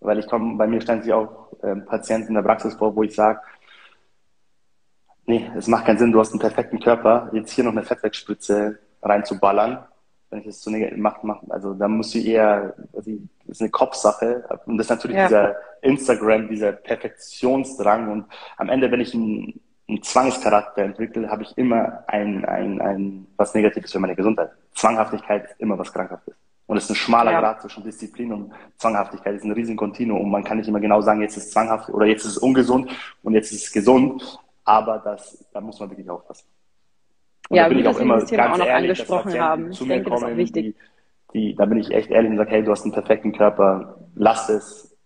weil 0.00 0.18
ich 0.20 0.26
komme, 0.28 0.56
bei 0.56 0.66
mir 0.68 0.80
stellen 0.80 1.02
sich 1.02 1.12
auch 1.12 1.45
ähm, 1.66 1.84
Patienten 1.84 2.28
in 2.28 2.34
der 2.34 2.42
Praxis 2.42 2.74
vor, 2.74 2.94
wo 2.94 3.02
ich 3.02 3.14
sage, 3.14 3.40
nee, 5.26 5.50
es 5.56 5.66
macht 5.68 5.86
keinen 5.86 5.98
Sinn, 5.98 6.12
du 6.12 6.20
hast 6.20 6.32
einen 6.32 6.40
perfekten 6.40 6.80
Körper, 6.80 7.30
jetzt 7.32 7.50
hier 7.52 7.64
noch 7.64 7.72
eine 7.72 7.82
Fettwegspritze 7.82 8.78
reinzuballern, 9.02 9.84
wenn 10.30 10.40
ich 10.40 10.46
das 10.46 10.60
so 10.62 10.70
negativ 10.70 10.98
mache, 10.98 11.20
mach, 11.26 11.42
also 11.48 11.74
da 11.74 11.88
muss 11.88 12.14
ich 12.14 12.26
eher, 12.26 12.74
also, 12.92 13.10
das 13.46 13.56
ist 13.56 13.60
eine 13.60 13.70
Kopfsache 13.70 14.44
und 14.66 14.78
das 14.78 14.86
ist 14.86 14.90
natürlich 14.90 15.16
Ja. 15.16 15.26
dieser 15.28 15.56
Instagram, 15.82 16.48
dieser 16.48 16.72
Perfektionsdrang 16.72 18.10
und 18.10 18.24
am 18.56 18.68
Ende, 18.68 18.90
wenn 18.90 19.00
ich 19.00 19.14
einen, 19.14 19.60
einen 19.88 20.02
Zwangscharakter 20.02 20.82
entwickle, 20.82 21.28
habe 21.28 21.42
ich 21.42 21.56
immer 21.56 22.04
ein, 22.08 22.44
ein, 22.44 22.80
ein, 22.80 23.26
was 23.36 23.54
Negatives 23.54 23.92
für 23.92 24.00
meine 24.00 24.16
Gesundheit. 24.16 24.50
Zwanghaftigkeit 24.74 25.44
ist 25.44 25.60
immer 25.60 25.78
was 25.78 25.92
Krankhaftes. 25.92 26.34
Und 26.66 26.76
es 26.76 26.84
ist 26.84 26.90
ein 26.90 26.96
schmaler 26.96 27.32
Ja. 27.32 27.40
Grad 27.40 27.62
zwischen 27.62 27.84
Disziplin 27.84 28.32
und 28.32 28.52
Zwanghaftigkeit. 28.78 29.34
Es 29.34 29.42
ist 29.42 29.46
ein 29.46 29.52
riesen 29.52 29.76
Kontinuum. 29.76 30.30
Man 30.30 30.42
kann 30.42 30.58
nicht 30.58 30.68
immer 30.68 30.80
genau 30.80 31.00
sagen, 31.00 31.20
jetzt 31.22 31.36
ist 31.36 31.44
es 31.46 31.50
zwanghaft 31.52 31.88
oder 31.90 32.06
jetzt 32.06 32.24
ist 32.24 32.32
es 32.32 32.38
ungesund 32.38 32.90
und 33.22 33.34
jetzt 33.34 33.52
ist 33.52 33.66
es 33.66 33.72
gesund. 33.72 34.40
Aber 34.64 34.98
das, 34.98 35.46
da 35.52 35.60
muss 35.60 35.78
man 35.78 35.90
wirklich 35.90 36.10
aufpassen. 36.10 36.48
Und 37.48 37.56
Ja, 37.56 37.64
da 37.64 37.68
bin 37.68 37.78
gut, 37.78 37.86
ich 37.86 37.96
auch 37.96 38.00
immer 38.00 38.24
Thema 38.24 38.42
ganz 38.44 38.54
auch 38.54 38.58
noch 38.58 38.66
ehrlich, 38.66 38.98
dass 38.98 39.10
angesprochen 39.10 39.22
Patienten 39.22 39.44
haben. 39.44 39.72
zu 39.72 39.84
Ich 39.84 39.88
mir 39.88 39.94
denke, 39.94 40.10
das 40.10 40.22
ist 40.22 40.26
auch 40.26 40.36
wichtig. 40.36 40.76
Die, 41.32 41.50
die, 41.50 41.54
da 41.54 41.66
bin 41.66 41.78
ich 41.78 41.90
echt 41.92 42.10
ehrlich 42.10 42.30
und 42.32 42.36
sage, 42.36 42.50
hey, 42.50 42.64
du 42.64 42.72
hast 42.72 42.82
einen 42.82 42.92
perfekten 42.92 43.32
Körper, 43.32 44.08
lass 44.16 44.48
es, 44.48 44.96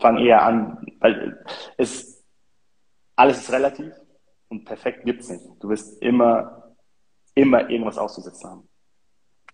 fang 0.00 0.18
eher 0.18 0.42
an, 0.44 0.86
weil 1.00 1.44
es, 1.76 2.24
alles 3.16 3.40
ist 3.40 3.52
relativ 3.52 3.92
und 4.48 4.64
perfekt 4.64 5.04
gibt's 5.04 5.28
nicht. 5.28 5.44
Du 5.60 5.68
wirst 5.68 6.00
immer, 6.00 6.74
immer 7.34 7.68
irgendwas 7.68 7.98
auszusetzen 7.98 8.50
haben. 8.50 8.69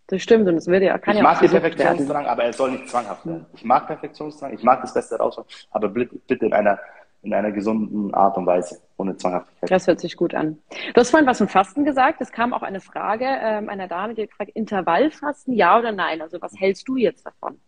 Das 0.09 0.23
stimmt, 0.23 0.47
und 0.49 0.57
es 0.57 0.69
würde 0.69 0.87
ja, 0.87 0.99
kann 0.99 1.14
ich 1.14 1.19
ja 1.19 1.23
mag 1.25 1.40
den 1.40 1.51
werden. 1.51 1.62
Perfektionsdrang, 1.62 2.27
aber 2.27 2.45
er 2.45 2.53
soll 2.53 2.71
nicht 2.73 2.88
zwanghaft 2.88 3.27
werden. 3.27 3.47
Ich 3.55 3.64
mag 3.64 3.87
Perfektionsdrang, 3.87 4.55
ich 4.55 4.62
mag 4.62 4.81
das 4.81 4.95
Beste 4.95 5.16
rausholen, 5.16 5.49
aber 5.73 5.88
bitte, 5.88 6.47
in 6.47 6.53
einer, 6.53 6.79
in 7.23 7.35
einer 7.35 7.51
gesunden 7.51 8.14
Art 8.14 8.37
und 8.37 8.47
Weise, 8.47 8.81
ohne 8.99 9.16
Zwanghaftigkeit. 9.16 9.69
Das 9.69 9.88
hört 9.88 9.99
sich 9.99 10.16
gut 10.16 10.33
an. 10.33 10.59
Du 10.95 11.01
hast 11.01 11.11
vorhin 11.11 11.27
was 11.27 11.38
vom 11.38 11.49
Fasten 11.49 11.85
gesagt. 11.85 12.21
Es 12.21 12.31
kam 12.31 12.53
auch 12.53 12.62
eine 12.62 12.81
Frage 12.81 13.27
ähm, 13.27 13.69
einer 13.69 13.88
Dame, 13.88 14.14
die 14.14 14.23
hat 14.23 14.31
gefragt, 14.31 14.53
Intervallfasten, 14.55 15.55
ja 15.55 15.77
oder 15.77 15.90
nein? 15.90 16.23
Also 16.23 16.40
was 16.40 16.53
hältst 16.57 16.87
du 16.87 16.97
jetzt 16.97 17.27
davon? 17.27 17.61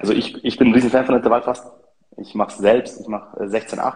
Also 0.00 0.12
ich, 0.12 0.44
ich 0.44 0.56
bin 0.58 0.68
ein 0.68 0.74
riesen 0.74 0.90
Fan 0.90 1.06
von 1.06 1.14
Intervallfasten. 1.14 1.70
Ich 2.16 2.34
mache 2.34 2.50
es 2.50 2.58
selbst, 2.58 3.00
ich 3.00 3.06
mache 3.06 3.38
äh, 3.38 3.44
16,8. 3.44 3.94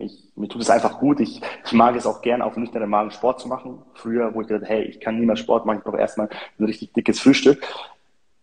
Ich, 0.00 0.32
mir 0.34 0.48
tut 0.48 0.62
es 0.62 0.70
einfach 0.70 0.98
gut. 0.98 1.20
Ich, 1.20 1.40
ich 1.64 1.72
mag 1.72 1.94
es 1.94 2.06
auch 2.06 2.22
gern 2.22 2.42
auf 2.42 2.56
nüchternen 2.56 2.88
Magen 2.88 3.10
Sport 3.10 3.40
zu 3.40 3.48
machen. 3.48 3.82
Früher, 3.94 4.34
wo 4.34 4.40
ich 4.40 4.48
gedacht, 4.48 4.68
hey, 4.68 4.84
ich 4.84 5.00
kann 5.00 5.18
niemals 5.18 5.40
Sport 5.40 5.66
machen, 5.66 5.78
ich 5.78 5.84
brauche 5.84 5.98
erstmal 5.98 6.28
ein 6.58 6.64
richtig 6.64 6.92
dickes 6.92 7.20
Frühstück. 7.20 7.62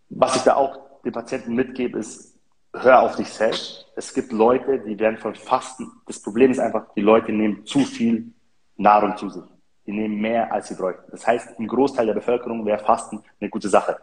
Was 0.10 0.36
ich 0.36 0.44
da 0.44 0.56
auch 0.56 0.80
den 1.04 1.12
Patienten 1.12 1.56
mitgebe, 1.56 2.00
ist, 2.00 2.38
hör 2.74 3.02
auf 3.02 3.16
dich 3.16 3.30
selbst. 3.30 3.88
Es 3.96 4.14
gibt 4.14 4.32
Leute, 4.32 4.80
die 4.80 5.00
werden 5.00 5.18
von 5.18 5.36
Fasten. 5.36 5.92
Das 6.06 6.22
Problem 6.22 6.52
ist 6.52 6.60
einfach, 6.60 6.86
die 6.96 7.02
Leute 7.02 7.32
nehmen 7.32 7.66
zu 7.66 7.80
viel 7.80 8.32
Nahrung 8.76 9.18
zu 9.18 9.30
sich. 9.30 9.44
Die 9.86 9.92
nehmen 9.92 10.20
mehr, 10.20 10.52
als 10.52 10.68
sie 10.68 10.76
bräuchten. 10.76 11.10
Das 11.12 11.26
heißt, 11.26 11.60
im 11.60 11.68
Großteil 11.68 12.06
der 12.06 12.14
Bevölkerung 12.14 12.66
wäre 12.66 12.80
Fasten 12.80 13.24
eine 13.40 13.50
gute 13.50 13.70
Sache. 13.70 13.98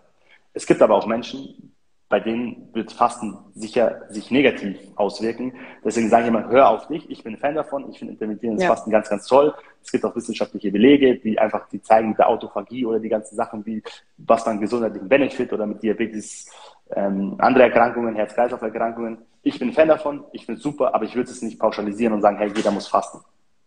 Es 0.53 0.67
gibt 0.67 0.83
aber 0.83 0.95
auch 0.95 1.07
Menschen, 1.07 1.74
bei 2.09 2.21
denen 2.21 2.69
wird 2.75 2.93
Fasten 2.93 3.37
sicher 3.55 4.03
sich 4.09 4.31
negativ 4.31 4.77
auswirken. 4.97 5.55
Deswegen 5.85 6.09
sage 6.11 6.25
ich 6.25 6.29
immer, 6.29 6.49
hör 6.49 6.69
auf 6.69 6.87
dich. 6.87 7.09
Ich 7.11 7.25
bin 7.25 7.35
ein 7.35 7.39
Fan 7.39 7.55
davon. 7.55 7.91
Ich 7.91 7.99
finde 7.99 8.13
intermittierendes 8.13 8.63
Ja. 8.65 8.71
Fasten 8.71 8.91
ganz, 8.91 9.09
ganz 9.09 9.27
toll. 9.27 9.55
Es 9.83 9.91
gibt 9.91 10.05
auch 10.05 10.15
wissenschaftliche 10.15 10.71
Belege, 10.71 11.17
die 11.19 11.39
einfach, 11.39 11.69
die 11.71 11.81
zeigen 11.83 12.11
mit 12.11 12.19
der 12.19 12.29
Autophagie 12.29 12.85
oder 12.87 13.01
die 13.01 13.09
ganzen 13.09 13.35
Sachen, 13.37 13.65
wie, 13.67 13.83
was 14.19 14.45
man 14.47 14.61
gesundheitlichen 14.61 15.09
Benefit 15.09 15.53
oder 15.53 15.67
mit 15.67 15.83
Diabetes, 15.83 16.51
ähm, 16.95 17.37
andere 17.39 17.65
Erkrankungen, 17.65 18.15
Herz-Kreislauf-Erkrankungen. 18.15 19.19
Ich 19.43 19.59
bin 19.59 19.69
ein 19.69 19.73
Fan 19.75 19.89
davon. 19.89 20.25
Ich 20.33 20.45
finde 20.47 20.59
es 20.59 20.63
super, 20.63 20.95
aber 20.95 21.05
ich 21.05 21.15
würde 21.17 21.31
es 21.31 21.43
nicht 21.43 21.59
pauschalisieren 21.59 22.15
und 22.15 22.21
sagen, 22.21 22.37
hey, 22.39 22.53
jeder 22.55 22.71
muss 22.71 22.87
fasten. 22.89 23.19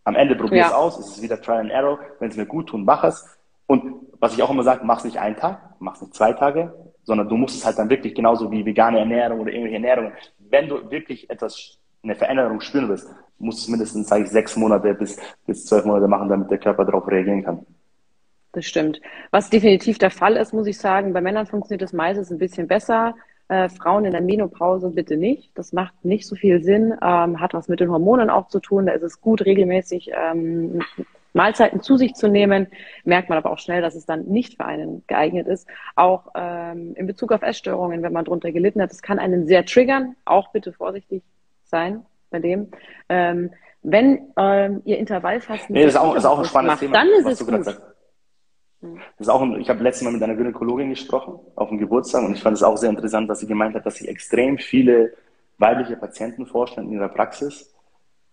Am 0.03 0.15
Ende 0.15 0.35
probier 0.35 0.61
es 0.63 0.69
Ja. 0.69 0.77
aus. 0.77 0.97
Es 0.99 1.07
ist 1.17 1.21
wieder 1.21 1.41
Trial 1.41 1.59
and 1.61 1.71
Error. 1.71 1.99
Wenn 2.19 2.29
es 2.29 2.37
mir 2.37 2.45
gut 2.45 2.69
tut, 2.69 2.85
mach 2.85 3.03
es. 3.03 3.27
Und 3.65 3.95
was 4.19 4.33
ich 4.33 4.41
auch 4.41 4.49
immer 4.49 4.63
sage, 4.63 4.81
mach 4.85 4.99
es 4.99 5.03
nicht 5.03 5.19
einen 5.19 5.35
Tag, 5.35 5.59
mach 5.79 5.95
es 5.95 6.01
nicht 6.01 6.13
zwei 6.15 6.31
Tage, 6.31 6.73
sondern 7.07 7.29
du 7.29 7.37
musst 7.37 7.55
es 7.55 7.65
halt 7.65 7.79
dann 7.79 7.89
wirklich 7.89 8.13
genauso 8.13 8.51
wie 8.51 8.65
vegane 8.65 8.99
Ernährung 8.99 9.39
oder 9.39 9.51
irgendwelche 9.51 9.77
Ernährungen. 9.77 10.11
Wenn 10.49 10.67
du 10.67 10.91
wirklich 10.91 11.29
etwas, 11.29 11.79
eine 12.03 12.15
Veränderung 12.15 12.59
spüren 12.59 12.89
willst, 12.89 13.07
musst 13.39 13.59
du 13.59 13.63
es 13.63 13.67
mindestens, 13.69 14.09
sage 14.09 14.25
ich, 14.25 14.29
sechs 14.29 14.57
Monate 14.57 14.93
bis, 14.93 15.17
bis 15.45 15.65
zwölf 15.65 15.85
Monate 15.85 16.07
machen, 16.07 16.27
damit 16.27 16.51
der 16.51 16.57
Körper 16.57 16.83
darauf 16.83 17.07
reagieren 17.07 17.43
kann. 17.43 17.65
Das 18.51 18.65
stimmt. 18.65 18.99
Was 19.31 19.49
definitiv 19.49 19.99
der 19.99 20.11
Fall 20.11 20.35
ist, 20.35 20.53
muss 20.53 20.67
ich 20.67 20.77
sagen, 20.77 21.13
bei 21.13 21.21
Männern 21.21 21.45
funktioniert 21.45 21.81
das 21.81 21.93
meistens 21.93 22.29
ein 22.29 22.39
bisschen 22.39 22.67
besser. 22.67 23.15
Äh, 23.47 23.69
Frauen 23.69 24.03
in 24.03 24.11
der 24.11 24.21
Menopause 24.21 24.89
bitte 24.89 25.15
nicht. 25.15 25.57
Das 25.57 25.71
macht 25.71 26.03
nicht 26.03 26.27
so 26.27 26.35
viel 26.35 26.61
Sinn, 26.61 26.93
ähm, 27.01 27.39
hat 27.39 27.53
was 27.53 27.69
mit 27.69 27.79
den 27.79 27.89
Hormonen 27.89 28.29
auch 28.29 28.49
zu 28.49 28.59
tun. 28.59 28.87
Da 28.87 28.91
ist 28.91 29.03
es 29.03 29.21
gut, 29.21 29.45
regelmäßig 29.45 30.11
ähm, 30.13 30.81
Mahlzeiten 31.37 31.81
zu 31.81 31.95
sich 31.95 32.13
zu 32.15 32.27
nehmen. 32.27 32.67
Merkt 33.05 33.29
man 33.29 33.37
aber 33.37 33.51
auch 33.51 33.59
schnell, 33.59 33.81
dass 33.81 33.95
es 33.95 34.05
dann 34.05 34.25
nicht 34.25 34.57
für 34.57 34.65
einen 34.65 35.03
geeignet 35.07 35.47
ist. 35.47 35.67
Auch 35.95 36.27
ähm, 36.35 36.93
in 36.95 37.07
Bezug 37.07 37.31
auf 37.31 37.41
Essstörungen, 37.41 38.03
wenn 38.03 38.11
man 38.11 38.25
darunter 38.25 38.51
gelitten 38.51 38.81
hat, 38.81 38.91
das 38.91 39.01
kann 39.01 39.19
einen 39.19 39.47
sehr 39.47 39.65
triggern. 39.65 40.15
Auch 40.25 40.51
bitte 40.51 40.73
vorsichtig 40.73 41.23
sein 41.63 42.05
bei 42.29 42.39
dem. 42.39 42.67
Ähm, 43.07 43.51
wenn 43.83 44.33
ähm, 44.37 44.81
ihr 44.83 44.97
Intervallfasten 44.97 45.73
Nee, 45.73 45.85
das 45.85 45.93
ist 45.93 45.99
auch, 45.99 46.15
ist 46.15 46.25
auch 46.25 46.39
ein 46.39 46.45
spannendes 46.45 46.73
macht, 46.73 46.79
Thema, 46.81 46.93
dann 46.93 47.07
ist 47.19 47.41
es 47.41 47.47
gut. 47.47 47.63
sagst. 47.63 47.81
Das 48.81 48.91
ist 49.27 49.29
auch 49.29 49.41
ein, 49.41 49.59
ich 49.59 49.69
habe 49.69 49.81
letztes 49.81 50.03
Mal 50.03 50.11
mit 50.11 50.21
einer 50.21 50.35
Gynäkologin 50.35 50.89
gesprochen 50.89 51.39
auf 51.55 51.69
dem 51.69 51.77
Geburtstag 51.79 52.23
und 52.23 52.33
ich 52.33 52.43
fand 52.43 52.55
es 52.55 52.63
auch 52.63 52.77
sehr 52.77 52.89
interessant, 52.89 53.29
dass 53.29 53.39
sie 53.39 53.47
gemeint 53.47 53.75
hat, 53.75 53.85
dass 53.85 53.95
sich 53.95 54.07
extrem 54.07 54.57
viele 54.57 55.13
weibliche 55.57 55.97
Patienten 55.97 56.45
vorstellen 56.45 56.87
in 56.87 56.93
ihrer 56.93 57.09
Praxis, 57.09 57.73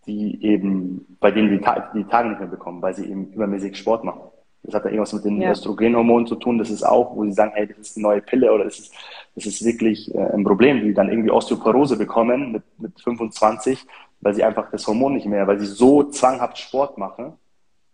die 0.06 0.42
eben, 0.44 1.16
bei 1.20 1.30
denen 1.30 1.50
die, 1.50 1.60
Ta 1.60 1.90
die 1.94 2.04
Tage 2.04 2.28
nicht 2.30 2.38
mehr 2.40 2.48
bekommen, 2.48 2.80
weil 2.82 2.94
sie 2.94 3.06
eben 3.10 3.32
übermäßig 3.32 3.76
Sport 3.76 4.04
machen. 4.04 4.20
Das 4.62 4.74
hat 4.74 4.84
ja 4.84 4.90
irgendwas 4.92 5.12
mit 5.12 5.24
den 5.26 5.40
Ja. 5.42 5.50
Östrogenhormonen 5.50 6.26
zu 6.26 6.36
tun. 6.36 6.56
Das 6.58 6.70
ist 6.70 6.82
auch, 6.82 7.14
wo 7.14 7.24
sie 7.24 7.32
sagen, 7.32 7.52
hey, 7.54 7.66
das 7.66 7.78
ist 7.78 7.96
die 7.96 8.00
neue 8.00 8.22
Pille 8.22 8.50
oder 8.52 8.64
das 8.64 8.78
ist, 8.78 8.94
das 9.34 9.44
ist 9.46 9.64
wirklich 9.64 10.14
äh, 10.14 10.18
ein 10.32 10.42
Problem, 10.44 10.80
die 10.82 10.94
dann 10.94 11.10
irgendwie 11.10 11.30
Osteoporose 11.30 11.98
bekommen 11.98 12.52
mit, 12.52 12.62
mit 12.78 12.98
25, 13.00 13.84
weil 14.20 14.32
sie 14.34 14.42
einfach 14.42 14.70
das 14.70 14.86
Hormon 14.86 15.14
nicht 15.14 15.26
mehr, 15.26 15.46
weil 15.46 15.58
sie 15.60 15.66
so 15.66 16.04
zwanghaft 16.04 16.56
Sport 16.58 16.96
machen, 16.96 17.34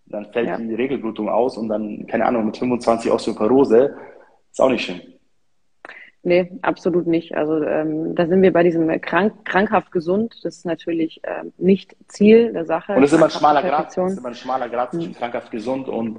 dann 0.07 0.27
fällt 0.27 0.49
Ja. 0.49 0.59
die 0.59 0.75
Regelblutung 0.75 1.29
aus 1.29 1.57
und 1.59 1.68
dann, 1.68 2.07
keine 2.07 2.27
Ahnung, 2.27 2.46
mit 2.46 2.57
25 2.57 3.11
Osteoporose 3.11 3.96
ist 4.53 4.61
auch 4.61 4.70
nicht 4.70 4.85
schön. 4.85 5.01
Nee, 6.23 6.53
absolut 6.61 7.07
nicht. 7.07 7.35
Also 7.35 7.63
ähm, 7.63 8.15
da 8.15 8.27
sind 8.27 8.43
wir 8.43 8.53
bei 8.53 8.63
diesem 8.63 9.01
krank, 9.01 9.33
krankhaft 9.47 9.91
gesund. 9.91 10.39
Das 10.43 10.59
ist 10.59 10.67
natürlich 10.67 11.23
ähm, 11.25 11.55
nicht 11.57 11.97
Ziel 12.09 12.53
der 12.53 12.67
Sache. 12.67 12.93
Und 12.93 13.03
es 13.03 13.11
ist 13.11 13.17
immer 13.17 13.27
ein 13.27 13.31
schmaler 13.31 13.63
Grad, 13.63 13.89
es 13.89 13.97
ist 13.97 14.19
immer 14.19 14.29
ein 14.29 14.35
schmaler 14.35 14.69
Grad 14.69 14.91
zwischen 14.91 15.13
Mhm. 15.13 15.15
krankhaft 15.15 15.51
gesund 15.51 15.89
und 15.89 16.19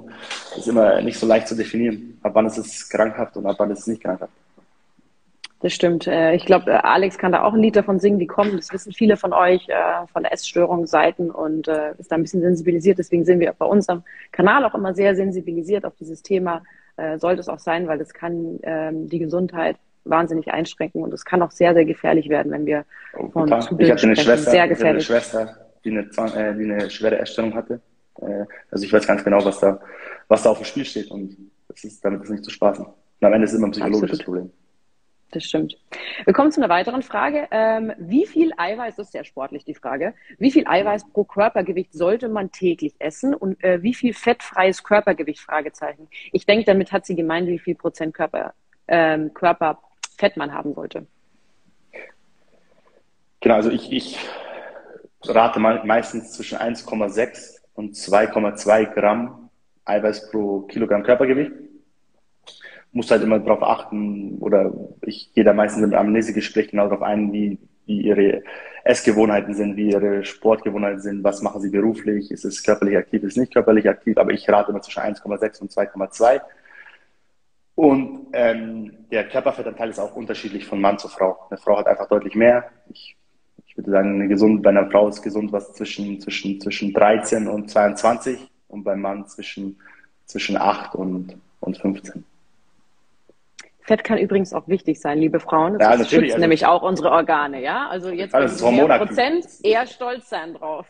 ist 0.56 0.66
immer 0.66 1.00
nicht 1.02 1.18
so 1.18 1.26
leicht 1.26 1.46
zu 1.46 1.54
definieren. 1.56 2.18
Ab 2.22 2.32
wann 2.34 2.46
ist 2.46 2.58
es 2.58 2.88
krankhaft 2.88 3.36
und 3.36 3.46
ab 3.46 3.54
wann 3.58 3.70
ist 3.70 3.80
es 3.80 3.86
nicht 3.86 4.02
krankhaft. 4.02 4.32
Das 5.60 5.72
stimmt. 5.72 6.08
Äh, 6.08 6.34
ich 6.34 6.46
glaube, 6.46 6.72
äh, 6.72 6.74
Alex 6.74 7.16
kann 7.16 7.30
da 7.30 7.44
auch 7.44 7.52
ein 7.52 7.60
Lied 7.60 7.76
davon 7.76 8.00
singen, 8.00 8.18
die 8.18 8.26
kommen. 8.26 8.56
Das 8.56 8.72
wissen 8.72 8.92
viele 8.92 9.16
von 9.16 9.32
euch 9.32 9.68
äh, 9.68 10.06
von 10.12 10.24
Essstörungen, 10.24 10.88
Seiten 10.88 11.30
und 11.30 11.68
ist 11.68 12.10
da 12.10 12.16
ein 12.16 12.22
bisschen 12.22 12.40
sensibilisiert. 12.40 12.98
Deswegen 12.98 13.24
sind 13.24 13.38
wir 13.38 13.54
bei 13.56 13.66
unserem 13.66 14.02
Kanal 14.32 14.64
auch 14.64 14.74
immer 14.74 14.94
sehr 14.94 15.14
sensibilisiert 15.14 15.84
auf 15.84 15.94
dieses 15.94 16.22
Thema. 16.22 16.62
Sollte 17.16 17.40
es 17.40 17.48
auch 17.48 17.58
sein, 17.58 17.88
weil 17.88 17.98
das 17.98 18.12
kann 18.12 18.58
ähm, 18.64 19.08
die 19.08 19.18
Gesundheit 19.18 19.76
wahnsinnig 20.04 20.52
einschränken 20.52 21.02
und 21.02 21.12
es 21.12 21.24
kann 21.24 21.42
auch 21.42 21.50
sehr, 21.50 21.74
sehr 21.74 21.84
gefährlich 21.84 22.28
werden, 22.28 22.52
wenn 22.52 22.66
wir 22.66 22.84
oh, 23.16 23.28
von 23.28 23.48
zu 23.60 23.78
Ich 23.78 23.90
hatte 23.90 24.06
eine 24.06 24.16
Schwester, 24.16 24.50
sehr 24.50 24.68
gefährlich. 24.68 25.10
eine 25.10 25.20
Schwester, 25.20 25.56
die 25.84 25.90
eine, 25.90 26.00
äh, 26.00 26.54
die 26.56 26.70
eine 26.70 26.90
schwere 26.90 27.18
Essstörung 27.18 27.54
hatte. 27.54 27.80
Äh, 28.20 28.44
also 28.70 28.84
ich 28.84 28.92
weiß 28.92 29.06
ganz 29.06 29.24
genau, 29.24 29.44
was 29.44 29.60
da, 29.60 29.80
was 30.28 30.42
da 30.42 30.50
auf 30.50 30.58
dem 30.58 30.64
Spiel 30.64 30.84
steht 30.84 31.10
und 31.10 31.36
das 31.68 31.84
ist, 31.84 32.04
damit 32.04 32.22
ist 32.22 32.30
nicht 32.30 32.44
zu 32.44 32.50
spaßen. 32.50 32.84
Und 32.84 33.26
am 33.26 33.32
Ende 33.32 33.44
ist 33.44 33.52
es 33.52 33.58
immer 33.58 33.68
ein 33.68 33.72
psychologisches 33.72 34.20
Absolut. 34.20 34.24
Problem. 34.24 34.52
Das 35.32 35.44
stimmt. 35.44 35.78
Wir 36.26 36.34
kommen 36.34 36.52
zu 36.52 36.60
einer 36.60 36.68
weiteren 36.68 37.02
Frage. 37.02 37.48
Ähm, 37.50 37.92
wie 37.98 38.26
viel 38.26 38.52
Eiweiß, 38.54 38.96
das 38.96 39.06
ist 39.06 39.12
sehr 39.12 39.24
sportlich 39.24 39.64
die 39.64 39.74
Frage, 39.74 40.14
wie 40.38 40.50
viel 40.50 40.66
Eiweiß 40.66 41.08
pro 41.10 41.24
Körpergewicht 41.24 41.94
sollte 41.94 42.28
man 42.28 42.52
täglich 42.52 42.94
essen 42.98 43.34
und 43.34 43.62
äh, 43.64 43.82
wie 43.82 43.94
viel 43.94 44.12
fettfreies 44.12 44.84
Körpergewicht? 44.84 45.40
Fragezeichen. 45.40 46.08
Ich 46.32 46.44
denke, 46.44 46.66
damit 46.66 46.92
hat 46.92 47.06
sie 47.06 47.16
gemeint, 47.16 47.48
wie 47.48 47.58
viel 47.58 47.74
Prozent 47.74 48.12
Körper, 48.12 48.52
ähm, 48.88 49.32
Körperfett 50.22 50.36
man 50.36 50.54
haben 50.54 50.74
sollte. 50.74 51.06
Genau, 53.40 53.56
also 53.56 53.70
ich, 53.70 53.92
ich 53.92 54.18
rate 55.24 55.58
meistens 55.58 56.32
zwischen 56.32 56.58
1,6 56.58 57.56
und 57.74 57.94
2,2 57.94 58.94
Gramm 58.94 59.50
Eiweiß 59.84 60.30
pro 60.30 60.60
Kilogramm 60.60 61.02
Körpergewicht 61.02 61.50
muss 62.92 63.10
halt 63.10 63.22
immer 63.22 63.40
darauf 63.40 63.62
achten, 63.62 64.36
oder 64.38 64.72
ich 65.00 65.32
gehe 65.32 65.44
da 65.44 65.54
meistens 65.54 65.82
im 65.82 65.94
Amnesiegespräch 65.94 66.68
genau 66.68 66.84
darauf 66.84 67.02
ein, 67.02 67.32
wie, 67.32 67.58
wie 67.86 68.02
ihre 68.02 68.42
Essgewohnheiten 68.84 69.54
sind, 69.54 69.76
wie 69.76 69.90
ihre 69.90 70.24
Sportgewohnheiten 70.24 71.00
sind, 71.00 71.24
was 71.24 71.40
machen 71.40 71.62
sie 71.62 71.70
beruflich, 71.70 72.30
ist 72.30 72.44
es 72.44 72.62
körperlich 72.62 72.98
aktiv, 72.98 73.22
ist 73.22 73.32
es 73.32 73.38
nicht 73.38 73.54
körperlich 73.54 73.88
aktiv, 73.88 74.18
aber 74.18 74.32
ich 74.32 74.46
rate 74.48 74.70
immer 74.70 74.82
zwischen 74.82 75.00
1,6 75.00 75.62
und 75.62 75.72
2,2. 75.72 76.42
Und 77.82 78.28
ähm, 78.32 79.08
der 79.10 79.28
Körperfettanteil 79.28 79.90
ist 79.90 79.98
auch 79.98 80.14
unterschiedlich 80.14 80.64
von 80.64 80.80
Mann 80.80 81.00
zu 81.00 81.08
Frau. 81.08 81.36
Eine 81.50 81.58
Frau 81.58 81.76
hat 81.78 81.88
einfach 81.88 82.06
deutlich 82.06 82.36
mehr. 82.36 82.70
Ich, 82.88 83.16
ich 83.66 83.76
würde 83.76 83.90
sagen, 83.90 84.20
eine 84.20 84.28
gesund, 84.28 84.62
bei 84.62 84.70
einer 84.70 84.88
Frau 84.88 85.08
ist 85.08 85.20
gesund 85.20 85.50
was 85.50 85.72
zwischen, 85.72 86.20
zwischen, 86.20 86.60
zwischen 86.60 86.92
13 86.92 87.48
und 87.48 87.68
22 87.68 88.38
und 88.68 88.84
beim 88.84 89.00
Mann 89.00 89.26
zwischen, 89.26 89.80
zwischen 90.26 90.56
8 90.56 90.94
und, 90.94 91.36
und 91.58 91.76
15. 91.76 92.24
Fett 93.80 94.04
kann 94.04 94.18
übrigens 94.18 94.52
auch 94.52 94.68
wichtig 94.68 95.00
sein, 95.00 95.18
liebe 95.18 95.40
Frauen. 95.40 95.76
Das 95.80 95.98
ja, 95.98 96.04
schützt 96.04 96.34
also, 96.34 96.38
nämlich 96.38 96.64
auch 96.64 96.82
unsere 96.82 97.10
Organe, 97.10 97.60
ja? 97.64 97.88
Also 97.88 98.10
jetzt 98.10 98.32
also 98.32 98.64
Prozent 98.70 99.44
eher 99.64 99.88
stolz 99.88 100.28
sein 100.28 100.54
drauf. 100.54 100.86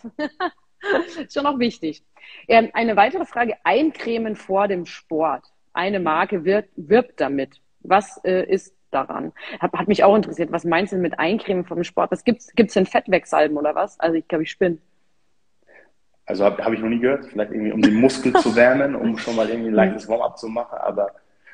ist 1.16 1.32
schon 1.32 1.46
auch 1.46 1.58
wichtig. 1.58 2.02
Ähm, 2.48 2.68
eine 2.74 2.96
weitere 2.96 3.24
Frage, 3.24 3.54
Eincremen 3.64 4.36
vor 4.36 4.68
dem 4.68 4.84
Sport. 4.84 5.51
Eine 5.72 6.00
Marke 6.00 6.44
wird, 6.44 6.66
wirbt 6.76 7.20
damit. 7.20 7.60
Was 7.80 8.22
äh, 8.24 8.44
ist 8.44 8.74
daran? 8.90 9.32
Hat, 9.58 9.72
hat 9.72 9.88
mich 9.88 10.04
auch 10.04 10.14
interessiert. 10.14 10.52
Was 10.52 10.64
meinst 10.64 10.92
du 10.92 10.96
mit 10.96 11.18
Eincremen 11.18 11.64
vor 11.64 11.76
dem 11.76 11.84
Sport? 11.84 12.10
Was 12.12 12.24
gibt's? 12.24 12.52
Gibt's 12.54 12.74
denn 12.74 12.86
Fettwegsalben 12.86 13.56
oder 13.56 13.74
was? 13.74 13.98
Also 13.98 14.16
ich 14.16 14.28
glaube, 14.28 14.44
ich 14.44 14.50
spinne. 14.50 14.78
Also 16.26 16.44
habe 16.44 16.64
hab 16.64 16.72
ich 16.72 16.80
noch 16.80 16.88
nie 16.88 17.00
gehört. 17.00 17.26
Vielleicht 17.26 17.50
irgendwie, 17.50 17.72
um 17.72 17.82
den 17.82 17.94
Muskel 17.94 18.32
zu 18.34 18.54
wärmen, 18.54 18.94
um 18.94 19.18
schon 19.18 19.34
mal 19.34 19.48
irgendwie 19.48 19.70
ein 19.70 19.74
leichtes 19.74 20.08
Warm-up 20.08 20.38
zu 20.38 20.48
machen. 20.48 20.78
Aber 20.78 21.10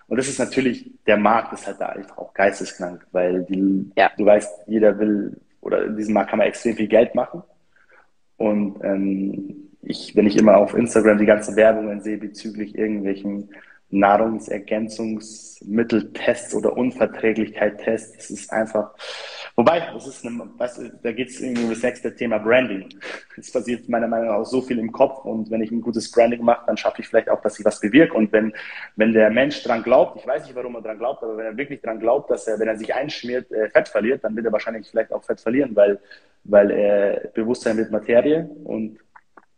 und 0.09 0.16
das 0.16 0.26
ist 0.26 0.38
natürlich, 0.38 0.90
der 1.07 1.18
Markt 1.18 1.52
ist 1.52 1.66
halt 1.66 1.81
da 1.81 1.90
einfach 1.90 2.16
auch 2.16 2.33
geisteskrank, 2.33 3.07
weil 3.12 3.44
die, 3.44 3.90
ja. 3.96 4.11
du 4.16 4.24
weißt, 4.24 4.66
jeder 4.66 4.98
will, 4.98 5.37
oder 5.61 5.85
in 5.85 5.96
diesem 5.96 6.14
Markt 6.14 6.31
kann 6.31 6.38
man 6.38 6.48
extrem 6.48 6.76
viel 6.76 6.88
Geld 6.88 7.14
machen. 7.14 7.42
Und 8.38 8.83
ähm, 8.83 9.68
ich, 9.83 10.16
wenn 10.16 10.26
ich 10.26 10.38
immer 10.38 10.57
auf 10.57 10.74
Instagram 10.74 11.18
die 11.18 11.26
ganzen 11.26 11.57
Werbungen 11.57 12.00
sehe 12.00 12.16
bezüglich 12.16 12.76
irgendwelchen 12.76 13.50
Nahrungsergänzungsmitteltests 13.90 16.55
oder 16.55 16.77
Unverträglichkeit-Tests, 16.77 18.16
das 18.16 18.31
ist 18.31 18.53
einfach, 18.53 18.94
Wobei, 19.59 19.83
das 19.92 20.07
ist 20.07 20.24
eine, 20.24 20.48
weißt 20.57 20.79
du, 20.79 20.88
da 21.03 21.11
geht 21.11 21.31
es 21.31 21.40
irgendwie 21.40 21.64
um 21.64 21.70
das 21.70 21.83
nächste 21.83 22.14
Thema 22.14 22.38
Branding. 22.38 22.88
Es 23.37 23.51
passiert 23.51 23.88
meiner 23.88 24.07
Meinung 24.07 24.29
nach 24.29 24.37
auch 24.37 24.44
so 24.44 24.61
viel 24.61 24.79
im 24.79 24.92
Kopf 24.92 25.24
und 25.24 25.51
wenn 25.51 25.61
ich 25.61 25.72
ein 25.72 25.81
gutes 25.81 26.12
Branding 26.12 26.44
mache, 26.44 26.62
dann 26.68 26.77
schaffe 26.77 27.03
ich 27.03 27.09
vielleicht 27.09 27.29
auch, 27.29 27.40
dass 27.40 27.59
ich 27.59 27.64
was 27.64 27.81
bewirke. 27.81 28.16
Und 28.16 28.31
wenn, 28.31 28.53
wenn 28.94 29.12
der 29.12 29.31
Mensch 29.31 29.61
dran 29.64 29.83
glaubt, 29.83 30.16
ich 30.16 30.24
weiß 30.24 30.44
nicht, 30.44 30.55
warum 30.55 30.77
er 30.77 30.83
dran 30.83 30.98
glaubt, 30.98 31.24
aber 31.24 31.38
wenn 31.38 31.46
er 31.46 31.57
wirklich 31.57 31.83
dran 31.83 31.98
glaubt, 31.98 32.31
dass 32.31 32.46
er, 32.46 32.61
wenn 32.61 32.68
er 32.68 32.77
sich 32.77 32.94
einschmiert, 32.94 33.51
äh, 33.51 33.68
Fett 33.68 33.88
verliert, 33.88 34.22
dann 34.22 34.37
wird 34.37 34.46
er 34.46 34.53
wahrscheinlich 34.53 34.88
vielleicht 34.88 35.12
auch 35.12 35.24
Fett 35.24 35.40
verlieren, 35.40 35.74
weil, 35.74 35.98
weil 36.44 36.70
er 36.70 37.29
Bewusstsein 37.35 37.79
wird 37.79 37.90
Materie 37.90 38.48
und 38.62 39.01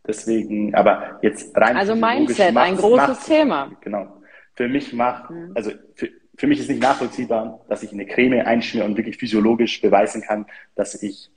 deswegen, 0.06 0.74
aber 0.74 1.18
jetzt 1.20 1.54
rein. 1.54 1.76
Also 1.76 1.94
Mindset, 1.94 2.56
ein 2.56 2.76
großes 2.76 3.26
Thema. 3.26 3.70
Genau. 3.82 4.19
Für 4.60 4.68
mich 4.68 4.92
macht, 4.92 5.30
mhm. 5.30 5.52
also 5.54 5.70
für, 5.94 6.10
für 6.36 6.46
mich 6.46 6.60
ist 6.60 6.68
nicht 6.68 6.82
nachvollziehbar, 6.82 7.64
dass 7.70 7.82
ich 7.82 7.94
eine 7.94 8.04
Creme 8.04 8.44
einschmiere 8.44 8.84
und 8.84 8.94
wirklich 8.94 9.16
physiologisch 9.16 9.80
beweisen 9.80 10.20
kann, 10.20 10.44
dass 10.74 11.02
ich, 11.02 11.30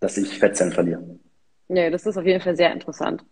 dass 0.00 0.16
ich 0.16 0.36
Fettzellen 0.36 0.72
verliere. 0.72 1.20
Nee, 1.68 1.90
das 1.90 2.06
ist 2.06 2.16
auf 2.16 2.26
jeden 2.26 2.40
Fall 2.40 2.56
sehr 2.56 2.72
interessant. 2.72 3.24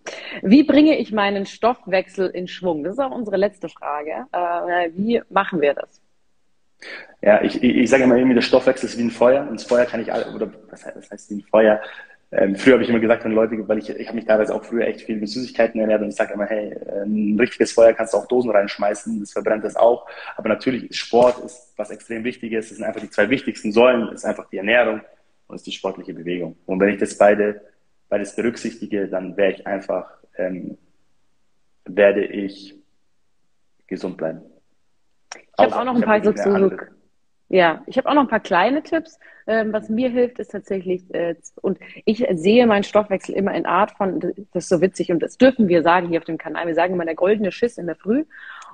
Wie 0.42 0.62
bringe 0.62 0.96
ich 1.00 1.10
meinen 1.10 1.46
Stoffwechsel 1.46 2.28
in 2.28 2.46
Schwung? 2.46 2.84
Das 2.84 2.92
ist 2.92 3.00
auch 3.00 3.10
unsere 3.10 3.38
letzte 3.38 3.68
Frage. 3.68 4.26
Äh, 4.30 4.90
wie 4.94 5.20
machen 5.30 5.60
wir 5.60 5.74
das? 5.74 6.00
Ja, 7.22 7.42
ich, 7.42 7.60
ich, 7.60 7.76
ich 7.78 7.90
sage 7.90 8.04
immer 8.04 8.14
irgendwie, 8.14 8.36
der 8.36 8.42
Stoffwechsel 8.42 8.88
ist 8.88 8.96
wie 8.98 9.02
ein 9.02 9.10
Feuer. 9.10 9.48
Und 9.48 9.58
das 9.58 9.66
Feuer 9.66 9.84
kann 9.84 10.00
ich, 10.00 10.12
oder 10.12 10.52
was 10.70 10.86
heißt, 10.86 10.96
was 10.96 11.10
heißt 11.10 11.30
wie 11.30 11.34
ein 11.38 11.42
Feuer? 11.50 11.80
Ähm, 12.34 12.56
früher 12.56 12.74
habe 12.74 12.82
ich 12.82 12.88
immer 12.88 12.98
gesagt, 12.98 13.24
wenn 13.24 13.32
Leute, 13.32 13.68
weil 13.68 13.78
ich, 13.78 13.90
ich 13.90 14.06
habe 14.06 14.16
mich 14.16 14.24
teilweise 14.24 14.54
auch 14.54 14.64
früher 14.64 14.86
echt 14.86 15.02
viel 15.02 15.16
mit 15.16 15.28
Süßigkeiten 15.28 15.78
ernährt 15.78 16.00
und 16.00 16.08
ich 16.08 16.16
sage 16.16 16.32
immer, 16.32 16.46
hey, 16.46 16.74
ein 17.04 17.36
richtiges 17.38 17.72
Feuer 17.72 17.92
kannst 17.92 18.14
du 18.14 18.18
auch 18.18 18.26
Dosen 18.26 18.50
reinschmeißen, 18.50 19.20
das 19.20 19.32
verbrennt 19.32 19.64
das 19.64 19.76
auch. 19.76 20.06
Aber 20.36 20.48
natürlich, 20.48 20.96
Sport 20.96 21.44
ist 21.44 21.74
was 21.76 21.90
extrem 21.90 22.24
Wichtiges. 22.24 22.70
Das 22.70 22.78
sind 22.78 22.86
einfach 22.86 23.02
die 23.02 23.10
zwei 23.10 23.28
wichtigsten 23.28 23.70
Säulen, 23.70 24.08
ist 24.14 24.24
einfach 24.24 24.48
die 24.48 24.56
Ernährung 24.56 25.02
und 25.46 25.56
ist 25.56 25.66
die 25.66 25.72
sportliche 25.72 26.14
Bewegung. 26.14 26.56
Und 26.64 26.80
wenn 26.80 26.88
ich 26.88 26.98
das 26.98 27.18
beide, 27.18 27.60
beides 28.08 28.34
berücksichtige, 28.34 29.08
dann 29.08 29.36
wäre 29.36 29.52
ich 29.52 29.66
einfach, 29.66 30.10
ähm, 30.38 30.78
werde 31.84 32.24
ich 32.24 32.74
gesund 33.86 34.16
bleiben. 34.16 34.40
Ich 35.34 35.42
habe 35.58 35.76
auch 35.76 35.84
noch 35.84 35.96
ein 35.96 36.00
paar 36.00 36.24
so, 36.24 36.32
ja, 37.52 37.82
ich 37.86 37.98
habe 37.98 38.08
auch 38.08 38.14
noch 38.14 38.22
ein 38.22 38.28
paar 38.28 38.40
kleine 38.40 38.82
Tipps. 38.82 39.18
Ähm, 39.46 39.74
was 39.74 39.90
mir 39.90 40.08
hilft, 40.08 40.38
ist 40.38 40.52
tatsächlich, 40.52 41.02
äh, 41.14 41.34
und 41.60 41.78
ich 42.06 42.24
sehe 42.32 42.66
meinen 42.66 42.82
Stoffwechsel 42.82 43.34
immer 43.34 43.52
in 43.54 43.66
Art 43.66 43.90
von, 43.92 44.20
das 44.20 44.34
ist 44.54 44.68
so 44.70 44.80
witzig 44.80 45.10
und 45.10 45.20
das 45.20 45.36
dürfen 45.36 45.68
wir 45.68 45.82
sagen 45.82 46.08
hier 46.08 46.18
auf 46.18 46.24
dem 46.24 46.38
Kanal, 46.38 46.66
wir 46.66 46.74
sagen 46.74 46.94
immer 46.94 47.04
der 47.04 47.14
goldene 47.14 47.52
Schiss 47.52 47.76
in 47.76 47.86
der 47.86 47.96
Früh. 47.96 48.24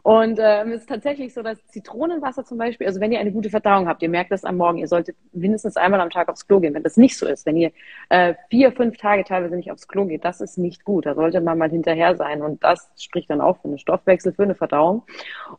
Und 0.08 0.38
ähm, 0.42 0.72
es 0.72 0.80
ist 0.80 0.88
tatsächlich 0.88 1.34
so, 1.34 1.42
dass 1.42 1.62
Zitronenwasser 1.66 2.42
zum 2.42 2.56
Beispiel, 2.56 2.86
also 2.86 2.98
wenn 2.98 3.12
ihr 3.12 3.20
eine 3.20 3.30
gute 3.30 3.50
Verdauung 3.50 3.86
habt, 3.88 4.02
ihr 4.02 4.08
merkt 4.08 4.32
das 4.32 4.42
am 4.42 4.56
Morgen, 4.56 4.78
ihr 4.78 4.88
solltet 4.88 5.18
mindestens 5.34 5.76
einmal 5.76 6.00
am 6.00 6.08
Tag 6.08 6.30
aufs 6.30 6.46
Klo 6.46 6.60
gehen. 6.60 6.72
Wenn 6.72 6.82
das 6.82 6.96
nicht 6.96 7.18
so 7.18 7.26
ist, 7.26 7.44
wenn 7.44 7.58
ihr 7.58 7.72
äh, 8.08 8.32
vier, 8.48 8.72
fünf 8.72 8.96
Tage 8.96 9.22
teilweise 9.24 9.54
nicht 9.54 9.70
aufs 9.70 9.86
Klo 9.86 10.06
geht, 10.06 10.24
das 10.24 10.40
ist 10.40 10.56
nicht 10.56 10.86
gut. 10.86 11.04
Da 11.04 11.14
sollte 11.14 11.42
man 11.42 11.58
mal 11.58 11.68
hinterher 11.68 12.16
sein. 12.16 12.40
Und 12.40 12.64
das 12.64 12.90
spricht 12.96 13.28
dann 13.28 13.42
auch 13.42 13.60
für 13.60 13.68
einen 13.68 13.76
Stoffwechsel, 13.76 14.32
für 14.32 14.44
eine 14.44 14.54
Verdauung. 14.54 15.02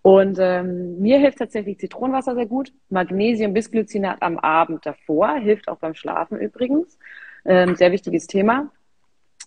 Und 0.02 0.40
ähm, 0.42 1.00
mir 1.00 1.20
hilft 1.20 1.38
tatsächlich 1.38 1.78
Zitronenwasser 1.78 2.34
sehr 2.34 2.48
gut. 2.48 2.74
Magnesium 2.90 3.54
bis 3.54 3.70
Glycinat 3.70 4.18
am 4.24 4.40
Abend 4.40 4.84
davor, 4.84 5.36
hilft 5.36 5.68
auch 5.68 5.78
beim 5.78 5.94
Schlafen 5.94 6.40
übrigens. 6.40 6.98
Ähm, 7.46 7.76
sehr 7.76 7.92
wichtiges 7.92 8.26
Thema. 8.26 8.72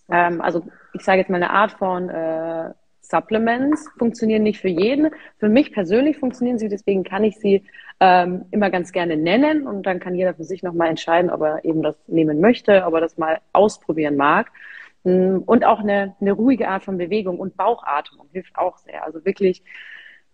Ähm, 0.09 0.39
also 0.39 0.63
ich 0.93 1.01
sage 1.01 1.19
jetzt 1.19 1.29
mal 1.29 1.43
eine 1.43 1.49
Art 1.49 1.73
von 1.73 2.07
äh, 2.07 2.69
Supplements 3.13 3.89
funktionieren 3.99 4.41
nicht 4.41 4.59
für 4.59 4.69
jeden. 4.69 5.11
Für 5.37 5.47
mich 5.47 5.71
persönlich 5.71 6.17
funktionieren 6.17 6.57
sie, 6.57 6.67
deswegen 6.67 7.03
kann 7.03 7.23
ich 7.23 7.37
sie 7.37 7.63
ähm, 7.99 8.45
immer 8.49 8.71
ganz 8.71 8.91
gerne 8.91 9.17
nennen 9.17 9.67
und 9.67 9.85
dann 9.85 9.99
kann 9.99 10.15
jeder 10.15 10.33
für 10.33 10.43
sich 10.43 10.63
nochmal 10.63 10.89
entscheiden, 10.89 11.29
ob 11.29 11.41
er 11.41 11.63
eben 11.63 11.83
das 11.83 11.95
nehmen 12.07 12.41
möchte, 12.41 12.85
ob 12.85 12.95
er 12.95 13.01
das 13.01 13.19
mal 13.19 13.39
ausprobieren 13.51 14.15
mag. 14.15 14.51
Mm, 15.03 15.37
und 15.45 15.63
auch 15.63 15.79
eine, 15.79 16.15
eine 16.19 16.31
ruhige 16.31 16.67
Art 16.69 16.83
von 16.83 16.97
Bewegung 16.97 17.39
und 17.39 17.55
Bauchatmung 17.55 18.27
hilft 18.31 18.57
auch 18.57 18.77
sehr. 18.79 19.05
Also 19.05 19.23
wirklich 19.25 19.63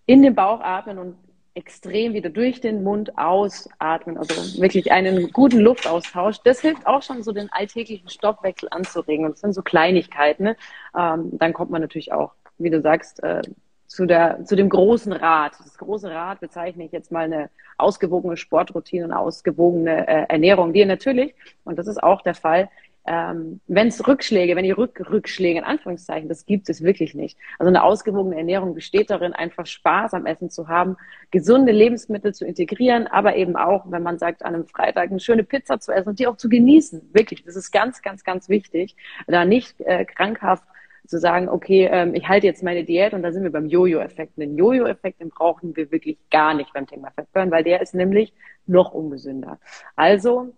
in 0.05 0.21
den 0.21 0.33
Bauch 0.33 0.61
atmen 0.61 0.99
und 0.99 1.15
extrem 1.55 2.13
wieder 2.13 2.29
durch 2.29 2.61
den 2.61 2.83
Mund 2.83 3.17
ausatmen, 3.17 4.17
also 4.17 4.61
wirklich 4.61 4.91
einen 4.93 5.31
guten 5.31 5.59
Luftaustausch. 5.59 6.37
Das 6.45 6.61
hilft 6.61 6.87
auch 6.87 7.01
schon, 7.01 7.21
so 7.21 7.33
den 7.33 7.51
alltäglichen 7.51 8.07
Stoffwechsel 8.07 8.69
anzuregen. 8.71 9.25
Und 9.25 9.33
das 9.33 9.41
sind 9.41 9.53
so 9.53 9.61
Kleinigkeiten. 9.61 10.43
Ne? 10.43 10.55
Ähm, 10.97 11.31
dann 11.33 11.51
kommt 11.51 11.71
man 11.71 11.81
natürlich 11.81 12.13
auch 12.13 12.31
wie 12.59 12.69
du 12.69 12.81
sagst, 12.81 13.23
äh, 13.23 13.41
zu, 13.87 14.05
der, 14.05 14.45
zu 14.45 14.55
dem 14.55 14.69
großen 14.69 15.11
Rad. 15.11 15.53
Das 15.63 15.77
große 15.77 16.09
Rad 16.09 16.39
bezeichne 16.39 16.85
ich 16.85 16.91
jetzt 16.91 17.11
mal 17.11 17.25
eine 17.25 17.49
ausgewogene 17.77 18.37
Sportroutine, 18.37 19.05
eine 19.05 19.19
ausgewogene 19.19 20.07
äh, 20.07 20.25
Ernährung, 20.29 20.73
die 20.73 20.85
natürlich, 20.85 21.33
und 21.63 21.79
das 21.79 21.87
ist 21.87 22.01
auch 22.01 22.21
der 22.21 22.35
Fall, 22.35 22.69
ähm, 23.07 23.59
wenn 23.65 23.87
es 23.87 24.07
Rückschläge, 24.07 24.55
wenn 24.55 24.65
die 24.65 24.71
Rück 24.71 25.09
Rückschläge 25.09 25.57
in 25.57 25.65
Anführungszeichen, 25.65 26.29
das 26.29 26.45
gibt 26.45 26.69
es 26.69 26.83
wirklich 26.83 27.15
nicht. 27.15 27.39
Also 27.57 27.69
eine 27.69 27.81
ausgewogene 27.83 28.37
Ernährung 28.37 28.75
besteht 28.75 29.09
darin, 29.09 29.33
einfach 29.33 29.65
Spaß 29.65 30.13
am 30.13 30.27
Essen 30.27 30.51
zu 30.51 30.67
haben, 30.67 30.95
gesunde 31.31 31.71
Lebensmittel 31.71 32.35
zu 32.35 32.45
integrieren, 32.45 33.07
aber 33.07 33.35
eben 33.35 33.55
auch, 33.55 33.85
wenn 33.89 34.03
man 34.03 34.19
sagt, 34.19 34.45
an 34.45 34.53
einem 34.53 34.67
Freitag 34.67 35.09
eine 35.09 35.19
schöne 35.19 35.43
Pizza 35.43 35.79
zu 35.79 35.91
essen 35.91 36.09
und 36.09 36.19
die 36.19 36.27
auch 36.27 36.37
zu 36.37 36.49
genießen. 36.49 37.09
Wirklich, 37.11 37.43
das 37.43 37.55
ist 37.55 37.71
ganz, 37.71 38.03
ganz, 38.03 38.23
ganz 38.23 38.47
wichtig, 38.47 38.95
da 39.25 39.43
nicht 39.43 39.81
äh, 39.81 40.05
krankhaft 40.05 40.65
zu 41.09 41.19
sagen, 41.19 41.49
okay, 41.49 41.89
ähm, 41.91 42.13
ich 42.13 42.27
halte 42.27 42.45
jetzt 42.45 42.61
meine 42.61 42.83
Diät 42.83 43.13
und 43.13 43.23
da 43.23 43.31
sind 43.31 43.41
wir 43.41 43.51
beim 43.51 43.65
Jojo-Effekt. 43.65 44.37
Den 44.37 44.55
Jojo-Effekt, 44.55 45.19
den 45.19 45.29
brauchen 45.29 45.75
wir 45.75 45.91
wirklich 45.91 46.19
gar 46.29 46.53
nicht 46.53 46.71
beim 46.71 46.85
Thema 46.85 47.09
Fettburn, 47.09 47.49
weil 47.49 47.63
der 47.63 47.81
ist 47.81 47.95
nämlich 47.95 48.31
noch 48.67 48.91
ungesünder. 48.91 49.59
Also 49.95 50.53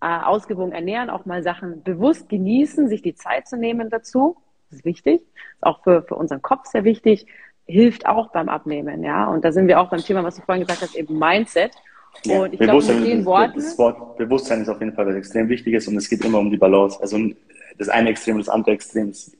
äh, 0.00 0.06
ausgewogen 0.06 0.72
ernähren, 0.72 1.10
auch 1.10 1.26
mal 1.26 1.42
Sachen 1.42 1.82
bewusst 1.82 2.30
genießen, 2.30 2.88
sich 2.88 3.02
die 3.02 3.14
Zeit 3.14 3.46
zu 3.46 3.58
nehmen 3.58 3.90
dazu. 3.90 4.38
Das 4.70 4.78
ist 4.78 4.84
wichtig. 4.86 5.20
Ist 5.20 5.62
auch 5.62 5.82
für, 5.84 6.02
für 6.02 6.14
unseren 6.14 6.40
Kopf 6.40 6.64
sehr 6.68 6.84
wichtig. 6.84 7.26
Hilft 7.66 8.06
auch 8.06 8.32
beim 8.32 8.48
Abnehmen, 8.48 9.04
ja. 9.04 9.26
Und 9.26 9.44
da 9.44 9.52
sind 9.52 9.68
wir 9.68 9.80
auch 9.80 9.90
beim 9.90 10.00
Thema, 10.00 10.24
was 10.24 10.36
du 10.36 10.42
vorhin 10.42 10.64
gesagt 10.64 10.80
hast, 10.80 10.96
eben 10.96 11.18
Mindset. 11.18 11.72
Ja, 12.24 12.40
und 12.40 12.54
ich 12.54 12.58
glaube, 12.58 12.82
mit 12.86 13.06
den 13.06 13.26
Worten. 13.26 13.56
Das 13.56 13.76
Wort 13.76 14.16
Bewusstsein 14.16 14.62
ist 14.62 14.70
auf 14.70 14.80
jeden 14.80 14.94
Fall 14.94 15.06
was 15.06 15.14
extrem 15.14 15.50
Wichtiges 15.50 15.86
und 15.88 15.96
es 15.96 16.08
geht 16.08 16.24
immer 16.24 16.38
um 16.38 16.50
die 16.50 16.56
Balance. 16.56 16.98
Also 17.02 17.18
das 17.78 17.88
eine 17.88 18.10
Extrem 18.10 18.36
und 18.36 18.46
das 18.46 18.48
andere 18.48 18.72
Extrem 18.72 19.10
ist, 19.10 19.36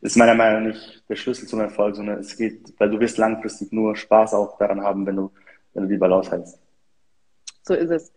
ist 0.00 0.16
meiner 0.16 0.34
Meinung 0.34 0.68
nach 0.68 0.74
nicht 0.74 1.08
der 1.08 1.16
Schlüssel 1.16 1.46
zum 1.46 1.60
Erfolg, 1.60 1.94
sondern 1.94 2.18
es 2.18 2.36
geht, 2.36 2.74
weil 2.78 2.90
du 2.90 2.98
wirst 3.00 3.18
langfristig 3.18 3.72
nur 3.72 3.96
Spaß 3.96 4.34
auch 4.34 4.58
daran 4.58 4.82
haben, 4.82 5.06
wenn 5.06 5.16
du, 5.16 5.30
wenn 5.74 5.84
du 5.84 5.88
die 5.88 5.98
Balance 5.98 6.30
hältst. 6.30 6.58
So 7.62 7.74
ist 7.74 7.90
es. 7.90 8.12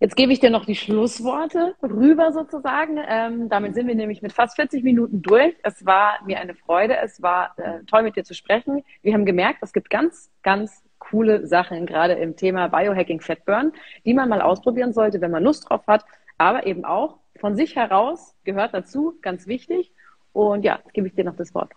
Jetzt 0.00 0.16
gebe 0.16 0.32
ich 0.32 0.40
dir 0.40 0.50
noch 0.50 0.64
die 0.64 0.74
Schlussworte 0.74 1.76
rüber 1.80 2.32
sozusagen. 2.32 2.98
Ähm, 3.08 3.48
damit 3.48 3.74
sind 3.74 3.86
wir 3.86 3.94
nämlich 3.94 4.20
mit 4.20 4.32
fast 4.32 4.56
40 4.56 4.82
Minuten 4.82 5.22
durch. 5.22 5.54
Es 5.62 5.86
war 5.86 6.18
mir 6.26 6.40
eine 6.40 6.56
Freude. 6.56 6.96
Es 6.96 7.22
war 7.22 7.54
äh, 7.56 7.84
toll, 7.84 8.02
mit 8.02 8.16
dir 8.16 8.24
zu 8.24 8.34
sprechen. 8.34 8.82
Wir 9.02 9.14
haben 9.14 9.24
gemerkt, 9.24 9.60
es 9.62 9.72
gibt 9.72 9.90
ganz, 9.90 10.28
ganz 10.42 10.82
coole 10.98 11.46
Sachen, 11.46 11.86
gerade 11.86 12.14
im 12.14 12.34
Thema 12.34 12.66
Biohacking 12.66 13.20
Fatburn, 13.20 13.72
die 14.04 14.12
man 14.12 14.28
mal 14.28 14.42
ausprobieren 14.42 14.92
sollte, 14.92 15.20
wenn 15.20 15.30
man 15.30 15.44
Lust 15.44 15.70
drauf 15.70 15.86
hat. 15.86 16.04
Aber 16.36 16.66
eben 16.66 16.84
auch 16.84 17.18
von 17.42 17.56
sich 17.56 17.74
heraus 17.74 18.36
gehört 18.44 18.72
dazu, 18.72 19.18
ganz 19.20 19.48
wichtig. 19.48 19.92
Und 20.32 20.64
ja, 20.64 20.78
jetzt 20.78 20.94
gebe 20.94 21.08
ich 21.08 21.14
dir 21.14 21.24
noch 21.24 21.34
das 21.34 21.52
Wort. 21.56 21.72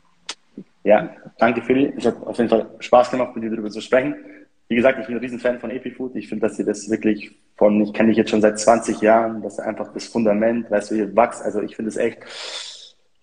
Ja, 0.83 1.09
danke 1.39 1.63
Philly. 1.63 1.91
Es 1.97 2.05
hat 2.05 2.21
auf 2.23 2.37
jeden 2.37 2.51
Fall 2.51 2.69
Spaß 2.79 3.09
gemacht, 3.09 3.35
mit 3.35 3.43
dir 3.43 3.49
darüber 3.49 3.71
zu 3.71 3.81
sprechen. 3.81 4.15
Wie 4.67 4.75
gesagt, 4.75 4.99
ich 4.99 5.07
bin 5.07 5.15
ein 5.15 5.21
Riesenfan 5.21 5.59
von 5.59 5.71
EpiFood. 5.71 6.15
Ich 6.15 6.29
finde, 6.29 6.47
dass 6.47 6.55
sie 6.55 6.63
das 6.63 6.87
wirklich 6.91 7.31
von, 7.55 7.81
ich 7.81 7.93
kenne 7.93 8.09
dich 8.09 8.17
jetzt 8.17 8.29
schon 8.29 8.41
seit 8.41 8.59
20 8.59 9.01
Jahren, 9.01 9.41
das 9.41 9.53
ist 9.53 9.59
einfach 9.59 9.91
das 9.91 10.05
Fundament, 10.05 10.69
weißt 10.69 10.91
du, 10.91 10.95
ihr 10.95 11.15
wächst. 11.15 11.41
Also 11.41 11.63
ich 11.63 11.75
finde 11.75 11.89
es 11.89 11.97
echt, 11.97 12.19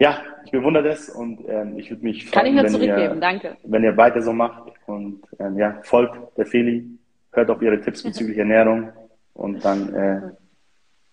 ja, 0.00 0.20
ich 0.44 0.50
bewundere 0.50 0.82
das 0.82 1.08
und 1.08 1.44
ähm, 1.48 1.78
ich 1.78 1.90
würde 1.90 2.02
mich 2.02 2.28
freuen, 2.28 2.56
wenn, 2.56 2.82
ihr, 2.82 3.14
Danke. 3.20 3.56
wenn 3.62 3.84
ihr 3.84 3.96
weiter 3.96 4.20
so 4.20 4.32
macht 4.32 4.72
und 4.86 5.22
ähm, 5.38 5.56
ja, 5.58 5.78
folgt 5.84 6.36
der 6.36 6.46
Feli, 6.46 6.84
hört 7.32 7.50
auf 7.50 7.62
ihre 7.62 7.80
Tipps 7.80 8.02
bezüglich 8.08 8.38
Ernährung 8.38 8.90
und 9.34 9.64
dann 9.64 9.94
äh, 9.94 10.20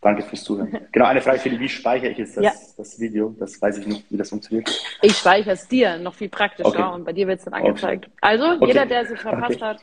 danke 0.01 0.23
fürs 0.23 0.43
Zuhören. 0.43 0.77
Genau, 0.91 1.05
eine 1.05 1.21
Frage, 1.21 1.39
Feli, 1.39 1.59
wie 1.59 1.69
speichere 1.69 2.09
ich 2.09 2.17
jetzt 2.17 2.37
das, 2.37 2.43
ja. 2.43 2.51
das 2.77 2.99
Video? 2.99 3.35
Das 3.39 3.61
weiß 3.61 3.77
ich 3.79 3.87
nicht, 3.87 4.05
wie 4.09 4.17
das 4.17 4.29
funktioniert. 4.29 4.69
Ich 5.01 5.15
speichere 5.15 5.53
es 5.53 5.67
dir, 5.67 5.97
noch 5.97 6.13
viel 6.13 6.29
praktischer 6.29 6.67
okay. 6.67 6.93
und 6.95 7.05
bei 7.05 7.13
dir 7.13 7.27
wird 7.27 7.39
es 7.39 7.45
dann 7.45 7.53
angezeigt. 7.53 8.05
Okay. 8.05 8.15
Also, 8.21 8.45
okay. 8.45 8.67
jeder, 8.67 8.85
der 8.85 9.01
es 9.01 9.19
verpasst 9.19 9.61
hat, 9.61 9.81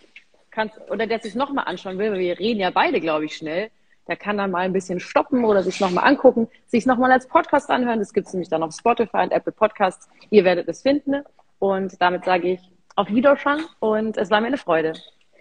kannst, 0.50 0.78
oder 0.90 1.06
der 1.06 1.20
sich 1.20 1.34
nochmal 1.34 1.66
anschauen 1.66 1.98
will, 1.98 2.12
weil 2.12 2.20
wir 2.20 2.38
reden 2.38 2.60
ja 2.60 2.70
beide, 2.70 3.00
glaube 3.00 3.26
ich, 3.26 3.36
schnell, 3.36 3.70
der 4.08 4.16
kann 4.16 4.38
dann 4.38 4.50
mal 4.50 4.60
ein 4.60 4.72
bisschen 4.72 5.00
stoppen 5.00 5.44
oder 5.44 5.62
sich 5.62 5.80
nochmal 5.80 6.04
angucken, 6.04 6.48
sich 6.66 6.86
nochmal 6.86 7.10
als 7.10 7.26
Podcast 7.26 7.70
anhören. 7.70 7.98
Das 7.98 8.12
gibt 8.12 8.28
es 8.28 8.32
nämlich 8.32 8.48
dann 8.48 8.62
auf 8.62 8.72
Spotify 8.72 9.18
und 9.18 9.32
Apple 9.32 9.52
Podcasts. 9.52 10.08
Ihr 10.30 10.44
werdet 10.44 10.68
es 10.68 10.82
finden. 10.82 11.22
Und 11.58 12.00
damit 12.00 12.24
sage 12.24 12.52
ich 12.52 12.60
auf 12.94 13.08
Wiedersehen 13.08 13.64
und 13.80 14.16
es 14.16 14.30
war 14.30 14.40
mir 14.40 14.48
eine 14.48 14.58
Freude. 14.58 14.92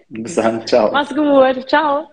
Bis 0.09 0.36
dann. 0.36 0.65
Ciao. 0.65 0.91
Mach's 0.91 1.15
gut. 1.15 1.67
Ciao. 1.69 2.09